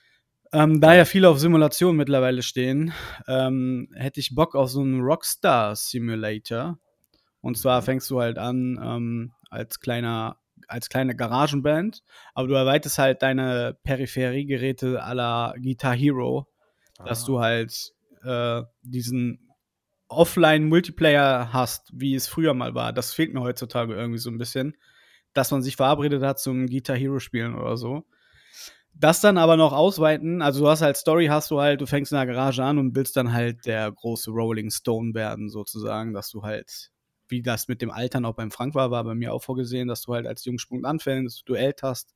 [0.52, 2.94] Ähm, da ja viele auf Simulation mittlerweile stehen,
[3.28, 6.78] ähm, hätte ich Bock auf so einen Rockstar Simulator.
[7.42, 10.38] Und zwar fängst du halt an ähm, als kleiner,
[10.68, 12.02] als kleine Garagenband,
[12.34, 16.48] aber du erweiterst halt deine Peripheriegeräte à la Guitar Hero,
[17.06, 17.26] dass Ah.
[17.28, 17.94] du halt
[18.24, 19.50] äh, diesen
[20.10, 22.94] Offline-Multiplayer hast, wie es früher mal war.
[22.94, 24.76] Das fehlt mir heutzutage irgendwie so ein bisschen,
[25.34, 28.04] dass man sich verabredet hat zum Guitar Hero spielen oder so.
[28.96, 32.12] Das dann aber noch ausweiten, also du hast halt Story, hast du halt, du fängst
[32.12, 36.30] in der Garage an und willst dann halt der große Rolling Stone werden, sozusagen, dass
[36.30, 36.92] du halt,
[37.34, 40.04] wie das mit dem Altern auch beim Frank war, war bei mir auch vorgesehen, dass
[40.04, 42.14] du halt als Jungspunkt anfängst, du alterst,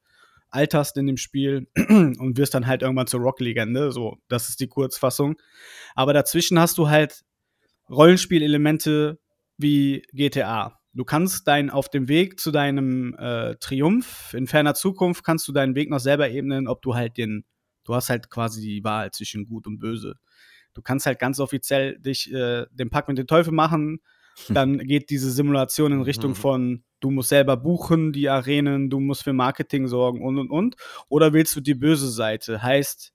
[0.50, 4.68] alterst in dem Spiel und wirst dann halt irgendwann zur Rock-Legende, so, das ist die
[4.68, 5.36] Kurzfassung.
[5.96, 7.26] Aber dazwischen hast du halt
[7.90, 9.20] Rollenspielelemente
[9.58, 10.80] wie GTA.
[10.94, 15.52] Du kannst dein auf dem Weg zu deinem äh, Triumph in ferner Zukunft kannst du
[15.52, 17.44] deinen Weg noch selber ebnen, ob du halt den,
[17.86, 20.16] du hast halt quasi die Wahl zwischen Gut und Böse.
[20.76, 24.00] Du kannst halt ganz offiziell dich äh, den Pakt mit dem Teufel machen.
[24.50, 26.36] Dann geht diese Simulation in Richtung Mhm.
[26.36, 30.76] von, du musst selber buchen, die Arenen, du musst für Marketing sorgen und und und.
[31.10, 32.62] Oder willst du die böse Seite?
[32.64, 33.14] Heißt,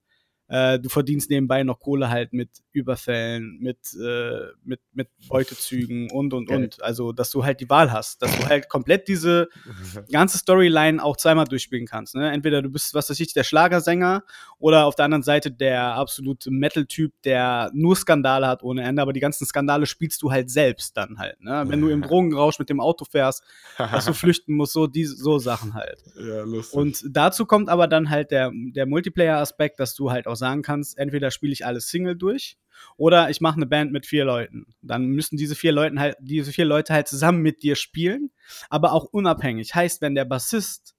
[0.52, 6.34] Äh, du verdienst nebenbei noch Kohle halt mit Überfällen, mit, äh, mit, mit Beutezügen und
[6.34, 6.64] und Geil.
[6.64, 6.82] und.
[6.82, 9.48] Also, dass du halt die Wahl hast, dass du halt komplett diese
[10.12, 12.14] ganze Storyline auch zweimal durchspielen kannst.
[12.16, 12.30] Ne?
[12.30, 14.24] Entweder du bist, was weiß ich, der Schlagersänger
[14.58, 19.14] oder auf der anderen Seite der absolute Metal-Typ, der nur Skandale hat ohne Ende, aber
[19.14, 21.40] die ganzen Skandale spielst du halt selbst dann halt.
[21.40, 21.64] Ne?
[21.66, 23.42] Wenn du im Drogenrausch mit dem Auto fährst,
[23.78, 26.04] dass du flüchten musst, so, die, so Sachen halt.
[26.14, 26.78] ja, lustig.
[26.78, 30.98] Und dazu kommt aber dann halt der, der Multiplayer-Aspekt, dass du halt auch sagen kannst,
[30.98, 32.58] entweder spiele ich alles Single durch
[32.96, 34.66] oder ich mache eine Band mit vier Leuten.
[34.82, 38.30] Dann müssen diese vier Leute halt, diese vier Leute halt zusammen mit dir spielen,
[38.70, 39.74] aber auch unabhängig.
[39.74, 40.94] Heißt, wenn der Bassist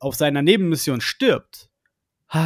[0.00, 1.68] auf seiner Nebenmission stirbt,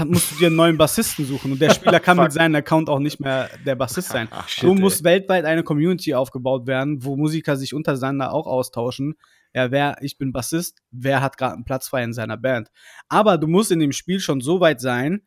[0.06, 3.00] musst du dir einen neuen Bassisten suchen und der Spieler kann mit seinem Account auch
[3.00, 4.28] nicht mehr der Bassist sein.
[4.30, 9.14] Ach, So muss weltweit eine Community aufgebaut werden, wo Musiker sich untereinander auch austauschen.
[9.54, 12.70] Ja, wer, ich bin Bassist, wer hat gerade einen Platz frei in seiner Band.
[13.08, 15.22] Aber du musst in dem Spiel schon so weit sein,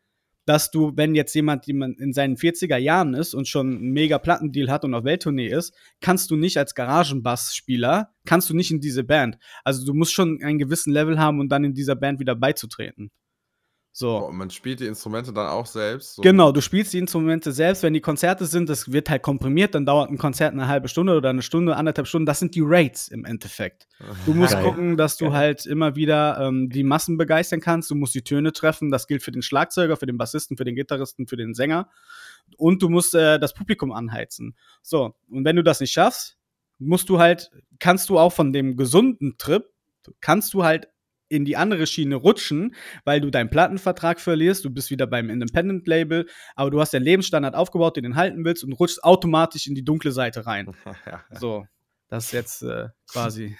[0.46, 4.18] dass du, wenn jetzt jemand, jemand in seinen 40er Jahren ist und schon einen mega
[4.18, 8.80] Plattendeal hat und auf Welttournee ist, kannst du nicht als Garagenbass-Spieler, kannst du nicht in
[8.80, 9.38] diese Band.
[9.64, 13.10] Also du musst schon einen gewissen Level haben, um dann in dieser Band wieder beizutreten.
[13.98, 14.08] So.
[14.08, 16.16] Boah, und man spielt die Instrumente dann auch selbst.
[16.16, 16.22] So.
[16.22, 17.82] Genau, du spielst die Instrumente selbst.
[17.82, 21.16] Wenn die Konzerte sind, das wird halt komprimiert, dann dauert ein Konzert eine halbe Stunde
[21.16, 22.26] oder eine Stunde, anderthalb Stunden.
[22.26, 23.88] Das sind die Rates im Endeffekt.
[24.26, 24.64] Du musst Geil.
[24.64, 25.34] gucken, dass du Geil.
[25.34, 27.90] halt immer wieder ähm, die Massen begeistern kannst.
[27.90, 28.90] Du musst die Töne treffen.
[28.90, 31.88] Das gilt für den Schlagzeuger, für den Bassisten, für den Gitarristen, für den Sänger.
[32.58, 34.56] Und du musst äh, das Publikum anheizen.
[34.82, 36.36] So, und wenn du das nicht schaffst,
[36.78, 39.64] musst du halt, kannst du auch von dem gesunden Trip,
[40.20, 40.88] kannst du halt
[41.28, 42.74] in die andere Schiene rutschen,
[43.04, 47.54] weil du deinen Plattenvertrag verlierst, du bist wieder beim Independent-Label, aber du hast deinen Lebensstandard
[47.54, 50.74] aufgebaut, den du halten willst und rutschst automatisch in die dunkle Seite rein.
[51.06, 51.24] ja.
[51.38, 51.66] So,
[52.08, 53.56] das ist jetzt äh, quasi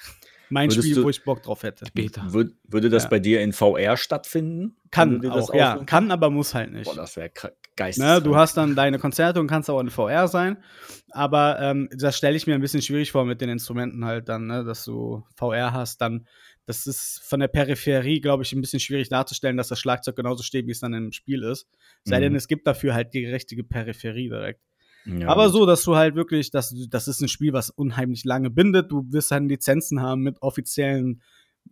[0.49, 1.87] mein Würdest Spiel, du- wo ich Bock drauf hätte.
[1.93, 2.33] Beta.
[2.33, 3.09] Wür würde das Ja.
[3.09, 4.77] bei dir in VR stattfinden?
[4.93, 6.85] Kann auch, ja, kann, aber muss halt nicht.
[6.85, 7.33] Boah, das wäre
[7.75, 8.05] geistig.
[8.05, 10.63] Ne, du hast dann deine Konzerte und kannst auch in VR sein,
[11.11, 14.47] aber ähm, das stelle ich mir ein bisschen schwierig vor mit den Instrumenten halt dann,
[14.47, 16.29] ne, dass du VR hast, dann
[16.67, 20.43] das ist von der Peripherie, glaube ich, ein bisschen schwierig darzustellen, dass das Schlagzeug genauso
[20.43, 21.67] steht, wie es dann im Spiel ist.
[22.05, 22.23] Sei Mhm.
[22.23, 24.61] denn, es gibt dafür halt die richtige Peripherie direkt.
[25.05, 25.53] Ja, Aber gut.
[25.53, 28.91] so, dass du halt wirklich, das, das ist ein Spiel, was unheimlich lange bindet.
[28.91, 31.23] Du wirst dann Lizenzen haben mit offiziellen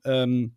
[0.05, 0.55] ähm,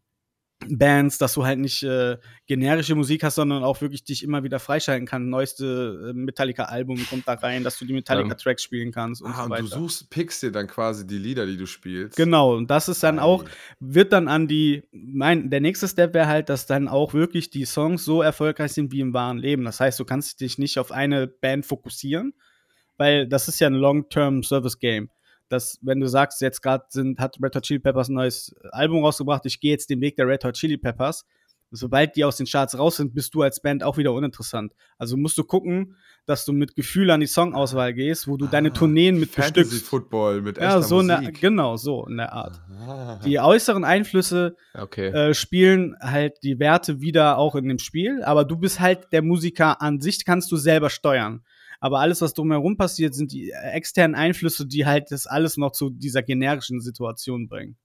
[0.67, 4.59] Bands, dass du halt nicht äh, generische Musik hast, sondern auch wirklich dich immer wieder
[4.59, 5.29] freischalten kannst.
[5.29, 9.43] Neueste äh, Metallica-Album kommt da rein, dass du die Metallica-Tracks spielen kannst und Ah, so
[9.43, 9.61] und weiter.
[9.63, 12.17] du suchst, pickst dir dann quasi die Lieder, die du spielst.
[12.17, 13.45] Genau, und das ist dann auch,
[13.79, 17.65] wird dann an die, mein, der nächste Step wäre halt, dass dann auch wirklich die
[17.65, 19.63] Songs so erfolgreich sind wie im wahren Leben.
[19.63, 22.33] Das heißt, du kannst dich nicht auf eine Band fokussieren,
[22.97, 25.11] weil das ist ja ein Long-Term-Service-Game.
[25.49, 26.85] Dass, wenn du sagst, jetzt gerade
[27.17, 30.27] hat Red Hot Chili Peppers ein neues Album rausgebracht, ich gehe jetzt den Weg der
[30.27, 31.25] Red Hot Chili Peppers,
[31.71, 34.73] sobald die aus den Charts raus sind, bist du als Band auch wieder uninteressant.
[34.97, 35.95] Also musst du gucken,
[36.25, 39.87] dass du mit Gefühl an die Songauswahl gehst, wo du deine Tourneen mit Fantasy bestückst.
[39.87, 41.39] Football mit Ja, echter so in der, Musik.
[41.41, 42.61] genau, so in der Art.
[42.85, 43.19] Ah.
[43.25, 45.07] Die äußeren Einflüsse Okay.
[45.07, 49.21] äh, spielen halt die Werte wieder auch in dem Spiel, aber du bist halt der
[49.21, 51.43] Musiker an sich, kannst du selber steuern.
[51.79, 55.71] Aber alles, was drumherum passiert, sind die äh, externen Einflüsse, die halt das alles noch
[55.71, 57.77] zu dieser generischen Situation bringen.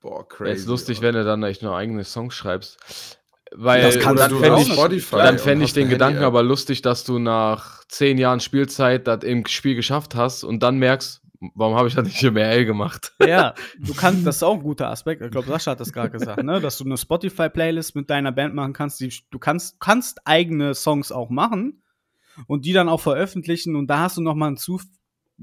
[0.00, 0.52] Boah, crazy.
[0.52, 1.06] Jetzt lustig, Alter.
[1.08, 3.18] wenn du dann echt noch eigene Songs schreibst.
[3.52, 4.72] Weil Das kannst dann du fände ich.
[4.72, 6.26] Spotify dann fänd ich den Gedanken Handy-App.
[6.28, 10.78] aber lustig, dass du nach zehn Jahren Spielzeit das im Spiel geschafft hast und dann
[10.78, 11.20] merkst,
[11.54, 13.12] warum habe ich das nicht im RL gemacht?
[13.26, 15.22] Ja, du kannst, das ist auch ein guter Aspekt.
[15.22, 16.60] Ich glaube, Sascha hat das gerade gesagt, ne?
[16.60, 19.00] dass du eine Spotify-Playlist mit deiner Band machen kannst.
[19.00, 21.82] Die, du kannst, kannst eigene Songs auch machen
[22.46, 24.80] und die dann auch veröffentlichen und da hast du noch mal ein zu,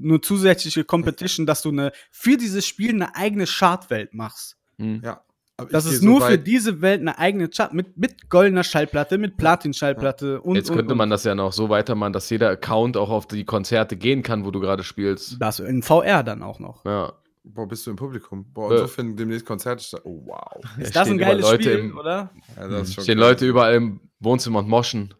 [0.02, 4.56] eine zusätzliche Competition, dass du eine, für dieses Spiel eine eigene Chartwelt machst.
[4.78, 5.00] Hm.
[5.04, 5.22] Ja.
[5.56, 8.62] aber Das ist geh so nur für diese Welt eine eigene Chart mit, mit goldener
[8.62, 10.98] Schallplatte, mit Platin-Schallplatte und Jetzt und, könnte und.
[10.98, 14.44] man das ja noch so weitermachen, dass jeder Account auch auf die Konzerte gehen kann,
[14.44, 15.40] wo du gerade spielst.
[15.40, 16.84] das in VR dann auch noch.
[16.84, 17.12] Ja.
[17.50, 18.44] Boah, bist du im Publikum?
[18.52, 18.74] Boah, Äh.
[18.74, 20.02] und so finden demnächst Konzerte statt.
[20.04, 20.62] Oh, wow.
[20.78, 22.30] Ist Da das ein geiles Leute Spiel, im- oder?
[22.56, 23.28] Ja, das ist schon Stehen crazy.
[23.30, 25.14] Leute überall im Wohnzimmer und moschen.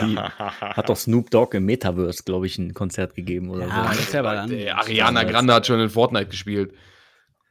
[0.00, 3.88] Die hat doch Snoop Dogg im Metaverse, glaube ich, ein Konzert gegeben oder Ja, so.
[3.90, 4.50] das ist ja aber dann.
[4.52, 6.72] Ariana Grande hat schon in Fortnite gespielt.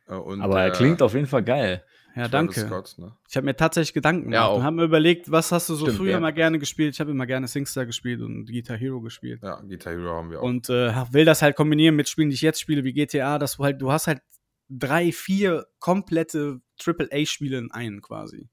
[0.07, 1.83] Äh, und Aber er der klingt auf jeden Fall geil.
[2.15, 2.59] Ja, Travis danke.
[2.61, 3.11] Scott, ne?
[3.29, 5.85] Ich habe mir tatsächlich Gedanken Ja, gemacht und habe mir überlegt, was hast du so
[5.85, 6.19] Stimmt, früher ja.
[6.21, 6.93] mal gerne gespielt?
[6.93, 9.41] Ich habe immer gerne Singstar gespielt und Guitar Hero gespielt.
[9.43, 10.43] Ja, Guitar Hero haben wir auch.
[10.43, 13.57] Und äh, will das halt kombinieren mit Spielen, die ich jetzt spiele, wie GTA, dass
[13.57, 14.21] du halt, du hast halt
[14.69, 18.47] drei, vier komplette AAA-Spiele in einen quasi.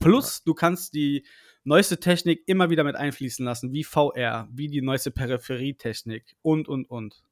[0.00, 1.26] Plus, du kannst die
[1.68, 6.90] neueste Technik immer wieder mit einfließen lassen, wie VR, wie die neueste Peripherietechnik und, und,
[6.90, 7.22] und.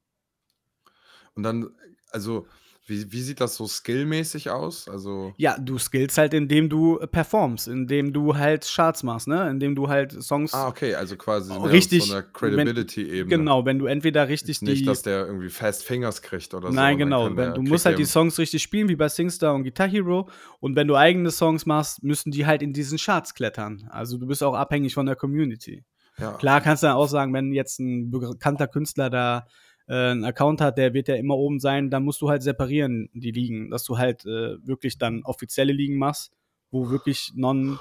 [1.33, 1.75] Und dann,
[2.11, 2.47] also,
[2.89, 4.87] Wie, wie sieht das so skillmäßig aus?
[4.87, 9.49] Also, Ja, du skillst halt, indem du äh, performst, indem du halt Charts machst, ne?
[9.49, 10.53] Indem du halt Songs.
[10.53, 13.25] ah, okay, also quasi Richtig, so einer wenn- Credibility-Ebene.
[13.37, 14.85] Genau, wenn du entweder richtig Nicht, die.
[14.85, 16.73] dass der irgendwie Fast Fingers kriegt oder so.
[16.73, 17.29] Nein, und dann genau.
[17.29, 20.29] der- du musst halt der- die Songs richtig spielen, wie bei Singstar und Guitar Hero.
[20.61, 23.87] Und wenn du eigene Songs machst, müssen die halt in diesen Charts klettern.
[23.91, 25.83] Also du bist auch abhängig von der Community.
[26.19, 26.31] Ja.
[26.33, 29.45] Klar kannst du dann auch sagen, wenn jetzt ein bekannter Künstler da
[29.87, 33.09] äh, einen Account hat, der wird ja immer oben sein, dann musst du halt separieren,
[33.13, 36.31] die Ligen, dass du halt äh, wirklich dann offizielle Ligen machst,
[36.71, 37.79] wo wirklich non,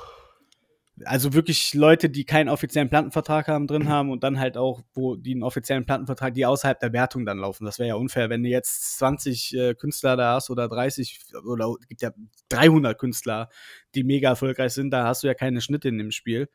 [1.05, 5.17] also wirklich Leute, die keinen offiziellen Plattenvertrag haben, drin haben und dann halt auch, wo
[5.17, 7.65] die einen offiziellen Plattenvertrag, die außerhalb der Wertung dann laufen.
[7.65, 11.75] Das wäre ja unfair, wenn du jetzt 20 äh, Künstler da hast oder 30 oder
[11.89, 12.13] gibt ja
[12.49, 13.51] 300 Künstler,
[13.95, 16.49] die mega erfolgreich sind, da hast du ja keine Schnitte in dem Spiel.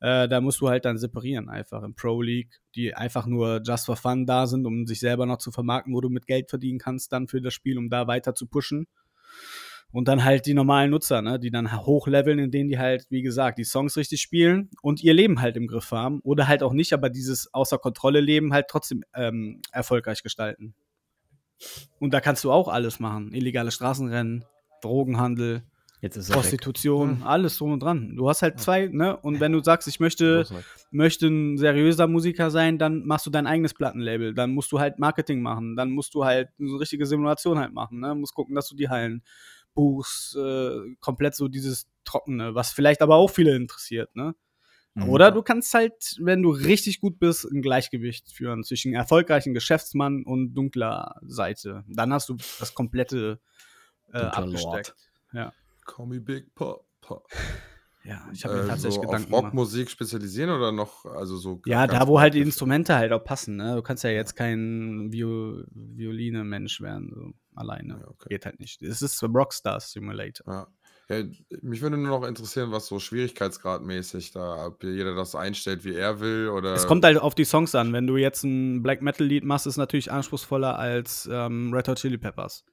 [0.00, 3.86] Äh, da musst du halt dann separieren, einfach im Pro League, die einfach nur just
[3.86, 6.78] for fun da sind, um sich selber noch zu vermarkten, wo du mit Geld verdienen
[6.78, 8.86] kannst, dann für das Spiel, um da weiter zu pushen.
[9.92, 13.22] Und dann halt die normalen Nutzer, ne, die dann hochleveln, in denen die halt, wie
[13.22, 16.20] gesagt, die Songs richtig spielen und ihr Leben halt im Griff haben.
[16.20, 20.74] Oder halt auch nicht, aber dieses außer Kontrolle Leben halt trotzdem ähm, erfolgreich gestalten.
[21.98, 23.34] Und da kannst du auch alles machen.
[23.34, 24.44] Illegale Straßenrennen,
[24.80, 25.64] Drogenhandel,
[26.00, 26.36] Jetzt ist weg.
[26.36, 28.16] Prostitution, alles drum und dran.
[28.16, 29.16] Du hast halt zwei, ne?
[29.18, 30.46] Und wenn du sagst, ich möchte,
[30.90, 34.32] möchte ein seriöser Musiker sein, dann machst du dein eigenes Plattenlabel.
[34.34, 35.76] Dann musst du halt Marketing machen.
[35.76, 38.00] Dann musst du halt eine richtige Simulation halt machen.
[38.00, 38.14] Ne?
[38.14, 39.22] Musst gucken, dass du die Hallen
[39.74, 40.36] buchst.
[40.36, 44.16] Äh, komplett so dieses Trockene, was vielleicht aber auch viele interessiert.
[44.16, 44.34] Ne?
[44.94, 45.08] Mhm.
[45.08, 50.24] Oder du kannst halt, wenn du richtig gut bist, ein Gleichgewicht führen zwischen erfolgreichen Geschäftsmann
[50.24, 51.84] und dunkler Seite.
[51.88, 53.38] Dann hast du das komplette
[54.12, 54.94] äh, abgesteckt.
[55.32, 55.52] Ja.
[55.86, 57.22] Call me Big Papa.
[58.02, 59.44] Ja, ich habe mir Äh, tatsächlich so Gedanken auf.
[59.44, 62.40] Rockmusik spezialisieren oder noch, also so Ja, da wo halt die?
[62.40, 63.74] Instrumente halt auch passen, ne?
[63.76, 67.98] Du kannst ja jetzt kein Vio Violine-Mensch werden, so alleine.
[68.00, 68.28] Ja, okay.
[68.30, 68.80] Geht halt nicht.
[68.82, 70.46] Es ist Rockstar Simulator.
[71.10, 71.14] Ja.
[71.18, 71.24] ja.
[71.60, 76.20] Mich würde nur noch interessieren, was so schwierigkeitsgradmäßig da, ob jeder das einstellt, wie er
[76.20, 76.72] will oder.
[76.72, 77.92] Es kommt halt auf die Songs an.
[77.92, 81.98] Wenn du jetzt ein Black Metal-Lied machst, ist es natürlich anspruchsvoller als ähm, Red Hot
[81.98, 82.64] Chili Peppers.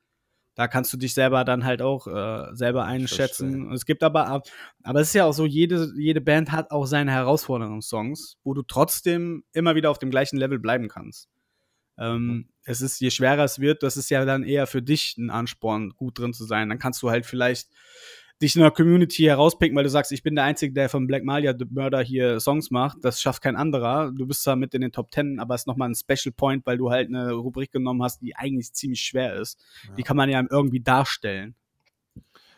[0.57, 3.71] Da kannst du dich selber dann halt auch äh, selber einschätzen.
[3.71, 4.41] Es gibt aber,
[4.81, 8.55] aber es ist ja auch so, jede, jede Band hat auch seine herausfordernden Songs, wo
[8.55, 11.29] du trotzdem immer wieder auf dem gleichen Level bleiben kannst.
[11.99, 15.29] Ähm, es ist, je schwerer es wird, das ist ja dann eher für dich ein
[15.29, 16.69] Ansporn, gut drin zu sein.
[16.69, 17.69] Dann kannst du halt vielleicht
[18.41, 21.23] dich in der Community herauspicken, weil du sagst, ich bin der Einzige, der von Black
[21.23, 22.97] Malia The Murder hier Songs macht.
[23.01, 24.11] Das schafft kein anderer.
[24.11, 26.65] Du bist zwar mit in den Top Ten, aber es ist nochmal ein Special Point,
[26.65, 29.59] weil du halt eine Rubrik genommen hast, die eigentlich ziemlich schwer ist.
[29.97, 31.55] Die kann man ja irgendwie darstellen.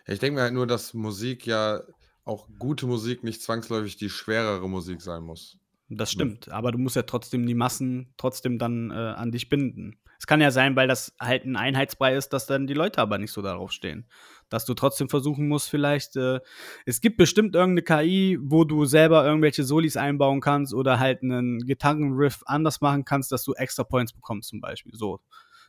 [0.05, 1.81] Ja, ich denke mir halt nur, dass Musik ja
[2.25, 5.57] auch gute Musik nicht zwangsläufig die schwerere Musik sein muss.
[5.91, 9.97] Das stimmt, aber du musst ja trotzdem die Massen trotzdem dann äh, an dich binden.
[10.19, 13.17] Es kann ja sein, weil das halt ein Einheitsbrei ist, dass dann die Leute aber
[13.17, 14.05] nicht so darauf stehen.
[14.49, 16.39] Dass du trotzdem versuchen musst, vielleicht, äh,
[16.85, 21.59] es gibt bestimmt irgendeine KI, wo du selber irgendwelche Solis einbauen kannst oder halt einen
[21.65, 24.93] Gitarrenriff anders machen kannst, dass du extra Points bekommst, zum Beispiel.
[24.95, 25.19] So.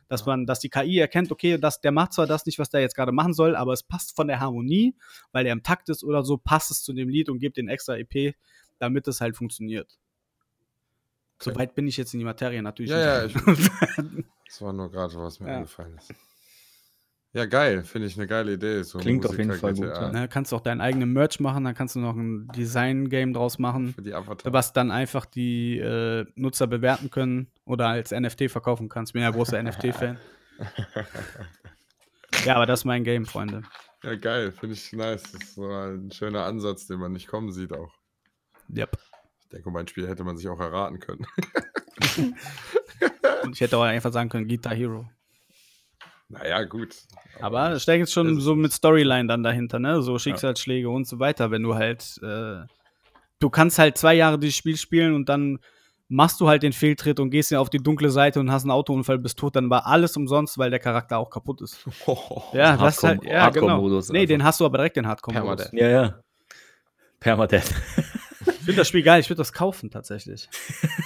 [0.07, 2.81] Dass man, dass die KI erkennt, okay, das, der macht zwar das nicht, was der
[2.81, 4.95] jetzt gerade machen soll, aber es passt von der Harmonie,
[5.31, 7.69] weil er im Takt ist oder so, passt es zu dem Lied und gibt den
[7.69, 8.35] extra EP,
[8.79, 9.99] damit es halt funktioniert.
[11.39, 11.51] Okay.
[11.53, 13.35] Soweit bin ich jetzt in die Materie natürlich Ja, nicht.
[14.45, 15.57] Das war nur gerade, was mir Ja.
[15.57, 16.13] eingefallen ist.
[17.33, 17.83] Ja, geil.
[17.83, 18.83] Finde ich eine geile Idee.
[18.83, 20.11] So Klingt auf jeden Fall gut, GTA ja.
[20.11, 23.93] ne, kannst auch deinen eigenen Merch machen, dann kannst du noch ein Design-Game draus machen,
[23.93, 24.51] Für die Avatar.
[24.51, 29.13] was dann einfach die äh, Nutzer bewerten können oder als NFT verkaufen kannst.
[29.13, 30.17] Bin ja großer NFT-Fan.
[32.45, 33.61] Ja, aber das ist mein Game, Freunde.
[34.03, 34.51] Ja, geil.
[34.51, 35.21] Finde ich nice.
[35.23, 37.93] Das ist so ein schöner Ansatz, den man nicht kommen sieht auch.
[38.75, 38.97] Yep.
[39.41, 41.27] Ich denke, mein Spiel hätte man sich auch erraten können.
[43.43, 45.07] Und ich hätte auch einfach sagen können, Guitar Hero.
[46.29, 46.95] naja, gut.
[47.39, 50.01] Aber es steckt jetzt schon so mit Storyline dann dahinter, ne?
[50.01, 52.61] So Schicksalsschläge und so weiter, wenn du halt, äh,
[53.39, 55.59] du kannst halt zwei Jahre dieses Spiel spielen und dann
[56.13, 58.71] machst du halt den Fehltritt und gehst ja auf die dunkle Seite und hast einen
[58.71, 61.85] Autounfall, bist tot, dann war alles umsonst, weil der Charakter auch kaputt ist.
[62.53, 63.67] Ja, das ist halt, Hardcore- ja, genau.
[63.69, 65.69] Hardcore-Modus Nee, den hast du aber direkt den Hardcore-Modus.
[65.71, 66.19] Ja, ja.
[67.21, 67.71] Permadeath.
[68.45, 70.49] Ich finde das Spiel geil, ich würde das kaufen tatsächlich.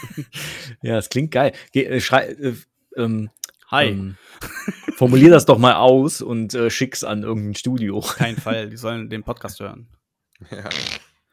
[0.81, 1.51] ja, es klingt geil.
[1.71, 2.53] Geh, äh, schrei, äh,
[2.97, 3.29] ähm,
[3.75, 3.89] Hi.
[3.89, 4.15] Ähm,
[4.95, 7.99] formulier das doch mal aus und äh, schick's an irgendein Studio.
[7.99, 9.89] Kein Fall, die sollen den Podcast hören.
[10.49, 10.69] Ja,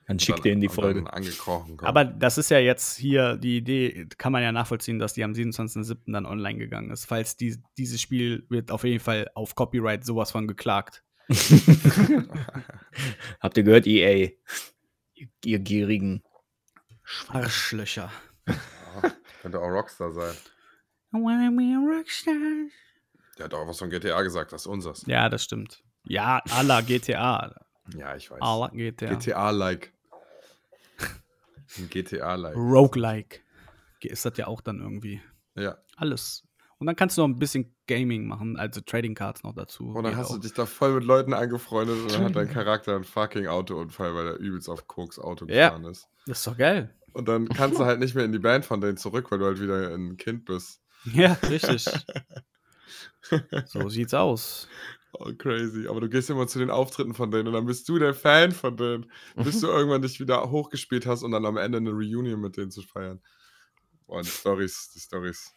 [0.08, 1.04] Dann schick dann- dir in die Folge.
[1.82, 5.32] Aber das ist ja jetzt hier die Idee, kann man ja nachvollziehen, dass die am
[5.34, 6.12] 27.07.
[6.12, 7.04] dann online gegangen ist.
[7.04, 11.04] Falls die, dieses Spiel wird auf jeden Fall auf Copyright sowas von geklagt.
[13.40, 14.30] Habt ihr gehört, EA?
[15.14, 16.24] Ihr, ihr gierigen.
[17.28, 18.10] Arschlöcher.
[18.48, 18.56] Ja,
[19.42, 20.34] könnte auch Rockstar sein.
[21.14, 22.34] I wanna be a rockstar.
[23.38, 25.04] Der hat auch was von GTA gesagt, das ist unseres.
[25.06, 25.82] Ja, das stimmt.
[26.04, 27.54] Ja, à la GTA.
[27.96, 28.40] Ja, ich weiß.
[28.40, 29.14] À la GTA.
[29.14, 29.92] GTA-like.
[31.78, 32.56] Ein GTA-like.
[32.56, 33.40] Roguelike.
[34.00, 35.22] Ist das ja auch dann irgendwie.
[35.54, 35.78] Ja.
[35.96, 36.44] Alles.
[36.78, 39.90] Und dann kannst du noch ein bisschen Gaming machen, also Trading Cards noch dazu.
[39.90, 40.40] Und dann hast du auch.
[40.40, 44.26] dich da voll mit Leuten angefreundet und dann hat dein Charakter einen fucking Autounfall, weil
[44.26, 45.68] er übelst auf Koks Auto Ja.
[45.68, 46.08] gefahren ist.
[46.26, 46.92] Das ist doch geil.
[47.12, 49.44] Und dann kannst du halt nicht mehr in die Band von denen zurück, weil du
[49.46, 50.81] halt wieder ein Kind bist.
[51.04, 51.86] Ja, richtig.
[53.66, 54.68] so sieht's aus.
[55.14, 55.86] Oh, crazy.
[55.88, 58.52] Aber du gehst immer zu den Auftritten von denen und dann bist du der Fan
[58.52, 62.40] von denen, bis du irgendwann dich wieder hochgespielt hast und dann am Ende eine Reunion
[62.40, 63.20] mit denen zu feiern.
[64.06, 65.52] Boah, die Stories, die Stories.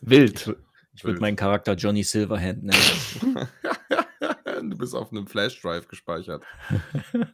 [0.00, 0.56] Wild.
[0.94, 3.48] Ich würde meinen Charakter Johnny Silverhand nennen.
[4.70, 6.44] du bist auf einem Flashdrive gespeichert.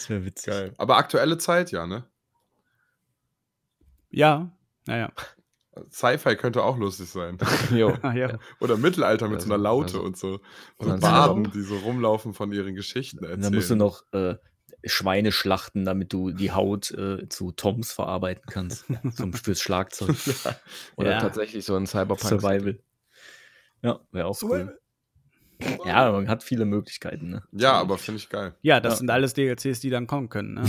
[0.00, 0.46] Das wäre witzig.
[0.46, 0.74] Geil.
[0.78, 2.06] Aber aktuelle Zeit, ja, ne?
[4.08, 4.50] Ja,
[4.86, 5.12] naja.
[5.90, 7.38] Sci-Fi könnte auch lustig sein.
[7.70, 7.96] Jo.
[8.02, 8.38] Ah, ja.
[8.60, 10.40] Oder Mittelalter mit so einer Also- Laute also- und so.
[10.78, 13.42] und So Baden, die so rumlaufen von ihren Geschichten Und erzählen.
[13.42, 14.34] dann musst du noch äh,
[14.84, 18.84] Schweine schlachten, damit du die Haut äh, zu Toms verarbeiten kannst.
[19.14, 20.16] Zum, fürs Schlagzeug.
[20.96, 21.20] Oder Ja.
[21.20, 22.20] tatsächlich so ein Cyberpunk.
[22.42, 22.78] Survival.
[23.82, 24.76] Ja, wäre auch cool.
[25.84, 27.30] Ja, man hat viele Möglichkeiten.
[27.30, 27.42] Ne?
[27.52, 28.54] Ja, aber finde ich geil.
[28.62, 28.96] ja, das Ja.
[28.98, 30.54] sind alles DLCs, die dann kommen können.
[30.54, 30.62] Ne?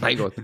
[0.00, 0.34] Mein Gott.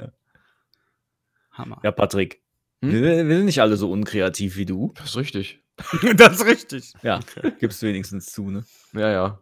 [1.52, 1.80] Hammer.
[1.82, 2.42] Ja, Patrick.
[2.90, 2.92] Hm?
[3.02, 4.92] Wir, wir sind nicht alle so unkreativ wie du.
[4.96, 5.60] Das ist richtig.
[6.16, 6.92] das ist richtig.
[7.02, 7.20] Ja,
[7.60, 8.64] gibst wenigstens zu, ne?
[8.92, 9.40] Ja, ja.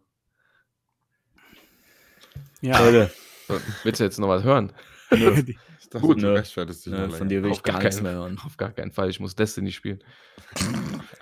[2.60, 2.78] Ja.
[2.78, 3.10] Leute,
[3.48, 4.72] So, willst du jetzt noch was hören?
[5.84, 6.34] Ich dachte, Gut, du ne.
[6.38, 8.38] rechtfertigst dich ne, von dir will ich gar gar nichts keinen- mehr hören.
[8.46, 9.10] Auf gar keinen Fall.
[9.10, 10.02] Ich muss Destiny spielen.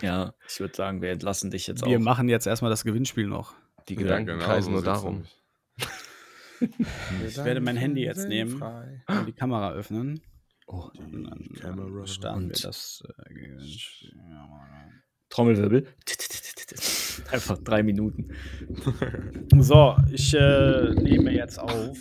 [0.01, 2.01] Ja, ich würde sagen, wir entlassen dich jetzt Wir auch.
[2.01, 3.55] machen jetzt erstmal das Gewinnspiel noch.
[3.89, 5.25] Die Ja, Gedanken genau, kreisen so nur darum.
[7.27, 8.59] Ich werde mein Handy jetzt nehmen.
[8.59, 9.03] frei.
[9.09, 10.21] und die Kamera öffnen.
[10.73, 12.05] Oh, dann, Die Kamera.
[12.23, 13.03] dann wir Und- das.
[13.27, 13.35] Äh.
[15.29, 15.85] Trommelwirbel.
[17.33, 18.29] Einfach drei Minuten.
[19.59, 21.99] so, ich äh, nehme jetzt auf.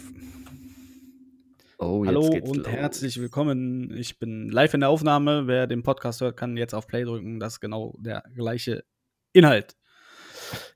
[1.80, 2.68] Oh, Hallo jetzt geht's und los.
[2.68, 3.91] herzlich willkommen.
[3.98, 5.48] Ich bin live in der Aufnahme.
[5.48, 7.40] Wer den Podcast hört, kann jetzt auf Play drücken.
[7.40, 8.84] Das ist genau der gleiche
[9.34, 9.76] Inhalt.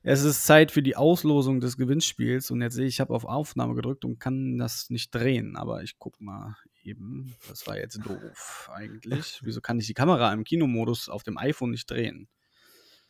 [0.02, 3.24] Es ist Zeit für die Auslosung des Gewinnspiels und jetzt sehe ich, ich habe auf
[3.24, 7.34] Aufnahme gedrückt und kann das nicht drehen, aber ich guck mal eben.
[7.48, 9.40] Das war jetzt doof eigentlich.
[9.42, 12.28] Wieso kann ich die Kamera im Kinomodus auf dem iPhone nicht drehen?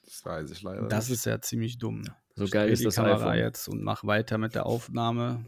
[0.03, 1.19] Das weiß ich leider Das nicht.
[1.19, 2.05] ist ja ziemlich dumm.
[2.35, 3.39] So Ich geil ist die das Kamera iPhone.
[3.39, 5.47] jetzt und mache weiter mit der Aufnahme.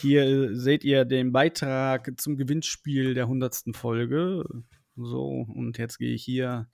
[0.00, 3.74] Hier äh, seht ihr den Beitrag zum Gewinnspiel der 100.
[3.74, 4.44] Folge.
[4.96, 6.68] So, und jetzt gehe ich hier,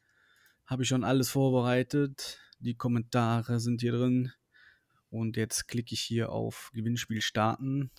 [0.67, 2.41] habe ich schon alles vorbereitet.
[2.59, 4.33] Die Kommentare sind hier drin.
[5.11, 7.91] Und jetzt klicke ich hier auf Gewinnspiel starten.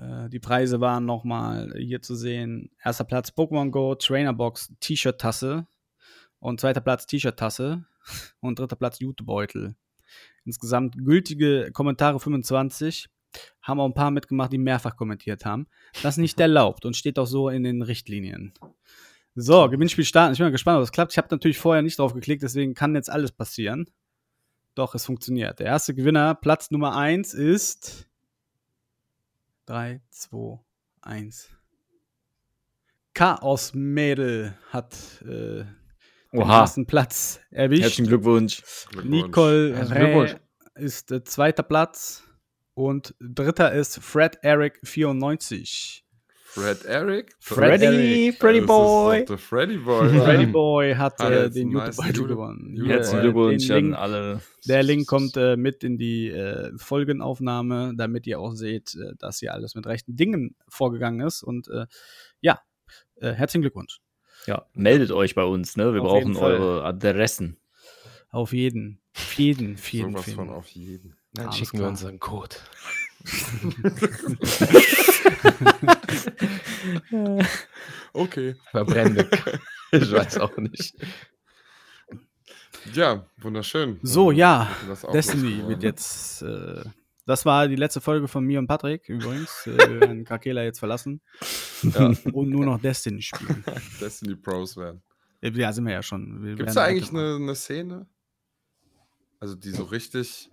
[0.00, 2.70] Äh, die Preise waren nochmal hier zu sehen.
[2.82, 5.66] Erster Platz Pokémon Go, Trainerbox, T-Shirt-Tasse.
[6.38, 7.84] Und zweiter Platz T-Shirt-Tasse.
[8.40, 9.74] Und dritter Platz Jutebeutel.
[10.44, 13.08] Insgesamt gültige Kommentare 25.
[13.62, 15.66] Haben auch ein paar mitgemacht, die mehrfach kommentiert haben.
[16.02, 18.52] Das ist nicht erlaubt und steht auch so in den Richtlinien.
[19.36, 20.32] So, Gewinnspiel starten.
[20.32, 21.12] Ich bin mal gespannt, ob es klappt.
[21.12, 23.86] Ich habe natürlich vorher nicht drauf geklickt, deswegen kann jetzt alles passieren.
[24.74, 25.60] Doch, es funktioniert.
[25.60, 28.09] Der erste Gewinner, Platz Nummer 1, ist
[29.70, 30.58] 3, 2,
[31.02, 31.48] 1.
[33.14, 35.62] Chaos Mädel hat äh,
[36.32, 36.62] den Oha.
[36.62, 37.82] ersten Platz erwischt.
[37.82, 38.64] Herzlichen Glückwunsch.
[38.90, 39.08] Glückwunsch.
[39.08, 40.36] Nicole Herzlichen Glückwunsch.
[40.74, 42.24] Ist äh, zweiter Platz
[42.74, 46.04] und dritter ist Fred Eric 94.
[46.52, 47.36] Fred Eric?
[47.38, 49.24] Freddy, Freddy, Das Freddy Boy.
[49.24, 50.08] der Freddy Boy.
[50.18, 52.84] Freddy Boy hat Hat äh, den nice YouTube-Beutel Jule- gewonnen.
[52.86, 54.40] Herzlichen Glückwunsch an Link, alle.
[54.66, 59.38] der Link kommt äh, mit in die äh, Folgenaufnahme, damit ihr auch seht, äh, dass
[59.38, 61.42] hier alles mit rechten Dingen vorgegangen ist.
[61.44, 61.86] Und äh,
[62.40, 62.60] ja,
[63.16, 64.00] äh, herzlichen Glückwunsch.
[64.46, 65.94] Ja, meldet euch bei uns, ne?
[65.94, 67.58] Wir Auf brauchen eure Adressen.
[68.30, 69.00] Auf jeden.
[69.16, 70.36] Auf jeden, auf jeden, Sowas auf jeden.
[70.36, 71.16] von auf jeden.
[71.32, 71.82] Dann Alles schicken klar.
[71.82, 72.56] wir unseren Code.
[78.12, 78.56] Okay.
[78.70, 79.28] Verbrenne.
[79.92, 80.94] ich weiß auch nicht.
[82.92, 83.98] Ja, wunderschön.
[84.02, 84.68] So, ja,
[85.12, 86.42] Destiny wird jetzt.
[86.42, 86.82] Äh,
[87.26, 89.66] das war die letzte Folge von mir und Patrick übrigens.
[89.66, 91.20] Äh, wir werden Krakela jetzt verlassen
[91.82, 93.64] Ja, und nur noch Destiny spielen.
[94.00, 95.02] Destiny Pros werden.
[95.40, 96.56] Äh, Ja, sind wir ja schon.
[96.56, 98.06] Gibt es da eigentlich eine, eine Szene?
[99.38, 100.50] Also die so richtig.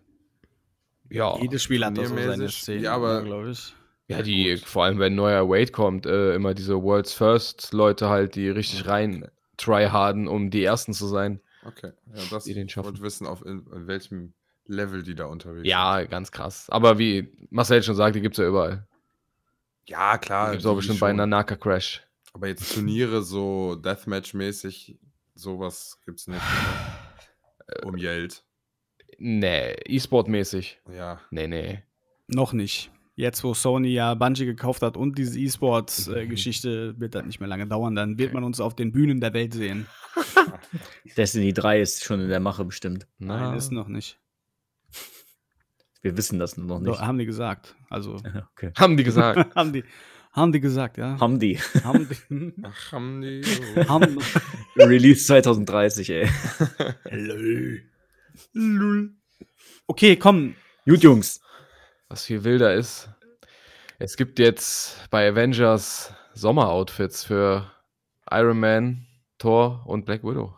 [1.10, 1.38] Ja.
[1.40, 2.50] Jedes Spiel hat da so seine?
[2.50, 3.74] Szenen, Ja, aber- glaube ich.
[4.10, 8.36] Ja, die, vor allem wenn neuer Wade kommt, äh, immer diese World's First Leute halt,
[8.36, 11.42] die richtig rein tryharden, um die Ersten zu sein.
[11.66, 11.92] Okay.
[12.16, 12.86] Ja, das Die den schaffen.
[12.88, 14.34] wollte wissen, auf in, in welchem
[14.66, 16.70] Level die da unterwegs Ja, ganz krass.
[16.70, 18.70] Aber wie Marcel schon sagt, die gibt es ja überall.
[18.72, 19.90] sind.
[19.90, 20.48] Ja, klar.
[20.48, 21.18] Die gibt es auch bestimmt bei schon.
[21.18, 22.02] Nanaka Crash.
[22.34, 24.96] Aber jetzt Turniere so Deathmatch-mäßig
[25.36, 26.42] sowas gibt's nicht.
[26.42, 27.86] Oder?
[27.88, 28.46] Um Geld.
[29.18, 30.80] Nee, E-Sport-mäßig.
[30.96, 31.20] Ja.
[31.32, 31.84] Nee, nee.
[32.28, 32.92] Noch nicht.
[33.16, 37.66] Jetzt, wo Sony ja Bungie gekauft hat und diese E-Sports-Geschichte, wird das nicht mehr lange
[37.66, 37.96] dauern.
[37.96, 39.88] Dann wird man uns auf den Bühnen der Welt sehen.
[41.18, 43.08] Destiny 3 ist schon in der Mache bestimmt.
[43.18, 44.20] Nein, ist noch nicht.
[46.04, 47.02] Wir wissen das noch Doch, nicht.
[47.02, 47.76] haben die gesagt.
[47.90, 48.18] Also,
[48.54, 48.72] Okay.
[48.78, 49.56] Haben die gesagt.
[49.56, 49.84] haben die,
[50.32, 51.20] haben die gesagt, ja.
[51.20, 51.58] Haben die.
[51.84, 53.42] haben die, Ach, haben die.
[53.88, 54.20] haben,
[54.78, 56.30] Release 2030, ey.
[58.54, 59.16] Lul.
[59.88, 60.56] Okay, komm.
[60.86, 61.42] Gut, Jungs.
[62.10, 63.10] Was viel wilder ist.
[64.00, 67.72] Es gibt jetzt bei Avengers Sommeroutfits für
[68.30, 69.08] Iron Man,
[69.38, 70.54] Thor und Black Widow.